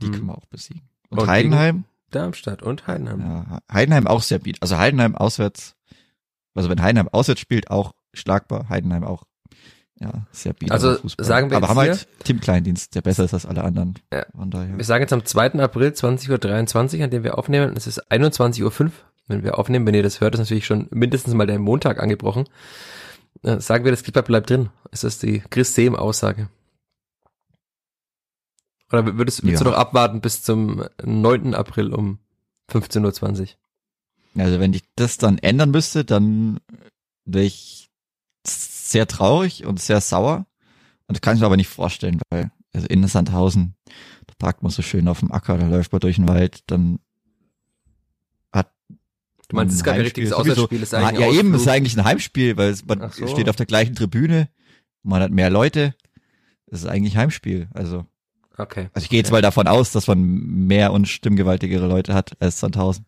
Die 0.00 0.06
Hm. 0.06 0.12
können 0.12 0.26
wir 0.26 0.38
auch 0.38 0.46
besiegen. 0.46 0.82
Und, 1.10 1.20
Und 1.20 1.28
Heidenheim? 1.28 1.84
Darmstadt 2.10 2.62
und 2.62 2.86
Heidenheim. 2.86 3.20
Ja, 3.20 3.60
Heidenheim 3.70 4.06
auch 4.06 4.22
sehr 4.22 4.38
biet. 4.38 4.58
Also 4.60 4.78
Heidenheim 4.78 5.14
auswärts. 5.14 5.76
Also 6.54 6.70
wenn 6.70 6.80
Heidenheim 6.82 7.08
auswärts 7.08 7.40
spielt, 7.40 7.70
auch 7.70 7.94
schlagbar. 8.14 8.68
Heidenheim 8.68 9.04
auch. 9.04 9.24
Ja, 10.00 10.12
sehr 10.30 10.52
biet. 10.52 10.70
Also 10.70 10.94
Fußball. 10.96 11.26
sagen 11.26 11.50
wir 11.50 11.56
Aber 11.56 11.66
jetzt 11.66 11.76
haben 11.76 11.82
hier- 11.82 11.92
halt 11.92 12.08
Tim 12.24 12.40
Kleindienst, 12.40 12.94
der 12.94 13.02
besser 13.02 13.24
ist 13.24 13.34
als 13.34 13.46
alle 13.46 13.64
anderen. 13.64 13.94
Ja. 14.12 14.26
Von 14.36 14.50
daher. 14.50 14.76
Wir 14.76 14.84
sagen 14.84 15.02
jetzt 15.02 15.12
am 15.12 15.24
2. 15.24 15.60
April 15.60 15.88
20.23 15.92 16.98
Uhr, 16.98 17.04
an 17.04 17.10
dem 17.10 17.24
wir 17.24 17.36
aufnehmen. 17.36 17.74
Es 17.76 17.86
ist 17.88 18.10
21.05 18.10 18.84
Uhr, 18.86 18.92
wenn 19.26 19.42
wir 19.42 19.58
aufnehmen. 19.58 19.86
Wenn 19.86 19.94
ihr 19.94 20.04
das 20.04 20.20
hört, 20.20 20.34
ist 20.34 20.40
natürlich 20.40 20.66
schon 20.66 20.86
mindestens 20.90 21.34
mal 21.34 21.46
der 21.46 21.58
Montag 21.58 22.00
angebrochen. 22.00 22.44
Äh, 23.42 23.60
sagen 23.60 23.84
wir, 23.84 23.90
das 23.90 24.04
Klippert 24.04 24.26
bleibt 24.26 24.50
drin. 24.50 24.68
Ist 24.92 25.02
das 25.04 25.18
die 25.18 25.40
Chris 25.50 25.74
Sehm-Aussage? 25.74 26.48
Oder 28.92 29.04
würdest, 29.18 29.42
würdest 29.42 29.60
Ja. 29.60 29.64
du 29.64 29.70
noch 29.70 29.76
abwarten 29.78 30.20
bis 30.20 30.42
zum 30.42 30.84
9. 31.04 31.54
April 31.54 31.92
um 31.92 32.18
15.20 32.70 33.40
Uhr? 34.36 34.42
Also 34.44 34.60
wenn 34.60 34.72
ich 34.72 34.84
das 34.96 35.18
dann 35.18 35.38
ändern 35.38 35.70
müsste, 35.72 36.04
dann 36.04 36.60
wäre 37.24 37.44
ich 37.44 37.90
sehr 38.90 39.06
traurig 39.06 39.64
und 39.66 39.80
sehr 39.80 40.00
sauer. 40.00 40.46
Und 41.06 41.16
das 41.16 41.20
kann 41.20 41.34
ich 41.34 41.40
mir 41.40 41.46
aber 41.46 41.56
nicht 41.56 41.68
vorstellen, 41.68 42.20
weil 42.30 42.50
also 42.74 42.86
in 42.86 43.06
Sandhausen, 43.06 43.74
da 44.26 44.34
parkt 44.38 44.62
man 44.62 44.70
so 44.70 44.82
schön 44.82 45.08
auf 45.08 45.20
dem 45.20 45.32
Acker, 45.32 45.56
da 45.58 45.66
läuft 45.66 45.92
man 45.92 46.00
durch 46.00 46.16
den 46.16 46.28
Wald, 46.28 46.60
dann 46.66 46.98
hat 48.52 48.72
Du 49.48 49.56
meinst, 49.56 49.72
es 49.72 49.78
ist 49.80 49.84
gar 49.84 49.94
kein 49.94 50.02
richtiges 50.02 50.32
Auswärtsspiel, 50.32 50.82
ist 50.82 50.94
eigentlich 50.94 51.20
ja, 51.20 51.32
eben, 51.32 51.54
es 51.54 51.62
ist 51.62 51.68
eigentlich 51.68 51.96
ein 51.96 52.04
Heimspiel, 52.04 52.56
weil 52.56 52.70
es, 52.70 52.84
man 52.84 53.10
so. 53.10 53.26
steht 53.26 53.48
auf 53.48 53.56
der 53.56 53.66
gleichen 53.66 53.94
Tribüne, 53.94 54.48
man 55.02 55.22
hat 55.22 55.30
mehr 55.30 55.48
Leute. 55.50 55.94
Es 56.66 56.80
ist 56.82 56.86
eigentlich 56.88 57.16
Heimspiel. 57.16 57.68
Also, 57.72 58.04
Okay. 58.58 58.90
also 58.92 59.04
ich 59.04 59.08
gehe 59.08 59.18
jetzt 59.18 59.28
Okay. 59.28 59.36
mal 59.36 59.42
davon 59.42 59.66
aus, 59.68 59.92
dass 59.92 60.06
man 60.06 60.20
mehr 60.20 60.92
und 60.92 61.08
stimmgewaltigere 61.08 61.86
Leute 61.86 62.12
hat 62.12 62.36
als 62.42 62.60
Sandhausen. 62.60 63.06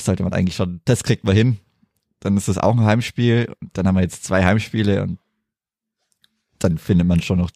Sollte 0.00 0.22
man 0.24 0.32
eigentlich 0.32 0.56
schon, 0.56 0.80
das 0.84 1.04
kriegt 1.04 1.24
man 1.24 1.36
hin. 1.36 1.58
Dann 2.20 2.36
ist 2.36 2.48
das 2.48 2.58
auch 2.58 2.72
ein 2.76 2.84
Heimspiel. 2.84 3.52
Dann 3.72 3.86
haben 3.86 3.96
wir 3.96 4.02
jetzt 4.02 4.24
zwei 4.24 4.44
Heimspiele 4.44 5.02
und 5.02 5.18
dann 6.58 6.78
findet 6.78 7.06
man 7.06 7.20
schon 7.22 7.38
noch 7.38 7.50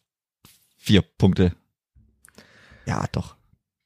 vier 0.77 1.01
Punkte. 1.01 1.53
Ja, 2.85 3.05
doch. 3.11 3.35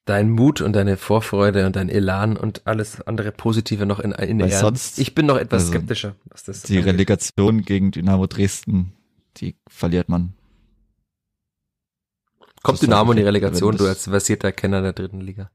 Dein 0.04 0.30
Mut 0.30 0.60
und 0.60 0.74
deine 0.74 0.96
Vorfreude 0.96 1.66
und 1.66 1.74
dein 1.74 1.88
Elan 1.88 2.36
und 2.36 2.66
alles 2.66 3.00
andere 3.00 3.32
Positive 3.32 3.86
noch 3.86 3.98
in, 3.98 4.12
in 4.12 4.38
Weil 4.40 4.50
Ehren. 4.50 4.60
sonst- 4.60 4.98
Ich 5.00 5.14
bin 5.14 5.26
noch 5.26 5.36
etwas 5.36 5.62
also, 5.62 5.72
skeptischer, 5.72 6.14
was 6.26 6.44
das 6.44 6.62
Die 6.62 6.78
angeht. 6.78 6.92
Relegation 6.94 7.62
gegen 7.62 7.90
Dynamo 7.90 8.26
Dresden, 8.28 8.92
die 9.38 9.56
verliert 9.68 10.08
man. 10.08 10.34
Kommt 12.62 12.76
Das 12.78 12.80
Dynamo 12.80 13.12
in 13.12 13.18
die 13.18 13.24
Relegation, 13.24 13.76
du 13.76 13.86
als 13.86 14.04
versierter 14.04 14.52
Kenner 14.52 14.80
der 14.82 14.92
dritten 14.92 15.20
Liga. 15.20 15.50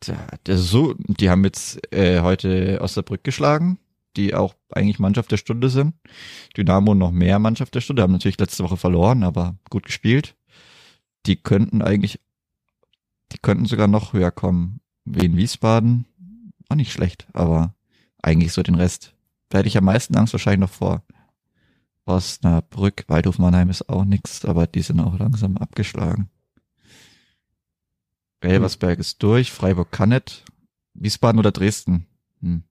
Tja, 0.00 0.16
so, 0.56 0.94
die 0.98 1.30
haben 1.30 1.44
jetzt 1.44 1.80
äh, 1.92 2.20
heute 2.20 2.78
Osnabrück 2.82 3.24
geschlagen, 3.24 3.78
die 4.16 4.34
auch 4.34 4.54
eigentlich 4.70 4.98
Mannschaft 4.98 5.30
der 5.30 5.36
Stunde 5.36 5.68
sind. 5.68 5.94
Dynamo 6.56 6.94
noch 6.94 7.12
mehr 7.12 7.38
Mannschaft 7.38 7.74
der 7.74 7.80
Stunde, 7.80 8.02
haben 8.02 8.12
natürlich 8.12 8.38
letzte 8.38 8.64
Woche 8.64 8.76
verloren, 8.76 9.22
aber 9.22 9.56
gut 9.70 9.84
gespielt. 9.84 10.36
Die 11.26 11.36
könnten 11.36 11.82
eigentlich, 11.82 12.20
die 13.32 13.38
könnten 13.38 13.66
sogar 13.66 13.88
noch 13.88 14.12
höher 14.12 14.30
kommen. 14.30 14.80
Wie 15.04 15.24
in 15.24 15.36
Wiesbaden, 15.36 16.06
auch 16.68 16.74
nicht 16.74 16.92
schlecht, 16.92 17.28
aber 17.32 17.74
eigentlich 18.20 18.52
so 18.52 18.62
den 18.62 18.74
Rest. 18.74 19.14
Da 19.48 19.58
hätte 19.58 19.68
ich 19.68 19.78
am 19.78 19.84
meisten 19.84 20.16
Angst 20.16 20.32
wahrscheinlich 20.32 20.68
noch 20.68 20.76
vor. 20.76 21.04
Osnabrück, 22.04 23.04
Waldhof 23.08 23.38
Mannheim 23.38 23.70
ist 23.70 23.88
auch 23.88 24.04
nix, 24.04 24.44
aber 24.44 24.66
die 24.66 24.82
sind 24.82 25.00
auch 25.00 25.18
langsam 25.18 25.56
abgeschlagen. 25.56 26.28
Elversberg 28.40 28.98
ist 28.98 29.22
durch, 29.22 29.50
Freiburg 29.50 29.90
kann 29.90 30.10
nicht. 30.10 30.44
Wiesbaden 30.94 31.38
oder 31.38 31.52
Dresden? 31.52 32.06
Hm. 32.40 32.62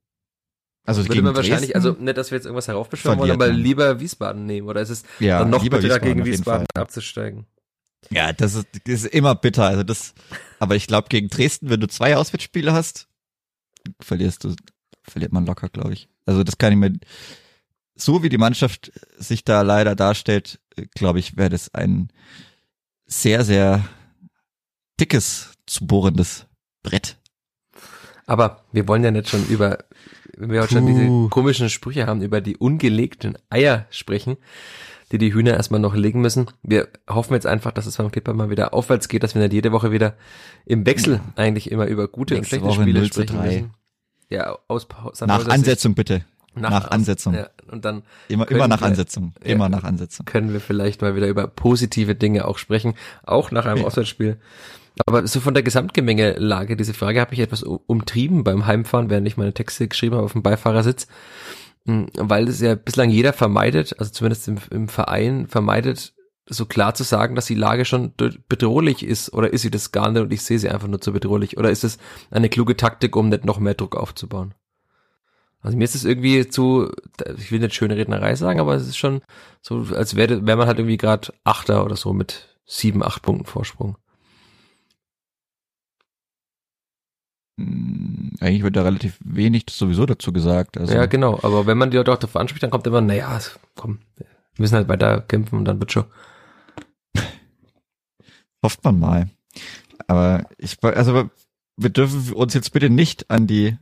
Also 0.85 1.01
Würde 1.01 1.13
gegen 1.13 1.25
man 1.25 1.35
wahrscheinlich, 1.35 1.71
Dresden? 1.71 1.87
also 1.89 2.01
nicht, 2.03 2.17
dass 2.17 2.31
wir 2.31 2.37
jetzt 2.37 2.45
irgendwas 2.45 2.67
heraufbeschwören 2.67 3.17
wollen, 3.17 3.31
aber 3.31 3.47
lieber 3.47 3.99
Wiesbaden 3.99 4.45
nehmen, 4.45 4.67
oder 4.67 4.81
ist 4.81 4.89
es 4.89 5.03
ja, 5.19 5.39
dann 5.39 5.49
noch 5.49 5.63
lieber 5.63 5.79
bitterer 5.79 5.99
gegen 5.99 6.21
auf 6.21 6.27
jeden 6.27 6.39
Wiesbaden 6.39 6.67
abzusteigen? 6.75 7.47
Ja, 8.11 8.33
das 8.33 8.53
ist, 8.53 8.67
das 8.85 9.03
ist 9.03 9.05
immer 9.07 9.33
bitter. 9.33 9.65
Also 9.65 9.83
das, 9.83 10.13
aber 10.59 10.75
ich 10.75 10.85
glaube 10.85 11.07
gegen 11.09 11.29
Dresden, 11.29 11.69
wenn 11.69 11.79
du 11.79 11.87
zwei 11.87 12.15
Auswärtsspiele 12.15 12.71
hast, 12.71 13.07
verlierst 13.99 14.43
du, 14.43 14.55
verliert 15.03 15.33
man 15.33 15.45
locker, 15.45 15.69
glaube 15.69 15.93
ich. 15.93 16.07
Also 16.25 16.43
das 16.43 16.57
kann 16.57 16.71
ich 16.71 16.77
mir, 16.77 16.93
so 17.95 18.21
wie 18.21 18.29
die 18.29 18.38
Mannschaft 18.38 18.91
sich 19.17 19.43
da 19.43 19.61
leider 19.63 19.95
darstellt, 19.95 20.59
glaube 20.93 21.19
ich, 21.19 21.38
wäre 21.38 21.49
das 21.49 21.73
ein 21.73 22.09
sehr, 23.05 23.43
sehr 23.43 23.88
dickes, 24.99 25.53
zu 25.65 25.88
bohrendes 25.88 26.45
Brett. 26.83 27.17
Aber 28.28 28.63
wir 28.71 28.88
wollen 28.88 29.03
ja 29.03 29.11
nicht 29.11 29.30
schon 29.30 29.45
über, 29.47 29.78
wenn 30.36 30.51
wir 30.51 30.61
heute 30.61 30.73
schon 30.73 30.88
diese 30.88 31.30
komischen 31.30 31.69
Sprüche 31.69 32.07
haben, 32.07 32.21
über 32.21 32.41
die 32.41 32.57
ungelegten 32.57 33.38
Eier 33.49 33.86
sprechen, 33.91 34.38
die 35.11 35.19
die 35.19 35.34
Hühner 35.34 35.53
erstmal 35.53 35.80
noch 35.80 35.93
legen 35.95 36.21
müssen. 36.21 36.47
Wir 36.63 36.88
hoffen 37.07 37.34
jetzt 37.36 37.45
einfach, 37.45 37.71
dass 37.71 37.86
es 37.86 37.97
beim 37.97 38.11
Clipper 38.11 38.34
mal 38.34 38.49
wieder 38.49 38.73
aufwärts 38.73 39.07
geht, 39.07 39.21
dass 39.21 39.36
wir 39.36 39.41
nicht 39.43 39.53
jede 39.53 39.71
Woche 39.71 39.91
wieder 39.91 40.15
im 40.65 40.86
Wechsel 40.88 41.19
eigentlich 41.36 41.69
immer 41.71 41.86
über 41.86 42.07
gute 42.07 42.34
Nächste 42.34 42.55
und 42.55 42.61
schlechte 42.63 42.78
Woche 42.80 42.82
Spiele 42.84 42.99
0 43.01 43.11
zu 43.11 43.21
sprechen 43.21 43.38
3. 43.38 43.45
müssen. 43.45 43.73
Ja, 44.30 44.57
aus 44.67 44.88
Sandhauser 44.89 45.28
Nach 45.28 45.39
Sicht. 45.41 45.51
Ansetzung 45.51 45.93
bitte. 45.93 46.26
Nach 46.55 46.86
Aus- 46.86 46.91
Ansetzung. 46.91 47.34
Ja, 47.36 47.49
und 47.69 47.86
dann 47.86 48.03
Immer, 48.30 48.49
immer 48.49 48.67
nach 48.67 48.80
wir- 48.82 48.88
Ansetzung. 48.88 49.34
Ja. 49.43 49.51
Immer 49.51 49.69
nach 49.69 49.84
Ansetzung. 49.84 50.26
können 50.26 50.53
wir 50.53 50.61
vielleicht 50.61 51.01
mal 51.01 51.15
wieder 51.15 51.28
über 51.28 51.47
positive 51.47 52.15
Dinge 52.15 52.47
auch 52.47 52.57
sprechen, 52.57 52.95
auch 53.23 53.51
nach 53.51 53.65
einem 53.65 53.82
Ja. 53.82 53.86
Auswärtsspiel. 53.86 54.38
Aber 55.05 55.27
so 55.27 55.39
von 55.39 55.53
der 55.53 55.63
Gesamtgemengelage, 55.63 56.77
diese 56.77 56.93
Frage 56.93 57.19
habe 57.19 57.33
ich 57.33 57.39
etwas 57.39 57.63
umtrieben 57.63 58.43
beim 58.43 58.65
Heimfahren, 58.65 59.09
während 59.09 59.27
ich 59.27 59.37
meine 59.37 59.53
Texte 59.53 59.87
geschrieben 59.87 60.15
habe 60.15 60.25
auf 60.25 60.33
dem 60.33 60.43
Beifahrersitz. 60.43 61.07
Hm, 61.85 62.07
weil 62.17 62.47
es 62.47 62.61
ja 62.61 62.75
bislang 62.75 63.09
jeder 63.09 63.33
vermeidet, 63.33 63.99
also 63.99 64.11
zumindest 64.11 64.47
im, 64.47 64.57
im 64.71 64.87
Verein 64.87 65.47
vermeidet, 65.47 66.13
so 66.47 66.65
klar 66.65 66.93
zu 66.93 67.03
sagen, 67.03 67.35
dass 67.35 67.47
die 67.47 67.55
Lage 67.55 67.85
schon 67.85 68.13
bedrohlich 68.47 69.03
ist 69.03 69.33
oder 69.33 69.51
ist 69.51 69.63
sie 69.63 69.71
das 69.71 69.91
gar 69.91 70.11
nicht 70.11 70.21
und 70.21 70.33
ich 70.33 70.43
sehe 70.43 70.59
sie 70.59 70.69
einfach 70.69 70.87
nur 70.87 71.01
zu 71.01 71.11
bedrohlich 71.11 71.57
oder 71.57 71.71
ist 71.71 71.83
es 71.83 71.97
eine 72.29 72.49
kluge 72.49 72.77
Taktik, 72.77 73.15
um 73.15 73.29
nicht 73.29 73.45
noch 73.45 73.59
mehr 73.59 73.73
Druck 73.73 73.95
aufzubauen? 73.95 74.53
Also 75.61 75.77
mir 75.77 75.85
ist 75.85 75.95
es 75.95 76.05
irgendwie 76.05 76.47
zu, 76.47 76.91
ich 77.37 77.51
will 77.51 77.59
nicht 77.59 77.73
schöne 77.73 77.97
Rednerei 77.97 78.35
sagen, 78.35 78.59
aber 78.59 78.75
es 78.75 78.87
ist 78.87 78.97
schon 78.97 79.21
so, 79.61 79.87
als 79.95 80.15
wäre 80.15 80.45
wär 80.45 80.55
man 80.55 80.67
halt 80.67 80.77
irgendwie 80.77 80.97
gerade 80.97 81.33
Achter 81.43 81.83
oder 81.83 81.95
so 81.95 82.13
mit 82.13 82.55
sieben, 82.67 83.03
acht 83.03 83.23
Punkten 83.23 83.45
Vorsprung. 83.45 83.97
Eigentlich 87.58 88.64
wird 88.64 88.76
da 88.76 88.84
relativ 88.84 89.18
wenig 89.24 89.66
sowieso 89.70 90.06
dazu 90.06 90.34
gesagt. 90.34 90.78
Also. 90.78 90.93
Ja, 90.93 91.06
genau. 91.06 91.39
Aber 91.41 91.66
wenn 91.66 91.78
man 91.78 91.91
die 91.91 91.97
Leute 91.97 92.12
darauf 92.12 92.36
anspricht, 92.36 92.64
dann 92.64 92.70
kommt 92.70 92.86
immer, 92.86 93.01
naja, 93.01 93.39
komm, 93.76 93.99
wir 94.18 94.28
müssen 94.58 94.76
halt 94.76 94.89
weiter 94.89 95.22
kämpfen 95.22 95.60
und 95.60 95.66
dann 95.66 95.80
wird 95.80 95.91
schon. 95.91 96.06
Hofft 98.64 98.84
man 98.84 98.99
mal. 98.99 99.30
Aber 100.08 100.47
ich, 100.58 100.78
also 100.84 101.30
wir 101.78 101.89
dürfen 101.89 102.34
uns 102.34 102.53
jetzt 102.53 102.72
bitte 102.74 102.89
nicht 102.89 103.30
an 103.32 103.47
die, 103.47 103.78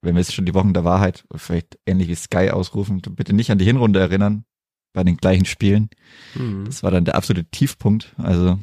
wenn 0.00 0.14
wir 0.14 0.20
jetzt 0.20 0.34
schon 0.34 0.46
die 0.46 0.54
Wochen 0.54 0.74
der 0.74 0.84
Wahrheit, 0.84 1.24
vielleicht 1.34 1.78
ähnlich 1.86 2.08
wie 2.08 2.14
Sky 2.14 2.50
ausrufen, 2.50 3.00
bitte 3.00 3.32
nicht 3.32 3.50
an 3.50 3.58
die 3.58 3.64
Hinrunde 3.64 4.00
erinnern 4.00 4.44
bei 4.92 5.04
den 5.04 5.16
gleichen 5.16 5.44
Spielen. 5.44 5.90
Mhm. 6.34 6.66
Das 6.66 6.82
war 6.82 6.90
dann 6.90 7.04
der 7.04 7.16
absolute 7.16 7.48
Tiefpunkt. 7.50 8.14
Also 8.18 8.58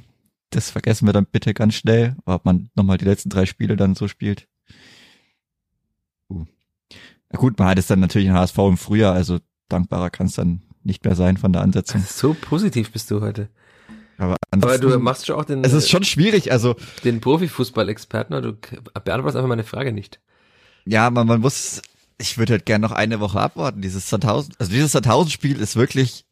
das 0.50 0.72
vergessen 0.72 1.06
wir 1.06 1.14
dann 1.14 1.26
bitte 1.26 1.54
ganz 1.54 1.76
schnell, 1.76 2.16
ob 2.26 2.46
man 2.46 2.70
nochmal 2.76 2.98
die 2.98 3.06
letzten 3.06 3.30
drei 3.30 3.46
Spiele 3.46 3.76
dann 3.76 3.96
so 3.96 4.08
spielt. 4.08 4.48
Uh. 6.30 6.46
Na 7.32 7.40
gut, 7.40 7.60
man 7.60 7.68
hat 7.68 7.80
es 7.80 7.88
dann 7.88 8.00
natürlich 8.00 8.28
in 8.28 8.34
HSV 8.34 8.58
im 8.58 8.78
Frühjahr, 8.78 9.14
also 9.14 9.40
dankbarer 9.68 10.10
kann 10.10 10.28
es 10.28 10.34
dann 10.34 10.62
nicht 10.84 11.06
mehr 11.06 11.16
sein 11.16 11.38
von 11.38 11.54
der 11.54 11.62
Ansetzung. 11.62 12.04
So 12.10 12.34
positiv 12.34 12.92
bist 12.92 13.12
du 13.12 13.22
heute. 13.22 13.50
Aber, 14.18 14.36
Aber 14.52 14.78
du 14.78 15.00
machst 15.00 15.28
schon 15.28 15.38
auch 15.38 15.46
den. 15.46 15.64
Es 15.64 15.72
ist 15.72 15.90
schon 15.90 16.04
schwierig, 16.04 16.52
also. 16.52 16.76
Den 17.06 17.22
Profifußball-Experten, 17.22 18.42
du 18.42 18.54
beantwortest 18.54 19.38
einfach 19.38 19.48
meine 19.48 19.64
Frage 19.64 19.94
nicht. 19.94 20.20
Ja, 20.86 21.10
man, 21.10 21.26
man 21.26 21.40
muss, 21.40 21.82
ich 22.18 22.38
würde 22.38 22.54
halt 22.54 22.66
gerne 22.66 22.86
noch 22.86 22.92
eine 22.92 23.22
Woche 23.22 23.40
abwarten. 23.40 23.82
Dieses 23.82 24.10
Sandhausen, 24.10 24.54
also 24.60 24.72
dieses 24.72 24.92
Sandhausen-Spiel 24.92 25.62
ist 25.62 25.78
wirklich, 25.78 26.26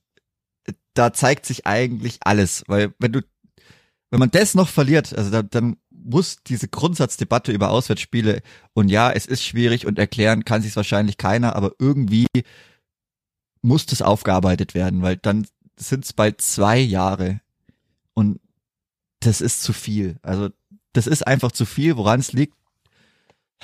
da 0.93 1.13
zeigt 1.13 1.45
sich 1.45 1.65
eigentlich 1.65 2.19
alles, 2.21 2.65
weil 2.67 2.93
wenn 2.99 3.13
du, 3.13 3.21
wenn 4.09 4.19
man 4.19 4.31
das 4.31 4.55
noch 4.55 4.69
verliert, 4.69 5.17
also 5.17 5.29
da, 5.29 5.43
dann 5.43 5.77
muss 5.89 6.37
diese 6.43 6.67
Grundsatzdebatte 6.67 7.51
über 7.51 7.69
Auswärtsspiele 7.69 8.41
und 8.73 8.89
ja, 8.89 9.11
es 9.11 9.25
ist 9.25 9.43
schwierig 9.43 9.85
und 9.85 9.99
erklären 9.99 10.45
kann 10.45 10.61
sich 10.61 10.75
wahrscheinlich 10.75 11.17
keiner, 11.17 11.55
aber 11.55 11.73
irgendwie 11.79 12.27
muss 13.61 13.85
das 13.85 14.01
aufgearbeitet 14.01 14.73
werden, 14.73 15.01
weil 15.01 15.17
dann 15.17 15.47
sind 15.77 16.05
es 16.05 16.13
bald 16.13 16.41
zwei 16.41 16.79
Jahre 16.79 17.41
und 18.13 18.39
das 19.19 19.41
ist 19.41 19.61
zu 19.61 19.73
viel. 19.73 20.17
Also 20.21 20.49
das 20.93 21.07
ist 21.07 21.25
einfach 21.25 21.51
zu 21.51 21.65
viel. 21.65 21.97
Woran 21.97 22.19
es 22.19 22.33
liegt, 22.33 22.55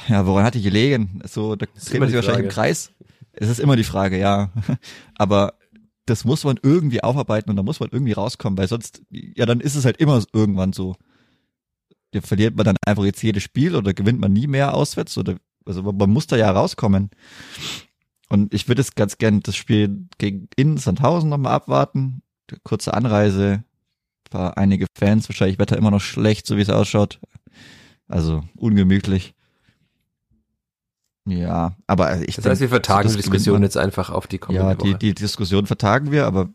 ja, 0.08 0.26
woran 0.26 0.44
hat 0.44 0.56
die 0.56 0.62
gelegen? 0.62 1.22
So, 1.26 1.56
da 1.56 1.66
dreht 1.66 2.00
man 2.00 2.10
sich 2.10 2.16
wahrscheinlich 2.16 2.46
im 2.46 2.52
Kreis. 2.52 2.92
Es 3.32 3.50
ist 3.50 3.60
immer 3.60 3.76
die 3.76 3.84
Frage, 3.84 4.20
ja. 4.20 4.52
Aber 5.16 5.56
das 6.06 6.26
muss 6.26 6.44
man 6.44 6.60
irgendwie 6.62 7.04
aufarbeiten 7.04 7.50
und 7.50 7.56
da 7.56 7.64
muss 7.64 7.80
man 7.80 7.90
irgendwie 7.92 8.14
rauskommen, 8.14 8.58
weil 8.58 8.68
sonst, 8.68 9.04
ja, 9.10 9.46
dann 9.46 9.62
ist 9.62 9.76
es 9.76 9.86
halt 9.86 9.98
immer 9.98 10.24
irgendwann 10.34 10.74
so. 10.74 10.96
Ja, 12.14 12.22
verliert 12.22 12.56
man 12.56 12.66
dann 12.66 12.78
einfach 12.86 13.06
jetzt 13.06 13.24
jedes 13.24 13.44
Spiel 13.44 13.76
oder 13.76 13.94
gewinnt 13.94 14.20
man 14.20 14.34
nie 14.34 14.48
mehr 14.48 14.76
auswärts 14.76 15.18
oder, 15.18 15.38
also 15.66 15.82
man 15.82 16.10
muss 16.10 16.28
da 16.28 16.36
ja 16.36 16.52
rauskommen. 16.52 17.10
Und 18.30 18.54
ich 18.54 18.68
würde 18.68 18.82
es 18.82 18.96
ganz 18.96 19.18
gern 19.18 19.40
das 19.42 19.56
Spiel 19.56 20.08
gegen 20.18 20.48
in 20.56 20.78
Sandhausen 20.78 21.30
nochmal 21.30 21.54
abwarten. 21.54 22.22
Kurze 22.64 22.94
Anreise, 22.94 23.64
war 24.34 24.58
einige 24.58 24.88
Fans, 24.98 25.30
wahrscheinlich 25.30 25.60
Wetter 25.60 25.78
immer 25.78 25.92
noch 25.92 26.02
schlecht, 26.02 26.48
so 26.48 26.58
wie 26.58 26.62
es 26.62 26.70
ausschaut. 26.70 27.20
Also 28.08 28.44
ungemütlich. 28.56 29.34
Ja, 31.26 31.76
aber 31.88 32.22
ich 32.28 32.36
Das 32.36 32.46
heißt, 32.46 32.62
wir 32.62 32.70
vertagen 32.70 33.10
die 33.10 33.16
Diskussion 33.16 33.56
man, 33.56 33.64
jetzt 33.64 33.78
einfach 33.78 34.10
auf 34.10 34.28
die 34.28 34.40
kommende 34.40 34.66
Ja, 34.66 34.76
die, 34.76 34.90
Woche. 34.92 34.98
die 34.98 35.14
Diskussion 35.14 35.66
vertagen 35.66 36.12
wir, 36.12 36.26
aber 36.26 36.50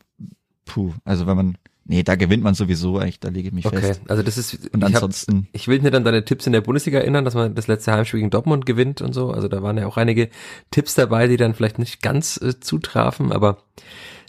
puh, 0.67 0.93
also 1.05 1.27
wenn 1.27 1.37
man, 1.37 1.59
nee, 1.87 2.03
da 2.03 2.17
gewinnt 2.17 2.43
man 2.43 2.55
sowieso 2.55 2.99
eigentlich, 2.99 3.19
da 3.19 3.29
lege 3.29 3.49
ich 3.49 3.55
mich 3.55 3.65
okay, 3.65 3.81
fest. 3.81 4.01
Okay, 4.03 4.11
also 4.11 4.23
das 4.23 4.37
ist, 4.37 4.69
und 4.75 4.81
ich 4.81 4.95
ansonsten. 4.95 5.37
Hab, 5.37 5.45
ich 5.53 5.69
will 5.69 5.79
dir 5.79 5.91
dann 5.91 6.05
deine 6.05 6.25
Tipps 6.25 6.47
in 6.47 6.53
der 6.53 6.61
Bundesliga 6.61 6.99
erinnern, 6.99 7.25
dass 7.25 7.35
man 7.35 7.55
das 7.55 7.67
letzte 7.67 7.93
Heimspiel 7.93 8.21
gegen 8.21 8.31
Dortmund 8.31 8.67
gewinnt 8.67 9.01
und 9.01 9.15
so. 9.15 9.31
Also 9.31 9.49
da 9.49 9.63
waren 9.63 9.79
ja 9.79 9.87
auch 9.87 9.97
einige 9.97 10.29
Tipps 10.71 10.95
dabei, 10.95 11.29
die 11.29 11.39
dann 11.39 11.55
vielleicht 11.55 11.79
nicht 11.79 12.03
ganz 12.03 12.37
äh, 12.37 12.61
zutrafen, 12.61 13.33
aber 13.33 13.63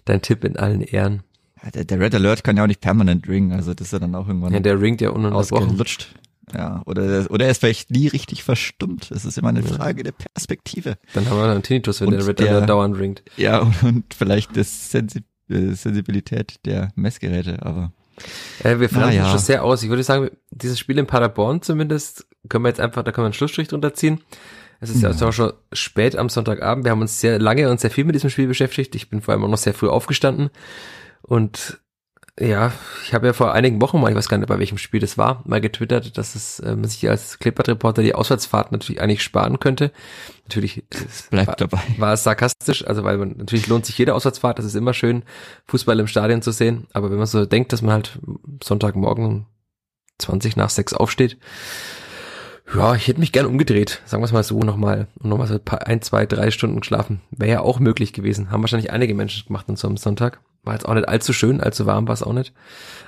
dein 0.06 0.22
Tipp 0.22 0.46
in 0.46 0.56
allen 0.56 0.82
Ehren. 0.82 1.24
Ja, 1.62 1.72
der, 1.72 1.84
der 1.84 2.00
Red 2.00 2.16
Alert 2.16 2.46
kann 2.46 2.56
ja 2.56 2.64
auch 2.64 2.68
nicht 2.68 2.80
permanent 2.80 3.28
ringen, 3.28 3.52
also 3.52 3.74
das 3.74 3.88
ist 3.88 3.92
ja 3.92 4.00
dann 4.00 4.16
auch 4.16 4.28
irgendwann. 4.28 4.54
Ja, 4.54 4.62
der 4.62 4.80
ringt 4.80 5.02
ja 5.02 5.10
ununterbrochen. 5.10 5.68
Ausgelutscht. 5.68 6.16
Ja, 6.56 6.82
oder, 6.86 7.28
oder 7.30 7.46
er 7.46 7.52
ist 7.52 7.60
vielleicht 7.60 7.92
nie 7.92 8.08
richtig 8.08 8.44
verstummt. 8.44 9.12
Es 9.12 9.26
ist 9.26 9.38
immer 9.38 9.50
eine 9.50 9.64
Frage 9.64 10.04
der 10.04 10.12
Perspektive. 10.12 10.98
Dann 11.14 11.30
haben 11.30 11.38
wir 11.38 11.46
einen 11.46 11.64
Tinnitus, 11.64 12.02
wenn 12.02 12.10
und 12.10 12.18
der 12.18 12.28
Red 12.28 12.40
der, 12.40 12.62
dauernd 12.62 12.98
ringt. 12.98 13.24
Ja, 13.38 13.60
und, 13.60 13.84
und 13.84 14.14
vielleicht 14.14 14.58
das 14.58 14.92
Sensi 14.92 15.24
äh, 15.50 15.74
Sensibilität 15.74 16.56
der 16.66 16.90
Messgeräte, 16.96 17.60
aber. 17.62 17.92
Äh, 18.64 18.80
wir 18.80 18.90
fahren 18.90 19.14
ja. 19.14 19.30
schon 19.30 19.40
sehr 19.40 19.64
aus. 19.64 19.82
Ich 19.84 19.90
würde 19.90 20.04
sagen, 20.04 20.30
dieses 20.52 20.78
Spiel 20.78 20.98
in 20.98 21.08
Paderborn 21.08 21.62
zumindest 21.62 22.28
können 22.50 22.64
wir 22.64 22.70
jetzt 22.70 22.80
einfach, 22.80 23.04
da 23.04 23.12
können 23.12 23.24
wir 23.24 23.28
einen 23.28 23.34
Schlussstrich 23.34 23.68
drunter 23.68 23.94
ziehen. 23.94 24.22
Es 24.82 24.90
ist 24.90 25.02
ja, 25.02 25.12
ja 25.12 25.28
auch 25.28 25.34
schon 25.34 25.54
spät 25.74 26.16
am 26.16 26.30
Sonntagabend. 26.30 26.86
Wir 26.86 26.92
haben 26.92 27.02
uns 27.02 27.20
sehr 27.20 27.40
lange 27.40 27.70
und 27.70 27.80
sehr 27.80 27.92
viel 27.92 28.06
mit 28.06 28.16
diesem 28.16 28.30
Spiel 28.30 28.48
beschäftigt. 28.48 28.96
Ich 28.96 29.10
bin 29.10 29.22
vor 29.22 29.34
allem 29.34 29.44
auch 29.44 29.50
noch 29.50 29.58
sehr 29.58 29.74
früh 29.74 29.90
aufgestanden 29.90 30.50
und 31.22 31.80
ja, 32.40 32.72
ich 33.04 33.14
habe 33.14 33.28
ja 33.28 33.34
vor 33.34 33.54
einigen 33.54 33.82
Wochen 33.82 34.00
mal, 34.00 34.10
ich 34.10 34.16
weiß 34.16 34.30
gar 34.30 34.38
nicht, 34.38 34.48
bei 34.48 34.60
welchem 34.60 34.78
Spiel 34.78 35.02
das 35.02 35.18
war, 35.18 35.44
mal 35.46 35.60
getwittert, 35.60 36.18
dass 36.18 36.36
es 36.36 36.60
äh, 36.60 36.76
man 36.76 36.90
sich 36.90 37.10
als 37.10 37.38
Clipboard-Reporter 37.40 38.02
die 38.02 38.16
Auswärtsfahrt 38.16 38.72
natürlich 38.72 39.02
eigentlich 39.02 39.24
sparen 39.24 39.60
könnte. 39.60 39.92
Natürlich 40.46 40.86
bleibt 41.30 41.48
war, 41.48 41.56
dabei. 41.56 41.82
War 41.98 42.14
es 42.14 42.24
sarkastisch, 42.24 42.88
also 42.88 43.04
weil 43.04 43.18
man 43.18 43.36
natürlich 43.38 43.68
lohnt 43.68 43.86
sich 43.86 43.98
jede 43.98 44.16
Auswärtsfahrt, 44.16 44.58
das 44.58 44.66
ist 44.66 44.76
immer 44.76 44.94
schön, 44.94 45.24
Fußball 45.68 46.00
im 46.00 46.08
Stadion 46.08 46.42
zu 46.42 46.52
sehen. 46.52 46.88
Aber 46.94 47.12
wenn 47.12 47.18
man 47.18 47.28
so 47.28 47.46
denkt, 47.46 47.74
dass 47.74 47.82
man 47.82 47.94
halt 47.94 48.20
Sonntagmorgen 48.64 49.46
20 50.20 50.56
nach 50.56 50.70
6 50.70 50.94
aufsteht, 50.94 51.38
ja, 52.74 52.96
ich 52.96 53.08
hätte 53.08 53.20
mich 53.20 53.32
gern 53.32 53.48
umgedreht, 53.48 54.02
sagen 54.06 54.22
wir 54.22 54.26
es 54.26 54.32
mal 54.32 54.44
so 54.44 54.60
nochmal 54.60 55.08
und 55.20 55.30
nochmal 55.30 55.48
so 55.48 55.60
ein, 55.86 56.02
zwei, 56.04 56.26
drei 56.26 56.52
Stunden 56.52 56.80
geschlafen. 56.80 57.22
Wäre 57.32 57.52
ja 57.52 57.62
auch 57.62 57.80
möglich 57.80 58.14
gewesen. 58.14 58.52
Haben 58.52 58.62
wahrscheinlich 58.62 58.92
einige 58.92 59.16
Menschen 59.16 59.48
gemacht 59.48 59.68
an 59.70 59.76
so 59.76 59.88
einem 59.88 59.98
Sonntag. 59.98 60.40
War 60.64 60.74
jetzt 60.74 60.86
auch 60.88 60.94
nicht 60.94 61.08
allzu 61.08 61.34
schön, 61.34 61.62
allzu 61.62 61.86
warm 61.86 62.08
war 62.08 62.14
es 62.14 62.24
auch 62.24 62.34
nicht. 62.34 62.54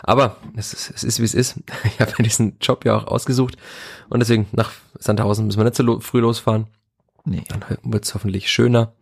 Aber 0.03 0.37
es 0.55 0.73
ist, 0.73 0.91
es 0.95 1.03
ist 1.03 1.19
wie 1.19 1.25
es 1.25 1.33
ist. 1.33 1.59
Ich 1.83 1.99
habe 1.99 2.11
ja 2.17 2.23
diesen 2.23 2.57
Job 2.61 2.85
ja 2.85 2.95
auch 2.97 3.07
ausgesucht 3.07 3.57
und 4.09 4.19
deswegen 4.19 4.47
nach 4.51 4.71
Sandhausen 4.97 5.45
müssen 5.45 5.59
wir 5.59 5.65
nicht 5.65 5.75
so 5.75 5.83
lo 5.83 5.99
früh 5.99 6.19
losfahren. 6.19 6.67
Nee. 7.25 7.43
Dann 7.49 7.63
wird 7.83 8.05
es 8.05 8.13
hoffentlich 8.15 8.49
schöner 8.49 8.93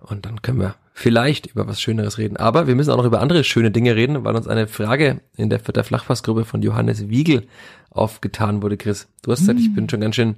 und 0.00 0.24
dann 0.24 0.40
können 0.42 0.60
wir 0.60 0.76
vielleicht 0.92 1.46
über 1.46 1.66
was 1.66 1.80
Schöneres 1.80 2.18
reden. 2.18 2.36
Aber 2.36 2.66
wir 2.66 2.74
müssen 2.74 2.90
auch 2.90 2.96
noch 2.96 3.04
über 3.04 3.20
andere 3.20 3.44
schöne 3.44 3.70
Dinge 3.70 3.96
reden, 3.96 4.24
weil 4.24 4.36
uns 4.36 4.48
eine 4.48 4.66
Frage 4.66 5.20
in 5.36 5.50
der 5.50 5.60
Vierter 5.60 5.84
Flachpassgruppe 5.84 6.44
von 6.44 6.62
Johannes 6.62 7.08
Wiegel 7.08 7.46
aufgetan 7.90 8.62
wurde, 8.62 8.76
Chris. 8.76 9.08
Du 9.22 9.32
hast 9.32 9.40
gesagt, 9.40 9.60
ich 9.60 9.74
bin 9.74 9.88
schon 9.88 10.00
ganz 10.00 10.14
schön 10.14 10.36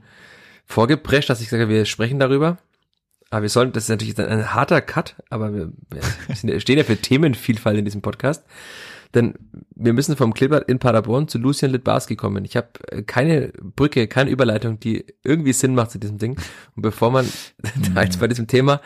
vorgeprescht, 0.67 1.31
dass 1.31 1.41
ich 1.41 1.49
sage, 1.49 1.69
wir 1.69 1.85
sprechen 1.85 2.19
darüber. 2.19 2.59
Aber 3.33 3.43
wir 3.43 3.49
sollen, 3.49 3.73
das 3.73 3.85
ist 3.85 3.89
natürlich 3.89 4.19
ein 4.19 4.53
harter 4.53 4.83
Cut, 4.83 5.17
aber 5.31 5.55
wir, 5.55 5.73
wir 6.43 6.61
stehen 6.61 6.77
ja 6.77 6.85
für 6.85 6.99
Themenvielfalt 6.99 7.79
in 7.79 7.87
diesem 7.87 8.03
Podcast. 8.03 8.45
Denn 9.15 9.35
wir 9.75 9.95
müssen 9.95 10.17
vom 10.17 10.35
Klippert 10.35 10.69
in 10.69 10.79
Paderborn 10.79 11.29
zu 11.29 11.39
Lucian 11.39 11.73
Litbarski 11.73 12.15
kommen. 12.15 12.45
Ich 12.45 12.57
habe 12.57 12.69
äh, 12.89 13.03
keine 13.03 13.55
Brücke, 13.63 14.07
keine 14.07 14.29
Überleitung, 14.29 14.81
die 14.81 15.07
irgendwie 15.25 15.55
Sinn 15.55 15.75
macht 15.75 15.93
zu 15.93 15.99
diesem 15.99 16.19
Ding. 16.19 16.37
Und 16.77 16.83
bevor 16.83 17.11
man 17.11 17.27
da 17.95 18.03
jetzt 18.03 18.21
bei 18.21 18.29
diesem 18.29 18.49
Thema 18.49 18.83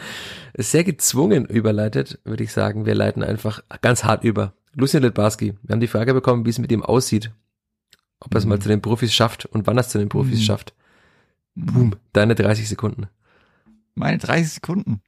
sehr 0.57 0.84
gezwungen 0.84 1.44
überleitet, 1.47 2.20
würde 2.24 2.44
ich 2.44 2.53
sagen, 2.53 2.86
wir 2.86 2.94
leiten 2.94 3.24
einfach 3.24 3.64
ganz 3.82 4.05
hart 4.05 4.22
über. 4.22 4.53
Lucian 4.74 5.03
Litbarski, 5.03 5.55
wir 5.61 5.72
haben 5.72 5.80
die 5.80 5.88
Frage 5.88 6.14
bekommen, 6.14 6.47
wie 6.47 6.51
es 6.51 6.61
mit 6.61 6.70
ihm 6.70 6.84
aussieht. 6.84 7.32
Ob 8.20 8.32
er 8.32 8.38
es 8.38 8.44
mhm. 8.44 8.51
mal 8.51 8.61
zu 8.61 8.68
den 8.68 8.80
Profis 8.80 9.12
schafft 9.12 9.47
und 9.47 9.66
wann 9.66 9.76
er 9.76 9.80
es 9.80 9.88
zu 9.88 9.99
den 9.99 10.09
Profis 10.09 10.38
mhm. 10.38 10.44
schafft. 10.44 10.72
Boom, 11.57 11.97
deine 12.12 12.36
30 12.36 12.68
Sekunden. 12.68 13.09
Meine 13.97 14.18
30 14.18 14.53
Sekunden. 14.53 15.01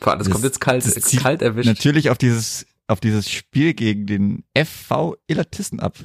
Boah, 0.00 0.16
das, 0.16 0.26
das 0.26 0.32
kommt 0.32 0.44
jetzt 0.44 0.60
kalt, 0.60 0.84
kalt 1.22 1.42
erwischt. 1.42 1.68
Natürlich 1.68 2.10
auf 2.10 2.18
dieses, 2.18 2.66
auf 2.88 2.98
dieses 2.98 3.30
Spiel 3.30 3.74
gegen 3.74 4.06
den 4.06 4.44
FV 4.56 5.16
Illertissen 5.28 5.78
ab. 5.78 5.98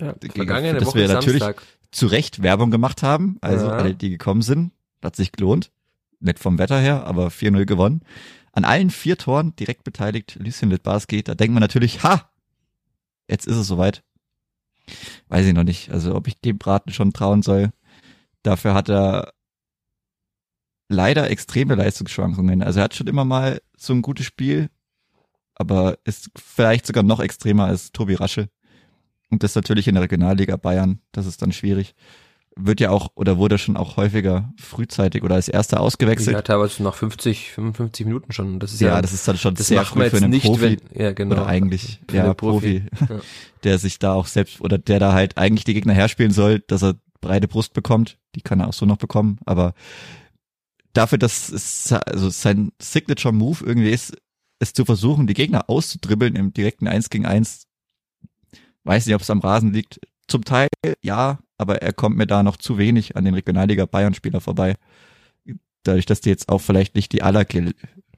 Ja, 0.00 0.14
vergangene 0.34 0.78
dass 0.78 0.88
Woche 0.88 0.98
wir 0.98 1.08
natürlich 1.08 1.44
zu 1.92 2.06
Recht 2.06 2.42
Werbung 2.42 2.70
gemacht 2.70 3.02
haben. 3.02 3.38
Also 3.40 3.66
ja. 3.66 3.72
alle, 3.72 3.94
die 3.94 4.10
gekommen 4.10 4.42
sind, 4.42 4.72
hat 5.02 5.16
sich 5.16 5.32
gelohnt. 5.32 5.70
Nicht 6.18 6.38
vom 6.38 6.58
Wetter 6.58 6.80
her, 6.80 7.04
aber 7.06 7.28
4-0 7.28 7.66
gewonnen. 7.66 8.02
An 8.52 8.64
allen 8.64 8.90
vier 8.90 9.18
Toren 9.18 9.54
direkt 9.56 9.84
beteiligt 9.84 10.38
Lucien 10.40 10.70
Litbarski. 10.70 11.22
Da 11.22 11.34
denkt 11.34 11.52
man 11.52 11.60
natürlich, 11.60 12.02
ha, 12.02 12.30
jetzt 13.28 13.46
ist 13.46 13.56
es 13.56 13.66
soweit. 13.66 14.02
Weiß 15.28 15.46
ich 15.46 15.52
noch 15.52 15.64
nicht. 15.64 15.90
Also 15.90 16.14
ob 16.14 16.26
ich 16.26 16.40
dem 16.40 16.56
Braten 16.56 16.92
schon 16.92 17.12
trauen 17.12 17.42
soll. 17.42 17.70
Dafür 18.42 18.72
hat 18.74 18.88
er 18.88 19.34
leider 20.88 21.30
extreme 21.30 21.74
Leistungsschwankungen. 21.74 22.62
Also 22.62 22.80
er 22.80 22.84
hat 22.84 22.94
schon 22.94 23.06
immer 23.06 23.24
mal 23.24 23.60
so 23.76 23.92
ein 23.92 24.02
gutes 24.02 24.26
Spiel, 24.26 24.68
aber 25.54 25.98
ist 26.04 26.30
vielleicht 26.36 26.86
sogar 26.86 27.02
noch 27.02 27.20
extremer 27.20 27.64
als 27.64 27.92
Tobi 27.92 28.14
Rasche. 28.14 28.48
Und 29.30 29.42
das 29.42 29.54
natürlich 29.54 29.88
in 29.88 29.94
der 29.94 30.04
Regionalliga 30.04 30.56
Bayern, 30.56 31.00
das 31.12 31.26
ist 31.26 31.42
dann 31.42 31.52
schwierig. 31.52 31.94
Wird 32.58 32.80
ja 32.80 32.90
auch 32.90 33.10
oder 33.16 33.36
wurde 33.36 33.58
schon 33.58 33.76
auch 33.76 33.98
häufiger 33.98 34.50
frühzeitig 34.56 35.22
oder 35.22 35.34
als 35.34 35.48
erster 35.48 35.80
ausgewechselt. 35.80 36.34
Ja, 36.34 36.40
teilweise 36.40 36.82
nach 36.82 36.94
50, 36.94 37.50
55 37.52 38.06
Minuten 38.06 38.32
schon. 38.32 38.60
Das 38.60 38.72
ist 38.72 38.80
ja, 38.80 38.94
ja 38.94 39.02
das 39.02 39.12
ist 39.12 39.28
dann 39.28 39.36
schon 39.36 39.54
das 39.54 39.66
sehr 39.66 39.84
früh 39.84 40.08
für 40.08 40.16
einen 40.16 40.30
nicht, 40.30 40.46
Profi. 40.46 40.78
wenn, 40.90 41.02
ja, 41.02 41.12
genau. 41.12 41.34
Oder 41.34 41.46
eigentlich, 41.46 42.00
Für 42.08 42.16
ja, 42.16 42.34
Profi, 42.34 42.84
Ja. 43.10 43.20
der 43.64 43.78
sich 43.78 43.98
da 43.98 44.14
auch 44.14 44.26
selbst 44.26 44.60
oder 44.62 44.78
der 44.78 45.00
da 45.00 45.12
halt 45.12 45.36
eigentlich 45.36 45.64
die 45.64 45.74
Gegner 45.74 45.92
herspielen 45.92 46.32
soll, 46.32 46.60
dass 46.60 46.82
er 46.82 46.94
breite 47.20 47.48
Brust 47.48 47.74
bekommt. 47.74 48.16
Die 48.36 48.40
kann 48.40 48.60
er 48.60 48.68
auch 48.68 48.72
so 48.72 48.86
noch 48.86 48.98
bekommen, 48.98 49.38
aber 49.44 49.74
dafür, 50.96 51.18
dass 51.18 51.50
es, 51.50 51.92
also 51.92 52.30
sein 52.30 52.72
Signature 52.80 53.34
Move 53.34 53.64
irgendwie 53.64 53.90
ist, 53.90 54.16
es 54.58 54.72
zu 54.72 54.84
versuchen, 54.84 55.26
die 55.26 55.34
Gegner 55.34 55.68
auszudribbeln 55.68 56.36
im 56.36 56.52
direkten 56.52 56.88
1 56.88 57.10
gegen 57.10 57.26
1, 57.26 57.66
weiß 58.84 59.06
nicht, 59.06 59.14
ob 59.14 59.22
es 59.22 59.30
am 59.30 59.40
Rasen 59.40 59.72
liegt. 59.72 60.00
Zum 60.28 60.44
Teil 60.44 60.68
ja, 61.02 61.38
aber 61.58 61.82
er 61.82 61.92
kommt 61.92 62.16
mir 62.16 62.26
da 62.26 62.42
noch 62.42 62.56
zu 62.56 62.78
wenig 62.78 63.16
an 63.16 63.24
den 63.24 63.34
Regionalliga 63.34 63.86
Bayern 63.86 64.14
Spieler 64.14 64.40
vorbei. 64.40 64.76
Dadurch, 65.82 66.06
dass 66.06 66.20
die 66.20 66.30
jetzt 66.30 66.48
auch 66.48 66.60
vielleicht 66.60 66.94
nicht 66.94 67.12
die 67.12 67.22
aller, 67.22 67.46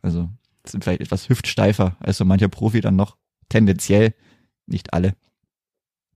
also 0.02 0.30
sind 0.64 0.84
vielleicht 0.84 1.00
etwas 1.00 1.28
hüftsteifer 1.28 1.96
als 2.00 2.18
so 2.18 2.24
mancher 2.24 2.48
Profi 2.48 2.80
dann 2.80 2.96
noch 2.96 3.16
tendenziell, 3.48 4.14
nicht 4.66 4.92
alle. 4.92 5.14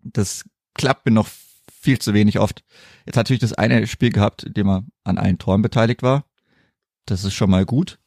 Das 0.02 0.44
klappt 0.74 1.06
mir 1.06 1.12
noch 1.12 1.28
viel 1.72 1.98
zu 1.98 2.14
wenig 2.14 2.38
oft. 2.38 2.64
Jetzt 3.06 3.16
hat 3.16 3.26
natürlich 3.26 3.40
das 3.40 3.52
eine 3.52 3.86
Spiel 3.86 4.10
gehabt, 4.10 4.44
in 4.44 4.54
dem 4.54 4.68
er 4.68 4.84
an 5.04 5.18
allen 5.18 5.38
Toren 5.38 5.62
beteiligt 5.62 6.02
war. 6.02 6.24
Das 7.06 7.24
ist 7.24 7.34
schon 7.34 7.50
mal 7.50 7.64
gut. 7.64 7.98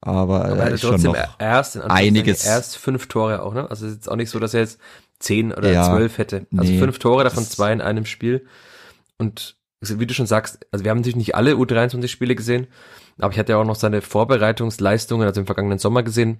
Aber, 0.00 0.44
Aber 0.44 0.56
er 0.56 0.66
ist 0.68 0.72
hat 0.72 0.80
schon 0.80 0.90
trotzdem 0.90 1.12
noch 1.12 1.40
erst, 1.40 1.80
einiges. 1.80 2.44
erst 2.44 2.76
fünf 2.76 3.06
Tore 3.06 3.42
auch, 3.42 3.54
ne? 3.54 3.70
Also 3.70 3.86
es 3.86 3.92
ist 3.92 3.96
jetzt 3.98 4.10
auch 4.10 4.16
nicht 4.16 4.30
so, 4.30 4.40
dass 4.40 4.52
er 4.52 4.60
jetzt 4.60 4.80
zehn 5.20 5.52
oder 5.52 5.70
Ja, 5.72 5.84
zwölf 5.84 6.18
hätte. 6.18 6.46
Also 6.56 6.72
nee, 6.72 6.78
fünf 6.78 6.98
Tore, 6.98 7.22
davon 7.22 7.44
zwei 7.44 7.72
in 7.72 7.80
einem 7.80 8.04
Spiel. 8.04 8.44
Und 9.18 9.56
wie 9.80 10.06
du 10.06 10.14
schon 10.14 10.26
sagst, 10.26 10.66
also 10.72 10.84
wir 10.84 10.90
haben 10.90 10.98
natürlich 10.98 11.16
nicht 11.16 11.34
alle 11.36 11.52
U23-Spiele 11.54 12.34
gesehen, 12.34 12.66
aber 13.18 13.32
ich 13.32 13.38
hatte 13.38 13.52
ja 13.52 13.58
auch 13.58 13.64
noch 13.64 13.76
seine 13.76 14.00
Vorbereitungsleistungen, 14.02 15.26
also 15.26 15.40
im 15.40 15.46
vergangenen 15.46 15.78
Sommer 15.78 16.02
gesehen. 16.02 16.38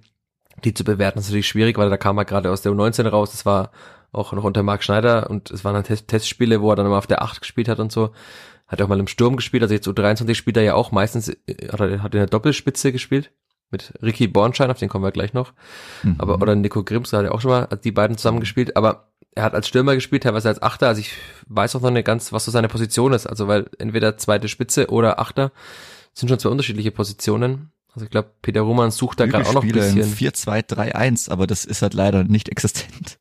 Die 0.63 0.73
zu 0.73 0.83
bewerten 0.83 1.19
ist 1.19 1.25
natürlich 1.27 1.47
schwierig, 1.47 1.77
weil 1.77 1.89
da 1.89 1.97
kam 1.97 2.17
er 2.17 2.25
gerade 2.25 2.51
aus 2.51 2.61
der 2.61 2.71
U19 2.73 3.07
raus. 3.07 3.31
Das 3.31 3.45
war 3.45 3.71
auch 4.11 4.33
noch 4.33 4.43
unter 4.43 4.61
Marc 4.61 4.83
Schneider 4.83 5.29
und 5.29 5.49
es 5.51 5.65
waren 5.65 5.73
dann 5.73 5.83
Test 5.83 6.07
Testspiele, 6.07 6.61
wo 6.61 6.69
er 6.69 6.75
dann 6.75 6.87
mal 6.87 6.97
auf 6.97 7.07
der 7.07 7.23
8 7.23 7.41
gespielt 7.41 7.67
hat 7.67 7.79
und 7.79 7.91
so. 7.91 8.11
Hat 8.73 8.81
auch 8.81 8.87
mal 8.87 8.99
im 8.99 9.07
Sturm 9.07 9.35
gespielt, 9.35 9.61
also 9.61 9.75
jetzt 9.75 9.87
U23 9.87 10.33
spielt 10.33 10.57
er 10.57 10.63
ja 10.63 10.73
auch 10.73 10.91
meistens, 10.91 11.29
äh, 11.29 11.69
hat 11.71 11.79
er 11.79 12.01
hat 12.01 12.15
in 12.15 12.19
der 12.19 12.25
Doppelspitze 12.25 12.91
gespielt. 12.91 13.31
Mit 13.69 13.93
Ricky 14.01 14.27
Bornschein, 14.27 14.71
auf 14.71 14.79
den 14.79 14.89
kommen 14.89 15.03
wir 15.03 15.11
gleich 15.11 15.33
noch. 15.33 15.53
Mhm. 16.01 16.15
Aber, 16.17 16.41
oder 16.41 16.55
Nico 16.55 16.83
Grimms 16.83 17.13
hat 17.13 17.23
ja 17.23 17.31
auch 17.31 17.41
schon 17.41 17.51
mal 17.51 17.67
die 17.83 17.91
beiden 17.91 18.17
zusammen 18.17 18.39
gespielt, 18.39 18.75
aber 18.75 19.11
er 19.35 19.43
hat 19.43 19.53
als 19.53 19.67
Stürmer 19.67 19.93
gespielt, 19.93 20.23
teilweise 20.23 20.47
als 20.47 20.61
Achter, 20.63 20.87
also 20.87 21.01
ich 21.01 21.13
weiß 21.47 21.75
auch 21.75 21.81
noch 21.81 21.91
nicht 21.91 22.05
ganz, 22.05 22.33
was 22.33 22.45
so 22.45 22.51
seine 22.51 22.67
Position 22.67 23.13
ist, 23.13 23.27
also 23.27 23.47
weil 23.47 23.69
entweder 23.77 24.17
zweite 24.17 24.47
Spitze 24.47 24.89
oder 24.89 25.19
Achter 25.19 25.51
sind 26.13 26.29
schon 26.29 26.39
zwei 26.39 26.49
unterschiedliche 26.49 26.91
Positionen. 26.91 27.71
Also 27.93 28.05
ich 28.05 28.11
glaube, 28.11 28.31
Peter 28.41 28.61
Roman 28.61 28.89
sucht 28.89 29.19
da 29.19 29.27
gerade 29.27 29.45
auch 29.45 29.53
noch 29.53 29.63
ein 29.63 29.71
bisschen. 29.71 29.99
im 29.99 30.13
4-2-3-1, 30.13 31.29
aber 31.29 31.45
das 31.45 31.63
ist 31.63 31.83
halt 31.83 31.93
leider 31.93 32.23
nicht 32.23 32.49
existent. 32.49 33.19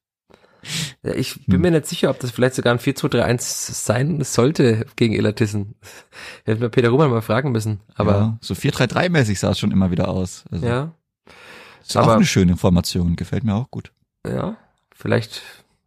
Ja, 1.05 1.14
ich 1.14 1.44
bin 1.46 1.55
Hm. 1.57 1.61
mir 1.62 1.70
nicht 1.72 1.86
sicher, 1.86 2.11
ob 2.11 2.20
das 2.20 2.30
vielleicht 2.30 2.55
sogar 2.55 2.72
ein 2.72 2.78
4-2-3-1 2.78 3.38
sein 3.74 4.22
sollte 4.22 4.86
gegen 4.94 5.14
Elatissen. 5.14 5.74
Hätten 6.44 6.61
wir 6.61 6.68
Peter 6.68 6.90
Roman 6.90 7.11
mal 7.11 7.22
fragen 7.22 7.50
müssen. 7.50 7.80
Aber 7.96 8.12
ja, 8.12 8.38
so 8.40 8.55
4-3-3-mäßig 8.55 9.38
sah 9.38 9.50
es 9.50 9.59
schon 9.59 9.72
immer 9.72 9.90
wieder 9.90 10.09
aus. 10.09 10.44
Also, 10.53 10.64
ja, 10.66 10.92
Ist 11.80 11.96
auch 11.96 12.03
aber- 12.05 12.14
eine 12.16 12.24
schöne 12.24 12.53
Information, 12.53 13.16
gefällt 13.16 13.42
mir 13.44 13.55
auch 13.55 13.70
gut. 13.70 13.92
ja, 14.26 14.57
vielleicht 14.94 15.42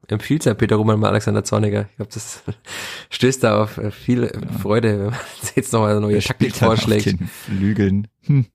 empfiehlt 0.07 0.43
ja 0.45 0.53
Peter 0.53 0.75
Roman 0.75 0.99
mal 0.99 1.09
Alexander 1.09 1.43
Zorniger. 1.45 1.87
Ich 1.89 1.95
glaube, 1.95 2.11
das 2.13 2.43
stößt 3.09 3.41
da 3.43 3.63
auf 3.63 3.77
äh, 3.77 3.89
viel 3.91 4.29
Freude, 4.61 4.99
wenn 4.99 5.05
man 5.11 5.19
jetzt 5.55 5.71
nochmal 5.73 5.91
eine 5.91 6.01
neue 6.01 6.17
Er 6.17 6.21
Taktik 6.21 6.51
auf 6.55 6.59
vorschlägt. 6.59 7.05
den 7.07 7.27
Flügeln. 7.27 8.07
Hm. 8.23 8.45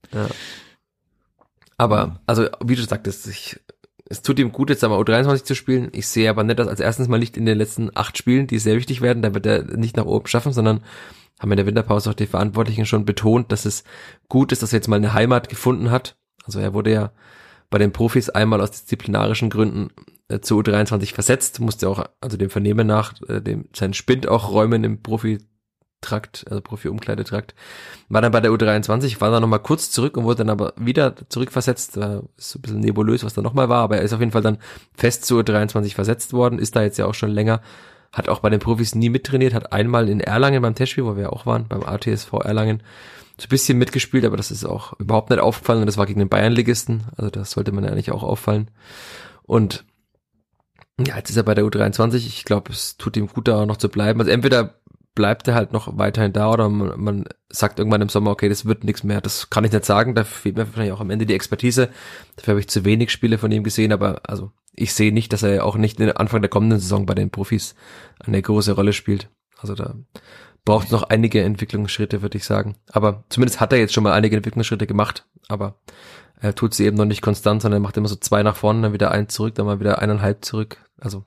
Aber, 1.77 2.21
also, 2.27 2.47
wie 2.65 2.77
du 2.77 2.83
sagtest, 2.83 3.27
ich, 3.27 3.59
es 4.11 4.23
tut 4.23 4.41
ihm 4.41 4.51
gut, 4.51 4.71
jetzt 4.71 4.83
einmal 4.83 5.01
U23 5.01 5.45
zu 5.45 5.55
spielen. 5.55 5.89
Ich 5.93 6.09
sehe 6.09 6.29
aber 6.29 6.43
nicht, 6.43 6.59
dass 6.59 6.67
als 6.67 6.81
erstens 6.81 7.07
mal 7.07 7.21
nicht 7.21 7.37
in 7.37 7.47
den 7.47 7.57
letzten 7.57 7.91
acht 7.95 8.19
Spielen, 8.19 8.49
die 8.49 8.59
sehr 8.59 8.77
wichtig 8.77 9.01
werden, 9.01 9.23
da 9.23 9.35
wird 9.35 9.47
er 9.47 9.63
nicht 9.77 9.97
nach 9.97 10.05
oben 10.05 10.27
schaffen, 10.27 10.53
sondern 10.53 10.83
haben 11.39 11.53
in 11.53 11.57
der 11.57 11.67
Winterpause 11.67 12.11
auch 12.11 12.15
die 12.15 12.27
Verantwortlichen 12.27 12.87
schon 12.87 13.05
betont, 13.05 13.53
dass 13.53 13.65
es 13.65 13.85
gut 14.29 14.51
ist, 14.51 14.63
dass 14.63 14.73
er 14.73 14.79
jetzt 14.79 14.89
mal 14.89 14.97
eine 14.97 15.15
Heimat 15.15 15.49
gefunden 15.49 15.93
hat. 15.93 16.17
Also 16.45 16.59
er 16.59 16.75
wurde 16.75 16.93
ja 16.93 17.13
bei 17.71 17.79
den 17.79 17.93
Profis 17.93 18.29
einmal 18.29 18.61
aus 18.61 18.73
disziplinarischen 18.73 19.49
Gründen 19.49 19.91
äh, 20.27 20.41
zu 20.41 20.59
U23 20.59 21.15
versetzt, 21.15 21.61
musste 21.61 21.89
auch, 21.89 22.05
also 22.21 22.37
dem 22.37 22.51
Vernehmen 22.51 22.89
nach, 22.89 23.15
äh, 23.29 23.41
dem, 23.41 23.69
seinen 23.73 23.95
Spind 23.95 24.29
auch 24.29 24.51
räumen 24.51 24.83
im 24.83 25.01
Profitrakt, 26.01 26.45
also 26.49 26.61
Profi-Umkleidetrakt. 26.61 27.55
War 28.09 28.23
dann 28.23 28.33
bei 28.33 28.41
der 28.41 28.51
U23, 28.51 29.21
war 29.21 29.31
dann 29.31 29.43
nochmal 29.43 29.61
kurz 29.61 29.91
zurück 29.91 30.17
und 30.17 30.25
wurde 30.25 30.39
dann 30.39 30.51
aber 30.51 30.73
wieder 30.77 31.15
zurückversetzt. 31.29 31.97
Äh, 31.97 32.21
ist 32.37 32.57
ein 32.57 32.63
bisschen 32.63 32.81
nebulös, 32.81 33.25
was 33.25 33.35
da 33.35 33.43
nochmal 33.43 33.69
war, 33.69 33.83
aber 33.83 33.99
er 33.99 34.03
ist 34.03 34.13
auf 34.13 34.21
jeden 34.21 34.33
Fall 34.33 34.43
dann 34.43 34.59
fest 34.95 35.25
zu 35.25 35.39
U23 35.39 35.95
versetzt 35.95 36.33
worden, 36.33 36.59
ist 36.59 36.75
da 36.77 36.83
jetzt 36.83 36.99
ja 36.99 37.07
auch 37.07 37.15
schon 37.15 37.31
länger, 37.31 37.61
hat 38.13 38.29
auch 38.29 38.41
bei 38.41 38.51
den 38.51 38.61
Profis 38.61 38.95
nie 38.95 39.11
mittrainiert, 39.11 39.55
hat 39.55 39.73
einmal 39.73 40.09
in 40.09 40.21
Erlangen 40.21 40.63
beim 40.63 40.75
Testspiel, 40.75 41.05
wo 41.05 41.17
wir 41.17 41.25
ja 41.25 41.31
auch 41.31 41.47
waren, 41.47 41.69
beim 41.69 41.83
ATSV 41.83 42.33
Erlangen, 42.33 42.83
so 43.39 43.47
ein 43.47 43.51
bisschen 43.51 43.79
mitgespielt, 43.79 44.25
aber 44.25 44.37
das 44.37 44.51
ist 44.51 44.65
auch 44.65 44.99
überhaupt 44.99 45.31
nicht 45.31 45.41
aufgefallen 45.41 45.81
und 45.81 45.87
das 45.87 45.97
war 45.97 46.07
gegen 46.07 46.19
den 46.19 46.29
Bayernligisten, 46.29 47.05
also 47.17 47.31
das 47.31 47.53
sollte 47.53 47.73
man 47.73 47.85
ja 47.85 47.91
eigentlich 47.91 48.11
auch 48.11 48.23
auffallen. 48.23 48.71
Und 49.43 49.85
ja, 51.07 51.17
jetzt 51.17 51.31
ist 51.31 51.37
er 51.37 51.45
bei 51.45 51.55
der 51.55 51.65
U23, 51.65 52.17
ich 52.17 52.45
glaube, 52.45 52.73
es 52.73 52.97
tut 52.99 53.17
ihm 53.17 53.29
gut, 53.29 53.49
da 53.49 53.65
noch 53.65 53.79
zu 53.79 53.89
bleiben. 53.89 54.21
Also 54.21 54.31
entweder 54.31 54.80
bleibt 55.15 55.49
er 55.49 55.55
halt 55.55 55.73
noch 55.73 55.99
weiterhin 55.99 56.33
da 56.33 56.51
oder 56.51 56.69
man, 56.69 57.01
man 57.01 57.25
sagt 57.49 57.79
irgendwann 57.79 58.03
im 58.03 58.09
Sommer, 58.09 58.31
okay, 58.31 58.49
das 58.49 58.65
wird 58.65 58.85
nichts 58.85 59.03
mehr. 59.03 59.21
Das 59.21 59.51
kann 59.51 59.65
ich 59.65 59.73
nicht 59.73 59.85
sagen, 59.85 60.15
da 60.15 60.25
fehlt 60.25 60.57
mir 60.57 60.67
wahrscheinlich 60.67 60.93
auch 60.93 61.01
am 61.01 61.11
Ende 61.11 61.27
die 61.27 61.35
Expertise. 61.35 61.91
Dafür 62.37 62.53
habe 62.53 62.61
ich 62.61 62.69
zu 62.69 62.85
wenig 62.85 63.11
Spiele 63.11 63.39
von 63.39 63.53
ihm 63.53 63.65
gesehen, 63.65 63.93
aber 63.93 64.21
also 64.29 64.53
ich 64.75 64.95
sehe 64.95 65.13
nicht, 65.13 65.33
dass 65.33 65.43
er 65.43 65.65
auch 65.65 65.77
nicht 65.77 66.01
Anfang 66.01 66.43
der 66.43 66.51
kommenden 66.51 66.79
Saison 66.79 67.07
bei 67.07 67.15
den 67.15 67.31
Profis 67.31 67.75
eine 68.21 68.41
große 68.41 68.73
Rolle 68.73 68.93
spielt. 68.93 69.29
Also 69.59 69.75
da 69.75 69.95
braucht 70.65 70.87
es 70.87 70.93
noch 70.93 71.03
einige 71.05 71.43
Entwicklungsschritte, 71.43 72.23
würde 72.23 72.39
ich 72.39 72.45
sagen. 72.45 72.77
Aber 72.91 73.25
zumindest 73.29 73.61
hat 73.61 73.73
er 73.73 73.79
jetzt 73.79 73.93
schon 73.93 74.05
mal 74.05 74.13
einige 74.13 74.37
Entwicklungsschritte 74.37 74.87
gemacht, 74.87 75.27
aber 75.49 75.81
er 76.41 76.55
tut 76.55 76.75
sie 76.75 76.87
eben 76.87 76.97
noch 76.97 77.05
nicht 77.05 77.23
konstant, 77.23 77.63
sondern 77.63 77.83
er 77.83 77.83
macht 77.83 77.97
immer 77.97 78.09
so 78.09 78.17
zwei 78.17 78.43
nach 78.43 78.57
vorne, 78.57 78.83
dann 78.83 78.93
wieder 78.93 79.11
ein 79.11 79.29
zurück, 79.29 79.55
dann 79.57 79.67
mal 79.67 79.81
wieder 79.81 80.01
eineinhalb 80.01 80.45
zurück. 80.45 80.79
Also 80.99 81.25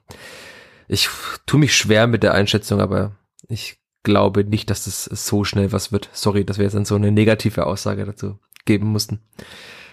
ich 0.88 1.09
tue 1.45 1.59
mich 1.59 1.75
schwer 1.75 2.07
mit 2.07 2.23
der 2.23 2.34
Einschätzung, 2.34 2.81
aber 2.81 3.11
ich 3.48 3.80
glaube 4.04 4.44
nicht, 4.44 4.70
dass 4.70 4.86
das 4.86 5.06
so 5.06 5.44
schnell 5.44 5.72
was 5.72 5.91
wird. 5.91 6.10
Sorry, 6.14 6.46
dass 6.46 6.58
wir 6.58 6.64
jetzt 6.66 6.74
dann 6.74 6.86
so 6.86 6.96
eine 6.96 7.12
negative 7.12 7.66
Aussage 7.66 8.06
dazu 8.06 8.39
geben 8.66 8.88
mussten. 8.88 9.20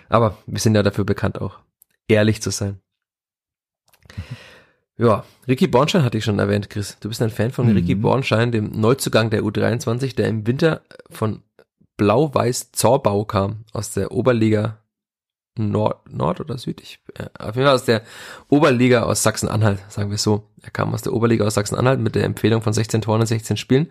Aber 0.08 0.36
wir 0.46 0.58
sind 0.60 0.74
ja 0.74 0.82
dafür 0.82 1.04
bekannt, 1.04 1.40
auch 1.40 1.60
ehrlich 2.08 2.42
zu 2.42 2.50
sein. 2.50 2.80
Ja, 4.98 5.24
Ricky 5.48 5.66
Bornstein 5.66 6.02
hatte 6.02 6.18
ich 6.18 6.24
schon 6.24 6.38
erwähnt, 6.38 6.68
Chris. 6.68 6.98
Du 7.00 7.08
bist 7.08 7.22
ein 7.22 7.30
Fan 7.30 7.52
von 7.52 7.66
Mhm. 7.68 7.76
Ricky 7.76 7.94
Bornstein, 7.94 8.52
dem 8.52 8.70
Neuzugang 8.78 9.30
der 9.30 9.42
U23, 9.42 10.14
der 10.14 10.28
im 10.28 10.46
Winter 10.46 10.82
von 11.08 11.42
Blau-Weiß 11.96 12.72
Zorbau 12.72 13.24
kam, 13.24 13.64
aus 13.72 13.92
der 13.92 14.12
Oberliga 14.12 14.79
Nord, 15.56 16.10
Nord 16.10 16.40
oder 16.40 16.58
Süd? 16.58 16.80
Ich, 16.80 17.00
äh, 17.14 17.26
auf 17.38 17.56
jeden 17.56 17.66
Fall 17.66 17.74
aus 17.74 17.84
der 17.84 18.02
Oberliga 18.48 19.02
aus 19.02 19.22
Sachsen-Anhalt, 19.22 19.80
sagen 19.88 20.10
wir 20.10 20.18
so. 20.18 20.48
Er 20.62 20.70
kam 20.70 20.94
aus 20.94 21.02
der 21.02 21.12
Oberliga 21.12 21.44
aus 21.46 21.54
Sachsen-Anhalt 21.54 22.00
mit 22.00 22.14
der 22.14 22.24
Empfehlung 22.24 22.62
von 22.62 22.72
16 22.72 23.02
Toren 23.02 23.20
in 23.22 23.26
16 23.26 23.56
Spielen 23.56 23.90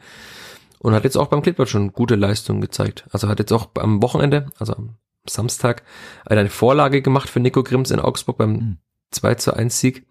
und 0.80 0.94
hat 0.94 1.04
jetzt 1.04 1.18
auch 1.18 1.28
beim 1.28 1.42
Klippert 1.42 1.70
schon 1.70 1.92
gute 1.92 2.16
Leistungen 2.16 2.62
gezeigt. 2.62 3.06
Also 3.12 3.28
hat 3.28 3.40
jetzt 3.40 3.52
auch 3.52 3.70
am 3.76 4.02
Wochenende, 4.02 4.48
also 4.58 4.74
am 4.74 4.96
Samstag, 5.28 5.84
eine 6.26 6.50
Vorlage 6.50 7.02
gemacht 7.02 7.30
für 7.30 7.40
Nico 7.40 7.64
Grimms 7.64 7.92
in 7.92 8.00
Augsburg 8.00 8.38
beim 8.38 8.52
Mhm. 8.52 8.78
2 9.12 9.36
zu 9.36 9.54
1 9.56 9.80
Sieg. 9.80 10.06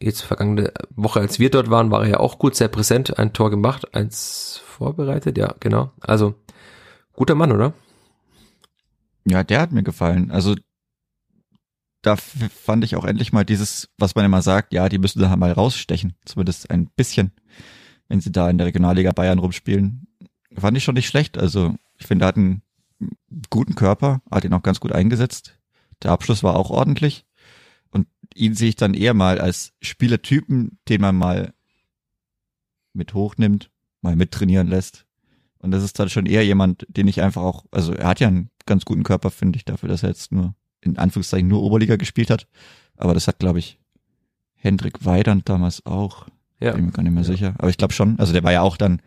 Jetzt 0.00 0.22
vergangene 0.22 0.72
Woche, 0.90 1.20
als 1.20 1.38
wir 1.38 1.50
dort 1.50 1.70
waren, 1.70 1.90
war 1.92 2.02
er 2.02 2.10
ja 2.10 2.20
auch 2.20 2.38
gut, 2.38 2.56
sehr 2.56 2.68
präsent, 2.68 3.18
ein 3.18 3.32
Tor 3.32 3.50
gemacht, 3.50 3.94
eins 3.94 4.60
vorbereitet, 4.66 5.38
ja, 5.38 5.54
genau. 5.60 5.92
Also, 6.00 6.34
guter 7.12 7.36
Mann, 7.36 7.52
oder? 7.52 7.72
Ja, 9.24 9.44
der 9.44 9.60
hat 9.60 9.72
mir 9.72 9.82
gefallen. 9.82 10.30
Also 10.30 10.56
da 12.02 12.16
fand 12.16 12.84
ich 12.84 12.96
auch 12.96 13.04
endlich 13.04 13.32
mal 13.32 13.44
dieses, 13.44 13.88
was 13.96 14.14
man 14.14 14.24
immer 14.24 14.42
sagt, 14.42 14.72
ja, 14.72 14.88
die 14.88 14.98
müssen 14.98 15.20
da 15.20 15.34
mal 15.36 15.52
rausstechen. 15.52 16.14
Zumindest 16.24 16.70
ein 16.70 16.86
bisschen, 16.96 17.32
wenn 18.08 18.20
sie 18.20 18.32
da 18.32 18.50
in 18.50 18.58
der 18.58 18.66
Regionalliga 18.66 19.12
Bayern 19.12 19.38
rumspielen. 19.38 20.08
Fand 20.56 20.76
ich 20.76 20.84
schon 20.84 20.96
nicht 20.96 21.06
schlecht. 21.06 21.38
Also 21.38 21.76
ich 21.98 22.06
finde, 22.06 22.24
er 22.24 22.28
hat 22.28 22.36
einen 22.36 22.62
guten 23.50 23.76
Körper, 23.76 24.20
hat 24.30 24.44
ihn 24.44 24.52
auch 24.52 24.62
ganz 24.62 24.80
gut 24.80 24.92
eingesetzt. 24.92 25.58
Der 26.02 26.10
Abschluss 26.10 26.42
war 26.42 26.56
auch 26.56 26.70
ordentlich. 26.70 27.24
Und 27.90 28.08
ihn 28.34 28.54
sehe 28.54 28.70
ich 28.70 28.76
dann 28.76 28.94
eher 28.94 29.14
mal 29.14 29.40
als 29.40 29.72
Spielertypen, 29.80 30.78
den 30.88 31.00
man 31.00 31.14
mal 31.14 31.54
mit 32.92 33.14
hochnimmt, 33.14 33.70
mal 34.00 34.16
mittrainieren 34.16 34.66
lässt 34.66 35.06
Und 35.58 35.70
das 35.70 35.84
ist 35.84 35.98
dann 35.98 36.10
schon 36.10 36.26
eher 36.26 36.44
jemand, 36.44 36.84
den 36.88 37.06
ich 37.06 37.22
einfach 37.22 37.42
auch, 37.42 37.64
also 37.70 37.92
er 37.92 38.08
hat 38.08 38.20
ja 38.20 38.28
einen 38.28 38.50
ganz 38.66 38.84
guten 38.84 39.02
Körper, 39.02 39.30
finde 39.30 39.56
ich, 39.56 39.64
dafür, 39.64 39.88
dass 39.88 40.02
er 40.02 40.10
jetzt 40.10 40.32
nur, 40.32 40.54
in 40.80 40.98
Anführungszeichen, 40.98 41.48
nur 41.48 41.62
Oberliga 41.62 41.96
gespielt 41.96 42.30
hat. 42.30 42.46
Aber 42.96 43.14
das 43.14 43.28
hat, 43.28 43.38
glaube 43.38 43.58
ich, 43.58 43.78
Hendrik 44.54 45.04
Weidand 45.04 45.48
damals 45.48 45.84
auch. 45.86 46.28
Ja. 46.60 46.72
Bin 46.72 46.86
mir 46.86 46.92
gar 46.92 47.02
nicht 47.02 47.12
mehr 47.12 47.24
sicher. 47.24 47.54
Aber 47.58 47.68
ich 47.68 47.76
glaube 47.76 47.92
schon, 47.92 48.18
also 48.18 48.32
der 48.32 48.44
war 48.44 48.52
ja 48.52 48.62
auch 48.62 48.76
dann, 48.76 49.02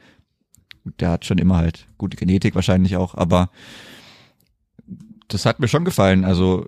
der 0.99 1.12
hat 1.12 1.26
schon 1.26 1.38
immer 1.38 1.58
halt 1.58 1.88
gute 1.97 2.18
Genetik 2.18 2.56
wahrscheinlich 2.56 2.97
auch, 2.97 3.16
aber 3.16 3.49
das 5.28 5.45
hat 5.45 5.60
mir 5.60 5.68
schon 5.68 5.86
gefallen. 5.86 6.26
Also 6.26 6.68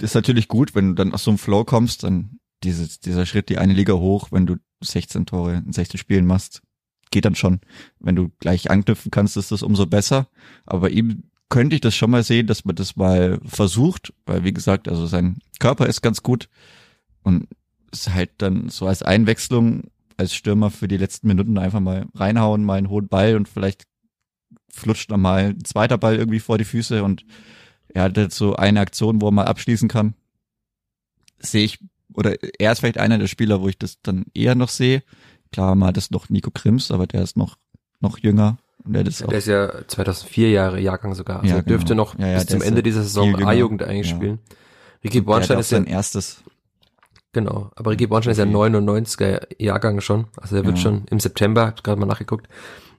ist 0.00 0.14
natürlich 0.14 0.48
gut, 0.48 0.74
wenn 0.74 0.88
du 0.88 0.94
dann 0.94 1.14
aus 1.14 1.24
so 1.24 1.30
einem 1.30 1.38
Flow 1.38 1.64
kommst, 1.64 2.02
dann 2.02 2.38
dieses, 2.64 3.00
dieser 3.00 3.26
Schritt, 3.26 3.48
die 3.48 3.58
eine 3.58 3.72
Liga 3.72 3.94
hoch, 3.94 4.32
wenn 4.32 4.46
du 4.46 4.56
16 4.82 5.26
Tore 5.26 5.62
in 5.64 5.72
16 5.72 5.98
Spielen 5.98 6.26
machst, 6.26 6.62
geht 7.10 7.24
dann 7.24 7.34
schon. 7.34 7.60
Wenn 8.00 8.16
du 8.16 8.30
gleich 8.40 8.70
anknüpfen 8.70 9.10
kannst, 9.10 9.36
ist 9.36 9.52
das 9.52 9.62
umso 9.62 9.86
besser. 9.86 10.28
Aber 10.64 10.80
bei 10.80 10.90
ihm 10.90 11.30
könnte 11.48 11.76
ich 11.76 11.80
das 11.80 11.94
schon 11.94 12.10
mal 12.10 12.22
sehen, 12.22 12.46
dass 12.46 12.64
man 12.64 12.74
das 12.74 12.96
mal 12.96 13.38
versucht, 13.44 14.12
weil 14.24 14.44
wie 14.44 14.52
gesagt, 14.52 14.88
also 14.88 15.06
sein 15.06 15.38
Körper 15.58 15.86
ist 15.86 16.02
ganz 16.02 16.22
gut 16.22 16.48
und 17.22 17.48
ist 17.92 18.12
halt 18.12 18.30
dann 18.38 18.68
so 18.68 18.86
als 18.86 19.02
Einwechslung 19.02 19.84
als 20.16 20.34
Stürmer 20.34 20.70
für 20.70 20.88
die 20.88 20.96
letzten 20.96 21.28
Minuten 21.28 21.58
einfach 21.58 21.80
mal 21.80 22.06
reinhauen, 22.14 22.64
mal 22.64 22.78
einen 22.78 22.88
hohen 22.88 23.08
Ball 23.08 23.36
und 23.36 23.48
vielleicht 23.48 23.84
flutscht 24.70 25.10
dann 25.10 25.20
mal 25.20 25.50
ein 25.50 25.64
zweiter 25.64 25.98
Ball 25.98 26.16
irgendwie 26.16 26.40
vor 26.40 26.58
die 26.58 26.64
Füße 26.64 27.02
und 27.02 27.24
er 27.88 28.04
hat 28.04 28.16
jetzt 28.16 28.36
so 28.36 28.56
eine 28.56 28.80
Aktion, 28.80 29.20
wo 29.20 29.28
er 29.28 29.32
mal 29.32 29.44
abschließen 29.44 29.88
kann. 29.88 30.14
Sehe 31.38 31.64
ich, 31.64 31.78
oder 32.12 32.34
er 32.58 32.72
ist 32.72 32.80
vielleicht 32.80 32.98
einer 32.98 33.18
der 33.18 33.26
Spieler, 33.26 33.60
wo 33.60 33.68
ich 33.68 33.78
das 33.78 34.00
dann 34.02 34.26
eher 34.34 34.54
noch 34.54 34.68
sehe. 34.68 35.02
Klar, 35.52 35.74
mal 35.74 35.92
das 35.92 36.10
noch 36.10 36.28
Nico 36.28 36.50
Krims, 36.50 36.90
aber 36.90 37.06
der 37.06 37.22
ist 37.22 37.36
noch, 37.36 37.56
noch 38.00 38.18
jünger. 38.18 38.58
Und 38.86 38.92
der, 38.94 39.06
ist 39.06 39.20
Der 39.20 39.38
ist 39.38 39.46
ja 39.46 39.86
2004 39.88 40.50
Jahre 40.50 40.80
Jahrgang 40.80 41.14
sogar. 41.14 41.40
Also 41.40 41.48
Ja, 41.50 41.56
er 41.56 41.62
dürfte 41.62 41.90
genau. 41.94 42.04
noch 42.04 42.18
Ja, 42.18 42.26
ja, 42.28 42.34
bis 42.38 42.46
zum 42.46 42.62
Ende 42.62 42.78
ja 42.78 42.82
dieser 42.82 43.02
Saison. 43.02 43.34
A-Jugend 43.44 43.82
eigentlich 43.82 44.10
Ja. 44.10 44.16
spielen. 44.16 44.38
Ricky 45.04 45.18
hat 45.18 45.26
Bornstein 45.26 45.58
ist 45.58 45.70
ja, 45.70 45.78
sein 45.78 45.86
erstes. 45.86 46.42
genau, 47.32 47.70
aber 47.76 47.90
Ricky 47.92 48.06
Bornstein 48.06 48.32
ist 48.32 48.38
ja 48.38 48.44
Okay. 48.44 48.52
99er 48.52 49.46
Jahrgang 49.58 50.00
schon. 50.00 50.26
Also 50.40 50.56
er 50.56 50.64
wird 50.64 50.76
Ja. 50.78 50.82
schon 50.82 51.04
im 51.10 51.20
September, 51.20 51.66
hab 51.66 51.84
gerade 51.84 52.00
mal 52.00 52.06
nachgeguckt, 52.06 52.48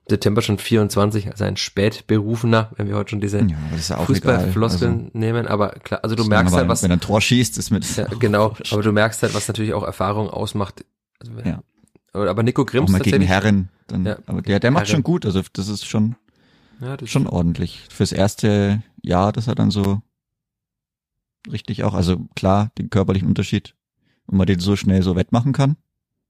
September 0.09 0.41
schon 0.41 0.57
24, 0.57 1.29
also 1.31 1.43
ein 1.43 1.57
spätberufener, 1.57 2.71
wenn 2.77 2.87
wir 2.87 2.95
heute 2.95 3.09
schon 3.11 3.19
diese 3.19 3.39
Ja, 3.39 3.47
das 3.73 3.89
ja. 3.89 3.97
Fußballfloskeln 3.97 4.93
Also, 5.07 5.09
nehmen, 5.17 5.47
aber 5.47 5.69
klar, 5.83 5.99
also 6.03 6.15
du 6.15 6.23
merkst 6.23 6.55
halt, 6.55 6.69
was, 6.69 6.81
Wenn 6.83 6.91
er 6.91 6.97
ein 6.97 7.01
Tor 7.01 7.19
schießt, 7.19 7.57
ist 7.57 7.71
mit, 7.71 7.97
ja, 7.97 8.05
genau, 8.19 8.53
aber 8.71 8.81
du 8.83 8.91
merkst 8.93 9.21
halt, 9.23 9.33
was 9.33 9.47
natürlich 9.49 9.73
auch 9.73 9.83
Erfahrung 9.83 10.29
ausmacht. 10.29 10.85
Also, 11.19 11.33
Ja. 11.43 11.61
Aber, 12.25 12.43
Nico 12.43 12.61
auch 12.63 12.65
Grimms 12.65 12.91
mal 12.91 12.99
gegen. 13.01 13.21
Herren. 13.21 13.69
Dann, 13.87 14.05
Ja. 14.05 14.17
aber 14.25 14.41
der, 14.41 14.59
der 14.59 14.71
macht 14.71 14.87
Herren. 14.87 14.95
schon 14.97 15.03
gut. 15.03 15.25
Also 15.25 15.41
das 15.53 15.67
ist 15.67 15.85
schon, 15.85 16.15
ja, 16.81 16.97
das 16.97 17.09
schon 17.09 17.27
ordentlich. 17.27 17.83
Fürs 17.89 18.11
erste 18.11 18.81
Jahr, 19.01 19.31
das 19.31 19.47
hat 19.47 19.59
dann 19.59 19.71
so 19.71 20.01
richtig 21.51 21.83
auch, 21.83 21.93
also 21.93 22.17
klar, 22.35 22.71
den 22.77 22.89
körperlichen 22.89 23.27
Unterschied, 23.27 23.75
wenn 24.27 24.37
man 24.37 24.47
den 24.47 24.59
so 24.59 24.75
schnell 24.75 25.01
so 25.01 25.15
wettmachen 25.15 25.53
kann, 25.53 25.77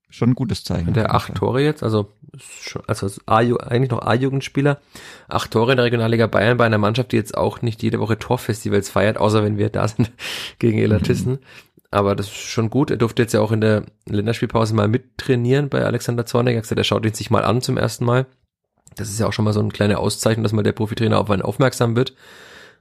schon 0.09 0.29
ein 0.31 0.35
gutes 0.35 0.63
Zeichen. 0.63 0.89
Und 0.89 0.95
der 0.95 1.13
acht. 1.13 1.35
Tore 1.35 1.61
jetzt, 1.61 1.83
also 1.83 2.11
ist 2.33 2.69
schon, 2.69 2.81
also 2.87 3.05
ist 3.07 3.21
eigentlich 3.27 3.89
noch 3.91 4.01
A-Jugendspieler, 4.03 4.79
acht 5.27 5.51
Tore 5.51 5.71
in 5.71 5.77
der 5.77 5.85
Regionalliga 5.85 6.27
Bayern 6.27 6.57
bei 6.57 6.65
einer 6.65 6.77
Mannschaft, 6.77 7.11
die 7.11 7.15
jetzt 7.17 7.35
auch 7.37 7.61
nicht 7.61 7.81
jede 7.83 7.99
Woche 7.99 8.17
Torfestivals 8.19 8.89
feiert, 8.89 9.17
außer 9.17 9.43
wenn 9.43 9.57
wir 9.57 9.69
da 9.69 9.87
sind 9.87 10.11
gegen 10.59 10.77
Elatissen. 10.77 11.33
Mhm. 11.33 11.39
Aber 11.89 12.15
das 12.15 12.27
ist 12.27 12.35
schon 12.35 12.69
gut. 12.69 12.91
Er 12.91 12.97
durfte 12.97 13.21
jetzt 13.21 13.33
ja 13.33 13.39
auch 13.39 13.51
in 13.51 13.61
der 13.61 13.85
Länderspielpause 14.05 14.75
mal 14.75 14.87
mittrainieren 14.87 15.69
bei 15.69 15.83
Alexander 15.85 16.25
Zornig. 16.25 16.53
Er 16.53 16.57
hat 16.57 16.63
gesagt, 16.63 16.79
er 16.79 16.83
schaut 16.83 17.05
ihn 17.05 17.13
sich 17.13 17.29
mal 17.29 17.45
an 17.45 17.61
zum 17.61 17.77
ersten 17.77 18.05
Mal. 18.05 18.25
Das 18.95 19.09
ist 19.09 19.19
ja 19.19 19.27
auch 19.27 19.33
schon 19.33 19.45
mal 19.45 19.53
so 19.53 19.59
eine 19.59 19.69
kleine 19.69 19.99
Auszeichnung, 19.99 20.43
dass 20.43 20.53
mal 20.53 20.63
der 20.63 20.73
Profitrainer 20.73 21.19
auf 21.19 21.29
einen 21.29 21.41
aufmerksam 21.41 21.95
wird. 21.95 22.13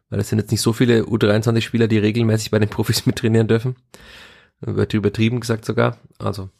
Weil 0.09 0.21
es 0.21 0.29
sind 0.29 0.39
jetzt 0.39 0.51
nicht 0.51 0.61
so 0.61 0.73
viele 0.73 1.03
U23-Spieler, 1.03 1.89
die 1.89 1.99
regelmäßig 1.99 2.51
bei 2.51 2.59
den 2.59 2.69
Profis 2.69 3.07
mittrainieren 3.07 3.49
dürfen. 3.49 3.77
Wird 4.61 4.95
übertrieben 4.95 5.41
gesagt 5.41 5.65
sogar. 5.65 5.99
Also 6.19 6.51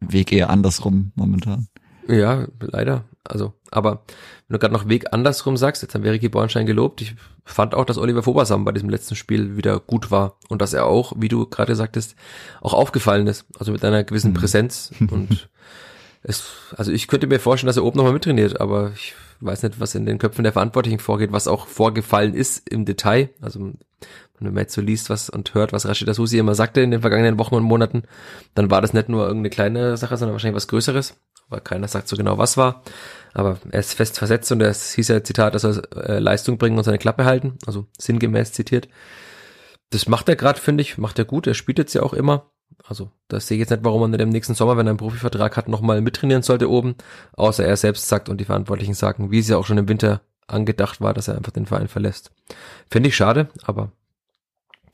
Weg 0.00 0.32
eher 0.32 0.48
andersrum 0.50 1.12
momentan. 1.14 1.68
ja, 2.08 2.46
leider. 2.60 3.04
Also, 3.24 3.52
aber 3.70 4.02
wenn 4.48 4.54
du 4.54 4.58
gerade 4.58 4.74
noch 4.74 4.88
Weg 4.88 5.12
andersrum 5.12 5.56
sagst, 5.56 5.82
jetzt 5.82 5.94
haben 5.94 6.04
wir 6.04 6.12
Ricky 6.12 6.28
Bornstein 6.28 6.66
gelobt. 6.66 7.00
Ich 7.00 7.14
fand 7.44 7.74
auch, 7.74 7.84
dass 7.84 7.98
Oliver 7.98 8.22
Fobersam 8.22 8.64
bei 8.64 8.72
diesem 8.72 8.90
letzten 8.90 9.16
Spiel 9.16 9.56
wieder 9.56 9.78
gut 9.80 10.10
war 10.10 10.36
und 10.48 10.60
dass 10.60 10.72
er 10.72 10.86
auch, 10.86 11.12
wie 11.16 11.28
du 11.28 11.46
gerade 11.46 11.76
sagtest, 11.76 12.16
auch 12.60 12.74
aufgefallen 12.74 13.26
ist. 13.26 13.46
Also 13.58 13.72
mit 13.72 13.84
einer 13.84 14.04
gewissen 14.04 14.30
Mhm. 14.30 14.34
Präsenz 14.34 14.92
und 15.10 15.48
es, 16.22 16.44
also 16.76 16.92
ich 16.92 17.08
könnte 17.08 17.26
mir 17.26 17.40
vorstellen, 17.40 17.68
dass 17.68 17.76
er 17.76 17.84
oben 17.84 17.96
nochmal 17.96 18.12
mittrainiert, 18.12 18.60
aber 18.60 18.92
ich 18.94 19.14
weiß 19.40 19.62
nicht, 19.62 19.80
was 19.80 19.94
in 19.94 20.04
den 20.04 20.18
Köpfen 20.18 20.42
der 20.42 20.52
Verantwortlichen 20.52 20.98
vorgeht, 20.98 21.32
was 21.32 21.48
auch 21.48 21.66
vorgefallen 21.66 22.34
ist 22.34 22.68
im 22.68 22.84
Detail. 22.84 23.30
Also 23.40 23.72
wenn 24.40 24.54
man 24.54 24.62
jetzt 24.62 24.74
so 24.74 24.80
liest 24.80 25.10
was 25.10 25.30
und 25.30 25.54
hört, 25.54 25.72
was 25.72 25.86
Rashida 25.86 26.14
Susi 26.14 26.38
immer 26.38 26.54
sagte 26.54 26.80
in 26.80 26.90
den 26.90 27.02
vergangenen 27.02 27.38
Wochen 27.38 27.54
und 27.54 27.62
Monaten, 27.62 28.04
dann 28.54 28.70
war 28.70 28.80
das 28.80 28.92
nicht 28.92 29.08
nur 29.08 29.26
irgendeine 29.26 29.50
kleine 29.50 29.96
Sache, 29.96 30.16
sondern 30.16 30.34
wahrscheinlich 30.34 30.56
was 30.56 30.68
Größeres. 30.68 31.16
Aber 31.50 31.60
keiner 31.60 31.88
sagt 31.88 32.08
so 32.08 32.16
genau, 32.16 32.38
was 32.38 32.56
war. 32.56 32.82
Aber 33.34 33.58
er 33.70 33.80
ist 33.80 33.94
fest 33.94 34.18
versetzt 34.18 34.50
und 34.52 34.60
es 34.60 34.92
hieß 34.92 35.08
ja 35.08 35.22
Zitat, 35.22 35.54
dass 35.54 35.64
er 35.64 35.82
äh, 35.96 36.18
Leistung 36.18 36.58
bringen 36.58 36.78
und 36.78 36.84
seine 36.84 36.98
Klappe 36.98 37.24
halten. 37.24 37.58
Also 37.66 37.86
sinngemäß 37.98 38.52
zitiert. 38.52 38.88
Das 39.90 40.08
macht 40.08 40.28
er 40.28 40.36
gerade, 40.36 40.60
finde 40.60 40.82
ich, 40.82 40.98
macht 40.98 41.18
er 41.18 41.24
gut. 41.24 41.46
Er 41.46 41.54
spielt 41.54 41.78
jetzt 41.78 41.94
ja 41.94 42.02
auch 42.02 42.12
immer. 42.12 42.50
Also 42.86 43.10
das 43.28 43.46
sehe 43.46 43.56
ich 43.56 43.60
jetzt 43.60 43.70
nicht, 43.70 43.84
warum 43.84 44.02
er 44.02 44.08
nicht 44.08 44.20
im 44.20 44.28
nächsten 44.28 44.54
Sommer, 44.54 44.76
wenn 44.76 44.86
er 44.86 44.90
einen 44.90 44.98
Profivertrag 44.98 45.56
hat, 45.56 45.68
nochmal 45.68 46.00
mittrainieren 46.00 46.42
sollte 46.42 46.70
oben. 46.70 46.94
Außer 47.32 47.64
er 47.64 47.76
selbst 47.76 48.08
sagt 48.08 48.28
und 48.28 48.38
die 48.38 48.44
Verantwortlichen 48.44 48.94
sagen, 48.94 49.30
wie 49.30 49.40
es 49.40 49.48
ja 49.48 49.56
auch 49.56 49.66
schon 49.66 49.78
im 49.78 49.88
Winter 49.88 50.22
angedacht 50.46 51.00
war, 51.00 51.14
dass 51.14 51.28
er 51.28 51.36
einfach 51.36 51.52
den 51.52 51.66
Verein 51.66 51.88
verlässt. 51.88 52.30
Finde 52.88 53.08
ich 53.08 53.16
schade, 53.16 53.48
aber 53.64 53.92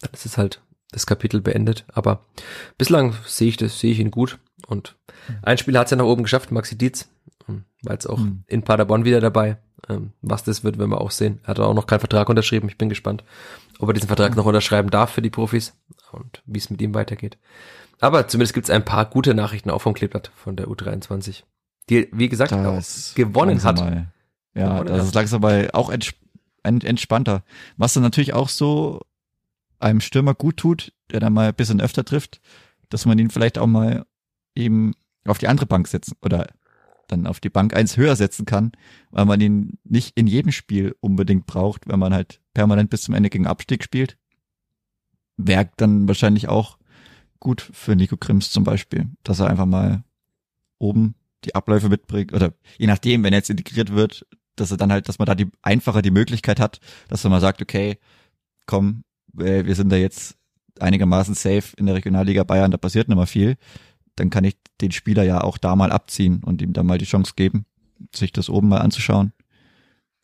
dann 0.01 0.13
ist 0.13 0.27
es 0.27 0.39
halt 0.39 0.63
das 0.91 1.07
Kapitel 1.07 1.41
beendet. 1.41 1.85
Aber 1.93 2.25
bislang 2.79 3.15
sehe 3.27 3.49
ich 3.49 3.57
das, 3.57 3.79
sehe 3.79 3.93
ich 3.93 3.99
ihn 3.99 4.11
gut. 4.11 4.39
Und 4.67 4.97
ein 5.43 5.59
Spiel 5.59 5.79
hat 5.79 5.87
es 5.87 5.91
ja 5.91 5.97
nach 5.97 6.05
oben 6.05 6.23
geschafft, 6.23 6.51
Maxi 6.51 6.77
Dietz. 6.79 7.09
Ähm, 7.49 7.65
War 7.83 7.93
jetzt 7.93 8.07
auch 8.07 8.19
Mhm. 8.19 8.45
in 8.47 8.63
Paderborn 8.63 9.05
wieder 9.05 9.21
dabei. 9.21 9.59
Ähm, 9.89 10.13
Was 10.23 10.43
das 10.45 10.65
wird, 10.65 10.79
werden 10.79 10.91
wir 10.91 11.01
auch 11.01 11.11
sehen. 11.11 11.41
Er 11.45 11.49
hat 11.49 11.61
auch 11.61 11.75
noch 11.75 11.87
keinen 11.87 12.01
Vertrag 12.01 12.29
unterschrieben. 12.29 12.69
Ich 12.69 12.79
bin 12.79 12.89
gespannt, 12.89 13.23
ob 13.79 13.89
er 13.89 13.93
diesen 13.93 14.09
Vertrag 14.09 14.35
noch 14.35 14.47
unterschreiben 14.47 14.91
darf 14.91 15.11
für 15.11 15.23
die 15.23 15.31
Profis 15.31 15.75
und 16.13 16.43
wie 16.47 16.59
es 16.59 16.71
mit 16.71 16.81
ihm 16.81 16.95
weitergeht. 16.95 17.39
Aber 18.01 18.27
zumindest 18.29 18.55
gibt 18.55 18.67
es 18.69 18.71
ein 18.75 18.85
paar 18.85 19.05
gute 19.07 19.35
Nachrichten 19.35 19.71
auch 19.71 19.83
vom 19.83 19.95
Kleeblatt 19.95 20.31
von 20.35 20.57
der 20.57 20.67
U23. 20.69 21.45
Die, 21.89 22.09
wie 22.13 22.29
gesagt, 22.29 22.53
auch 22.53 22.83
gewonnen 23.15 23.63
hat. 23.63 23.77
Mal, 23.79 24.13
ja, 24.55 24.69
Gewonnen 24.81 24.87
das 24.89 24.99
hat. 25.01 25.07
ist 25.07 25.15
langsam 25.15 25.41
mal 25.43 25.71
auch 25.73 25.91
ents 25.91 26.13
ent 26.63 26.83
entspannter. 26.83 27.45
Was 27.77 27.93
dann 27.95 28.03
natürlich 28.03 28.33
auch 28.35 28.49
so 28.49 29.01
einem 29.79 30.01
Stürmer 30.01 30.35
gut 30.35 30.57
tut, 30.57 30.93
der 31.13 31.21
dann 31.21 31.33
mal 31.33 31.49
ein 31.49 31.55
bisschen 31.55 31.81
öfter 31.81 32.05
trifft, 32.05 32.41
dass 32.89 33.07
man 33.07 33.19
ihn 33.19 33.31
vielleicht 33.31 33.57
auch 33.59 33.67
mal 33.69 34.05
eben 34.57 34.93
auf 35.27 35.39
die 35.39 35.49
andere 35.49 35.67
Bank 35.67 35.89
setzen 35.89 36.17
oder 36.23 36.47
dann 37.09 37.27
auf 37.27 37.41
die 37.41 37.51
Bank 37.51 37.75
eins 37.75 37.97
höher 37.97 38.17
setzen 38.17 38.47
kann, 38.47 38.73
weil 39.11 39.25
man 39.25 39.41
ihn 39.41 39.79
nicht 39.85 40.17
in 40.17 40.27
jedem 40.27 40.53
Spiel 40.53 40.97
unbedingt 41.01 41.47
braucht, 41.47 41.89
wenn 41.89 41.99
man 41.99 42.13
halt 42.13 42.41
permanent 42.55 42.91
bis 42.91 43.03
zum 43.03 43.15
Ende 43.15 43.31
gegen 43.31 43.47
Abstieg 43.47 43.85
spielt. 43.85 44.17
Wäre 45.37 45.71
dann 45.77 46.09
wahrscheinlich 46.09 46.49
auch 46.49 46.79
gut 47.39 47.61
für 47.73 47.95
Nico 47.95 48.17
Krims 48.17 48.51
zum 48.51 48.65
Beispiel, 48.65 49.09
dass 49.23 49.41
er 49.41 49.49
einfach 49.49 49.67
mal 49.67 50.03
oben 50.79 51.15
die 51.45 51.55
Abläufe 51.55 51.89
mitbringt 51.89 52.33
oder 52.33 52.55
je 52.79 52.87
nachdem, 52.87 53.23
wenn 53.23 53.33
er 53.33 53.39
jetzt 53.39 53.51
integriert 53.51 53.93
wird, 53.93 54.27
dass 54.57 54.71
er 54.71 54.77
dann 54.79 54.91
halt, 54.91 55.09
dass 55.09 55.19
man 55.19 55.27
da 55.27 55.35
die 55.35 55.51
einfacher 55.63 56.03
die 56.03 56.11
Möglichkeit 56.11 56.59
hat, 56.59 56.81
dass 57.09 57.23
man 57.23 57.33
mal 57.33 57.41
sagt, 57.41 57.63
okay, 57.63 57.99
komm, 58.65 59.05
äh, 59.39 59.65
wir 59.65 59.75
sind 59.75 59.93
da 59.93 59.97
jetzt 59.97 60.37
einigermaßen 60.81 61.35
safe 61.35 61.77
in 61.77 61.87
der 61.87 61.95
Regionalliga 61.95 62.43
Bayern, 62.45 62.71
da 62.71 62.79
passiert 62.79 63.09
nicht 63.09 63.17
mehr 63.17 63.27
viel, 63.27 63.57
dann 64.17 64.31
kann 64.31 64.45
ich 64.45 64.57
den 64.81 64.93
Spieler 64.93 65.23
ja 65.23 65.43
auch 65.43 65.59
da 65.59 65.77
mal 65.77 65.93
abziehen 65.93 66.43
und 66.45 66.63
ihm 66.63 66.73
dann 66.73 66.87
mal 66.87 66.99
die 66.99 67.05
Chance 67.05 67.33
geben, 67.37 67.67
sich 68.15 68.33
das 68.33 68.49
oben 68.51 68.69
mal 68.69 68.79
anzuschauen, 68.81 69.33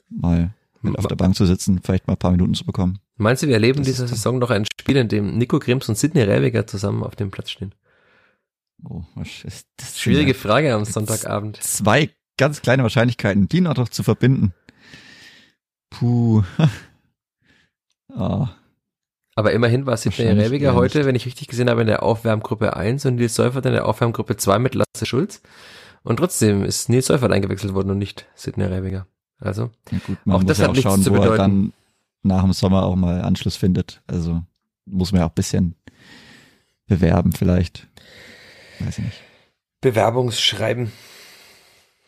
mal 0.09 0.55
mit 0.80 0.99
auf 0.99 1.07
der 1.07 1.16
Bank 1.16 1.36
zu 1.36 1.47
sitzen, 1.47 1.80
vielleicht 1.82 2.07
mal 2.07 2.14
ein 2.14 2.18
paar 2.18 2.32
Minuten 2.32 2.55
zu 2.55 2.64
bekommen. 2.64 2.99
Meinst 3.16 3.43
du, 3.43 3.47
wir 3.47 3.55
erleben 3.55 3.84
Das 3.84 3.97
dann- 3.99 4.09
Saison 4.09 4.38
noch 4.38 4.51
ein 4.51 4.64
Spiel, 4.80 4.97
in 4.97 5.09
dem 5.09 5.38
Nico 5.38 5.59
Grimms 5.59 5.88
und 5.88 5.97
Sidney 5.97 6.22
Rebiger 6.22 6.66
zusammen 6.66 7.05
auf 7.05 7.14
dem 7.14 7.30
Platz 7.30 7.51
stehen? 7.51 7.74
Oh, 8.84 9.05
was 9.14 9.45
ist 9.45 9.68
das 9.76 10.01
Schwierige 10.01 10.34
Frage 10.34 10.74
am 10.74 10.84
Sonntagabend. 10.84 11.59
Zwei 11.62 12.11
ganz 12.36 12.62
kleine 12.62 12.82
Wahrscheinlichkeiten, 12.82 13.49
die 13.49 13.61
noch 13.61 13.88
zu 13.88 14.03
verbinden. 14.03 14.55
Puh. 15.90 16.43
ah, 18.14 18.49
Aber 19.34 19.52
immerhin 19.52 19.86
war 19.86 19.96
Sidney 19.96 20.26
Rebiger 20.26 20.74
heute, 20.74 21.06
wenn 21.06 21.14
ich 21.14 21.24
richtig 21.26 21.48
gesehen 21.48 21.70
habe, 21.70 21.80
in 21.80 21.86
der 21.86 22.02
Aufwärmgruppe 22.02 22.76
1 22.76 23.06
und 23.06 23.14
Nils 23.16 23.34
Seufert 23.34 23.64
in 23.64 23.72
der 23.72 23.86
Aufwärmgruppe 23.86 24.36
2 24.36 24.58
mit 24.58 24.74
Lasse 24.74 25.06
Schulz. 25.06 25.40
Und 26.02 26.16
trotzdem 26.18 26.64
ist 26.64 26.88
Nils 26.88 27.06
Seufert 27.06 27.32
eingewechselt 27.32 27.72
worden 27.74 27.90
und 27.90 27.98
nicht 27.98 28.26
Sidney 28.34 28.64
Rebiger. 28.64 29.06
Also, 29.38 29.70
ja 29.90 29.98
gut, 30.06 30.18
Auch 30.28 30.44
das 30.44 30.58
ja 30.58 30.64
hat 30.64 30.70
auch 30.70 30.74
nichts 30.74 30.90
schauen, 30.90 31.02
zu 31.02 31.10
wo 31.10 31.16
er 31.16 31.22
bedeuten. 31.22 31.38
dann 31.38 31.72
nach 32.22 32.42
dem 32.42 32.52
Sommer 32.52 32.84
auch 32.84 32.94
mal 32.94 33.22
Anschluss 33.22 33.56
findet. 33.56 34.02
Also 34.06 34.42
muss 34.84 35.12
man 35.12 35.20
ja 35.20 35.26
auch 35.26 35.30
ein 35.30 35.34
bisschen 35.34 35.74
bewerben 36.86 37.32
vielleicht. 37.32 37.88
Weiß 38.80 38.98
ich 38.98 39.04
nicht. 39.04 39.20
Bewerbungsschreiben. 39.80 40.92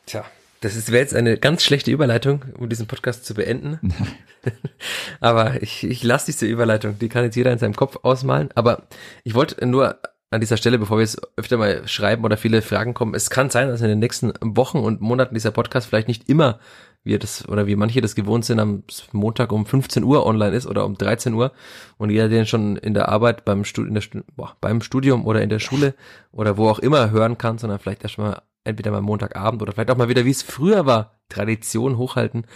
Tja, 0.07 0.25
Das 0.65 0.91
wäre 0.91 1.03
jetzt 1.03 1.15
eine 1.15 1.37
ganz 1.37 1.63
schlechte 1.63 1.91
Überleitung, 1.91 2.45
um 2.59 2.69
diesen 2.69 2.87
Podcast 2.87 3.27
zu 3.27 3.35
beenden. 3.35 3.79
Aber 5.21 5.63
ich, 5.63 5.85
ich 5.85 6.03
lasse 6.03 6.27
diese 6.27 6.47
Überleitung, 6.47 6.99
die 6.99 7.09
kann 7.09 7.25
jetzt 7.25 7.37
jeder 7.37 7.53
in 7.53 7.59
seinem 7.59 7.77
Kopf 7.77 7.99
ausmalen. 8.03 8.49
Aber 8.55 8.85
ich 9.25 9.35
wollte 9.35 9.67
nur 9.67 9.99
an 10.31 10.41
dieser 10.41 10.57
Stelle, 10.57 10.79
bevor 10.79 10.97
wir 10.97 11.03
jetzt 11.03 11.21
öfter 11.37 11.57
mal 11.57 11.87
schreiben 11.87 12.25
oder 12.25 12.37
viele 12.37 12.63
Fragen 12.63 12.95
kommen, 12.95 13.15
es 13.15 13.31
kann 13.31 13.51
sein, 13.51 13.69
dass 13.69 13.83
in 13.83 13.89
den 13.89 14.01
nächsten 14.01 14.33
Wochen 14.41 14.79
und 14.79 15.01
Monaten 15.01 15.35
dieser 15.35 15.53
Podcast 15.53 15.87
vielleicht 15.87 16.09
nicht 16.09 16.29
immer 16.29 16.59
wie 17.05 17.19
das 17.19 17.47
oder 17.49 17.67
wie 17.67 17.77
manche 17.77 18.01
das 18.01 18.15
gewohnt 18.15 18.47
sind, 18.47 18.59
am 18.59 18.83
Montag 19.13 19.53
um 19.53 19.67
15 19.67 20.03
Uhr 20.03 20.25
online 20.25 20.57
ist 20.57 20.67
oder 20.67 20.87
um 20.87 20.97
13 20.97 21.35
Uhr 21.35 21.53
und 21.99 22.09
jeder 22.09 22.31
den 22.31 22.47
schon 22.47 22.77
in 22.77 22.95
der 22.95 23.11
Arbeit 23.11 23.45
beim 23.45 23.65
Studium, 23.65 24.25
boah, 24.35 24.57
beim 24.63 24.81
Studium 24.81 25.27
oder 25.27 25.43
in 25.43 25.51
der 25.51 25.59
Schule 25.59 25.95
oder 26.33 26.57
wo 26.57 26.69
auch 26.69 26.79
immer 26.79 27.11
hören 27.11 27.37
kann, 27.37 27.59
sondern 27.59 27.79
vielleicht 27.79 28.03
erst 28.03 28.17
mal 28.17 28.41
entweder 28.65 28.91
mal 28.91 29.03
Montagabend 29.03 29.63
oder 29.63 29.73
vielleicht 29.73 29.91
auch 29.91 29.97
mal 29.97 30.09
wieder, 30.09 30.25
wie 30.25 30.31
es 30.31 30.43
früher 30.43 30.87
war, 30.87 31.21
Tradition 31.29 31.97
hochhalten, 31.97 32.47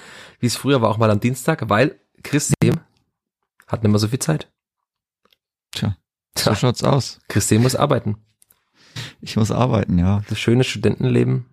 wie 0.40 0.46
es 0.46 0.56
früher 0.56 0.80
war, 0.82 0.90
auch 0.90 0.98
mal 0.98 1.10
am 1.10 1.20
Dienstag, 1.20 1.68
weil 1.68 2.00
Chris 2.22 2.52
dem 2.62 2.80
hat 3.66 3.82
nicht 3.82 3.90
mehr 3.90 3.98
so 3.98 4.08
viel 4.08 4.18
Zeit. 4.18 4.50
Tja, 5.72 5.96
so 6.36 6.54
schaut's 6.54 6.82
aus. 6.82 7.20
Chris 7.28 7.50
muss 7.52 7.76
arbeiten. 7.76 8.16
Ich 9.20 9.36
muss 9.36 9.50
arbeiten, 9.50 9.98
ja. 9.98 10.22
Das 10.28 10.40
schöne 10.40 10.64
Studentenleben 10.64 11.46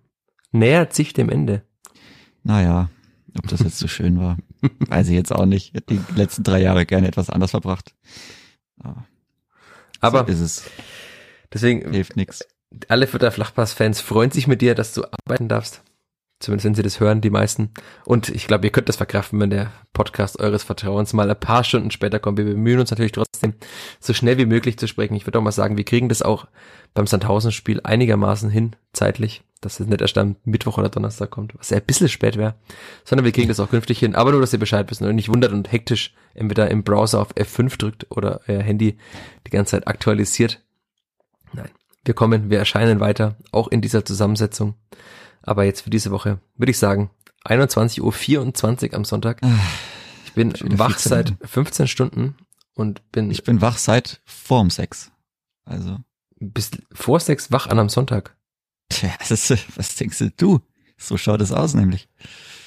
nähert 0.52 0.94
sich 0.94 1.12
dem 1.12 1.28
Ende. 1.28 1.62
Naja, 2.42 2.90
ob 3.38 3.48
das 3.48 3.60
jetzt 3.60 3.78
so 3.78 3.88
schön 3.88 4.18
war, 4.18 4.38
weiß 4.88 5.08
ich 5.08 5.14
jetzt 5.14 5.32
auch 5.32 5.46
nicht. 5.46 5.68
Ich 5.68 5.74
hätte 5.74 5.94
die 5.94 6.18
letzten 6.18 6.42
drei 6.42 6.60
Jahre 6.60 6.86
gerne 6.86 7.08
etwas 7.08 7.30
anders 7.30 7.50
verbracht. 7.50 7.94
Aber, 8.78 9.04
Aber 10.00 10.24
so 10.26 10.32
ist 10.32 10.40
es. 10.40 10.70
Deswegen 11.52 11.90
hilft 11.90 12.16
nichts. 12.16 12.46
Alle 12.88 13.06
Fürther 13.06 13.30
Flachpass-Fans 13.30 14.00
freuen 14.00 14.30
sich 14.30 14.46
mit 14.46 14.62
dir, 14.62 14.74
dass 14.74 14.92
du 14.92 15.04
arbeiten 15.04 15.48
darfst. 15.48 15.82
Zumindest 16.38 16.66
wenn 16.66 16.74
sie 16.74 16.82
das 16.82 17.00
hören, 17.00 17.22
die 17.22 17.30
meisten. 17.30 17.70
Und 18.04 18.28
ich 18.28 18.46
glaube, 18.46 18.66
ihr 18.66 18.70
könnt 18.70 18.90
das 18.90 18.96
verkraften, 18.96 19.40
wenn 19.40 19.48
der 19.48 19.72
Podcast 19.94 20.38
eures 20.38 20.64
Vertrauens 20.64 21.14
mal 21.14 21.30
ein 21.30 21.40
paar 21.40 21.64
Stunden 21.64 21.90
später 21.90 22.18
kommt. 22.18 22.36
Wir 22.36 22.44
bemühen 22.44 22.78
uns 22.78 22.90
natürlich 22.90 23.12
trotzdem, 23.12 23.54
so 24.00 24.12
schnell 24.12 24.36
wie 24.36 24.44
möglich 24.44 24.78
zu 24.78 24.86
sprechen. 24.86 25.14
Ich 25.14 25.26
würde 25.26 25.38
auch 25.38 25.42
mal 25.42 25.52
sagen, 25.52 25.78
wir 25.78 25.84
kriegen 25.84 26.10
das 26.10 26.20
auch 26.20 26.46
beim 26.92 27.06
Sandhausen-Spiel 27.06 27.80
einigermaßen 27.84 28.50
hin, 28.50 28.76
zeitlich, 28.92 29.44
dass 29.62 29.80
es 29.80 29.86
nicht 29.86 30.02
erst 30.02 30.18
am 30.18 30.36
Mittwoch 30.44 30.76
oder 30.76 30.90
Donnerstag 30.90 31.30
kommt, 31.30 31.58
was 31.58 31.70
ja 31.70 31.78
ein 31.78 31.86
bisschen 31.86 32.10
spät 32.10 32.36
wäre, 32.36 32.54
sondern 33.04 33.24
wir 33.24 33.32
kriegen 33.32 33.48
das 33.48 33.60
auch 33.60 33.70
künftig 33.70 33.98
hin. 33.98 34.14
Aber 34.14 34.32
nur, 34.32 34.42
dass 34.42 34.52
ihr 34.52 34.58
Bescheid 34.58 34.90
wisst 34.90 35.00
und 35.00 35.14
nicht 35.14 35.30
wundert 35.30 35.52
und 35.52 35.72
hektisch 35.72 36.14
entweder 36.34 36.70
im 36.70 36.84
Browser 36.84 37.20
auf 37.20 37.34
F5 37.34 37.78
drückt 37.78 38.10
oder 38.10 38.42
euer 38.46 38.62
Handy 38.62 38.98
die 39.46 39.50
ganze 39.50 39.70
Zeit 39.70 39.88
aktualisiert. 39.88 40.62
Nein, 41.54 41.70
wir 42.06 42.14
kommen, 42.14 42.50
wir 42.50 42.58
erscheinen 42.58 43.00
weiter, 43.00 43.36
auch 43.52 43.68
in 43.68 43.80
dieser 43.80 44.04
Zusammensetzung. 44.04 44.74
Aber 45.42 45.64
jetzt 45.64 45.82
für 45.82 45.90
diese 45.90 46.10
Woche 46.10 46.40
würde 46.56 46.70
ich 46.70 46.78
sagen, 46.78 47.10
21.24 47.44 48.88
Uhr 48.90 48.94
am 48.94 49.04
Sonntag. 49.04 49.38
Ah, 49.42 49.58
ich 50.24 50.32
bin 50.32 50.52
wach 50.78 50.98
seit 50.98 51.34
15 51.42 51.86
Stunden 51.86 52.36
und 52.74 53.10
bin. 53.12 53.30
Ich 53.30 53.44
bin 53.44 53.60
wach 53.60 53.78
seit 53.78 54.20
vorm 54.24 54.70
Sex. 54.70 55.12
Also. 55.64 55.98
Bist 56.38 56.78
vor 56.92 57.20
Sex 57.20 57.50
wach 57.50 57.66
an 57.66 57.78
am 57.78 57.88
Sonntag? 57.88 58.36
Tja, 58.88 59.10
ist, 59.28 59.50
was 59.76 59.94
denkst 59.94 60.22
du? 60.36 60.60
So 60.98 61.16
schaut 61.16 61.40
es 61.40 61.52
aus, 61.52 61.74
nämlich. 61.74 62.08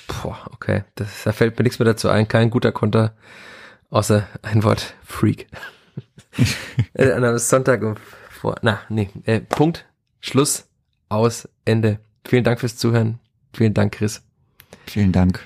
Boah, 0.08 0.40
okay. 0.52 0.84
Das, 0.96 1.24
da 1.24 1.34
fällt 1.34 1.58
mir 1.58 1.64
nichts 1.64 1.80
mehr 1.80 1.86
dazu 1.86 2.10
ein. 2.10 2.28
Kein 2.28 2.50
guter 2.50 2.72
Konter, 2.72 3.16
außer 3.90 4.28
ein 4.42 4.64
Wort 4.64 4.96
Freak. 5.04 5.48
Äh, 6.94 7.12
an 7.12 7.24
einem 7.24 7.38
Sonntag 7.38 7.82
um 7.84 7.96
vor. 8.40 8.56
Na, 8.62 8.82
nee. 8.90 9.10
Äh, 9.26 9.42
Punkt. 9.42 9.86
Schluss. 10.20 10.68
Aus. 11.10 11.48
Ende. 11.66 12.00
Vielen 12.26 12.44
Dank 12.44 12.60
fürs 12.60 12.78
Zuhören. 12.78 13.20
Vielen 13.54 13.74
Dank, 13.74 13.94
Chris. 13.94 14.22
Vielen 14.86 15.12
Dank. 15.12 15.42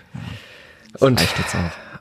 Das 0.94 1.02
Und 1.02 1.22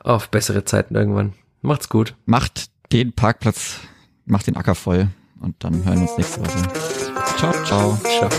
auf 0.03 0.29
bessere 0.29 0.65
Zeiten 0.65 0.95
irgendwann. 0.95 1.33
Macht's 1.61 1.89
gut. 1.89 2.15
Macht 2.25 2.69
den 2.91 3.13
Parkplatz, 3.13 3.79
macht 4.25 4.47
den 4.47 4.57
Acker 4.57 4.75
voll 4.75 5.07
und 5.39 5.55
dann 5.63 5.83
hören 5.85 6.01
wir 6.01 6.09
uns 6.09 6.17
nächste 6.17 6.41
Woche. 6.41 7.37
Ciao, 7.37 7.53
ciao. 7.63 7.97
Ciao. 8.03 8.29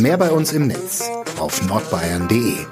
Mehr 0.00 0.18
bei 0.18 0.30
uns 0.30 0.52
im 0.52 0.66
Netz 0.66 1.08
auf 1.38 1.62
nordbayern.de 1.66 2.66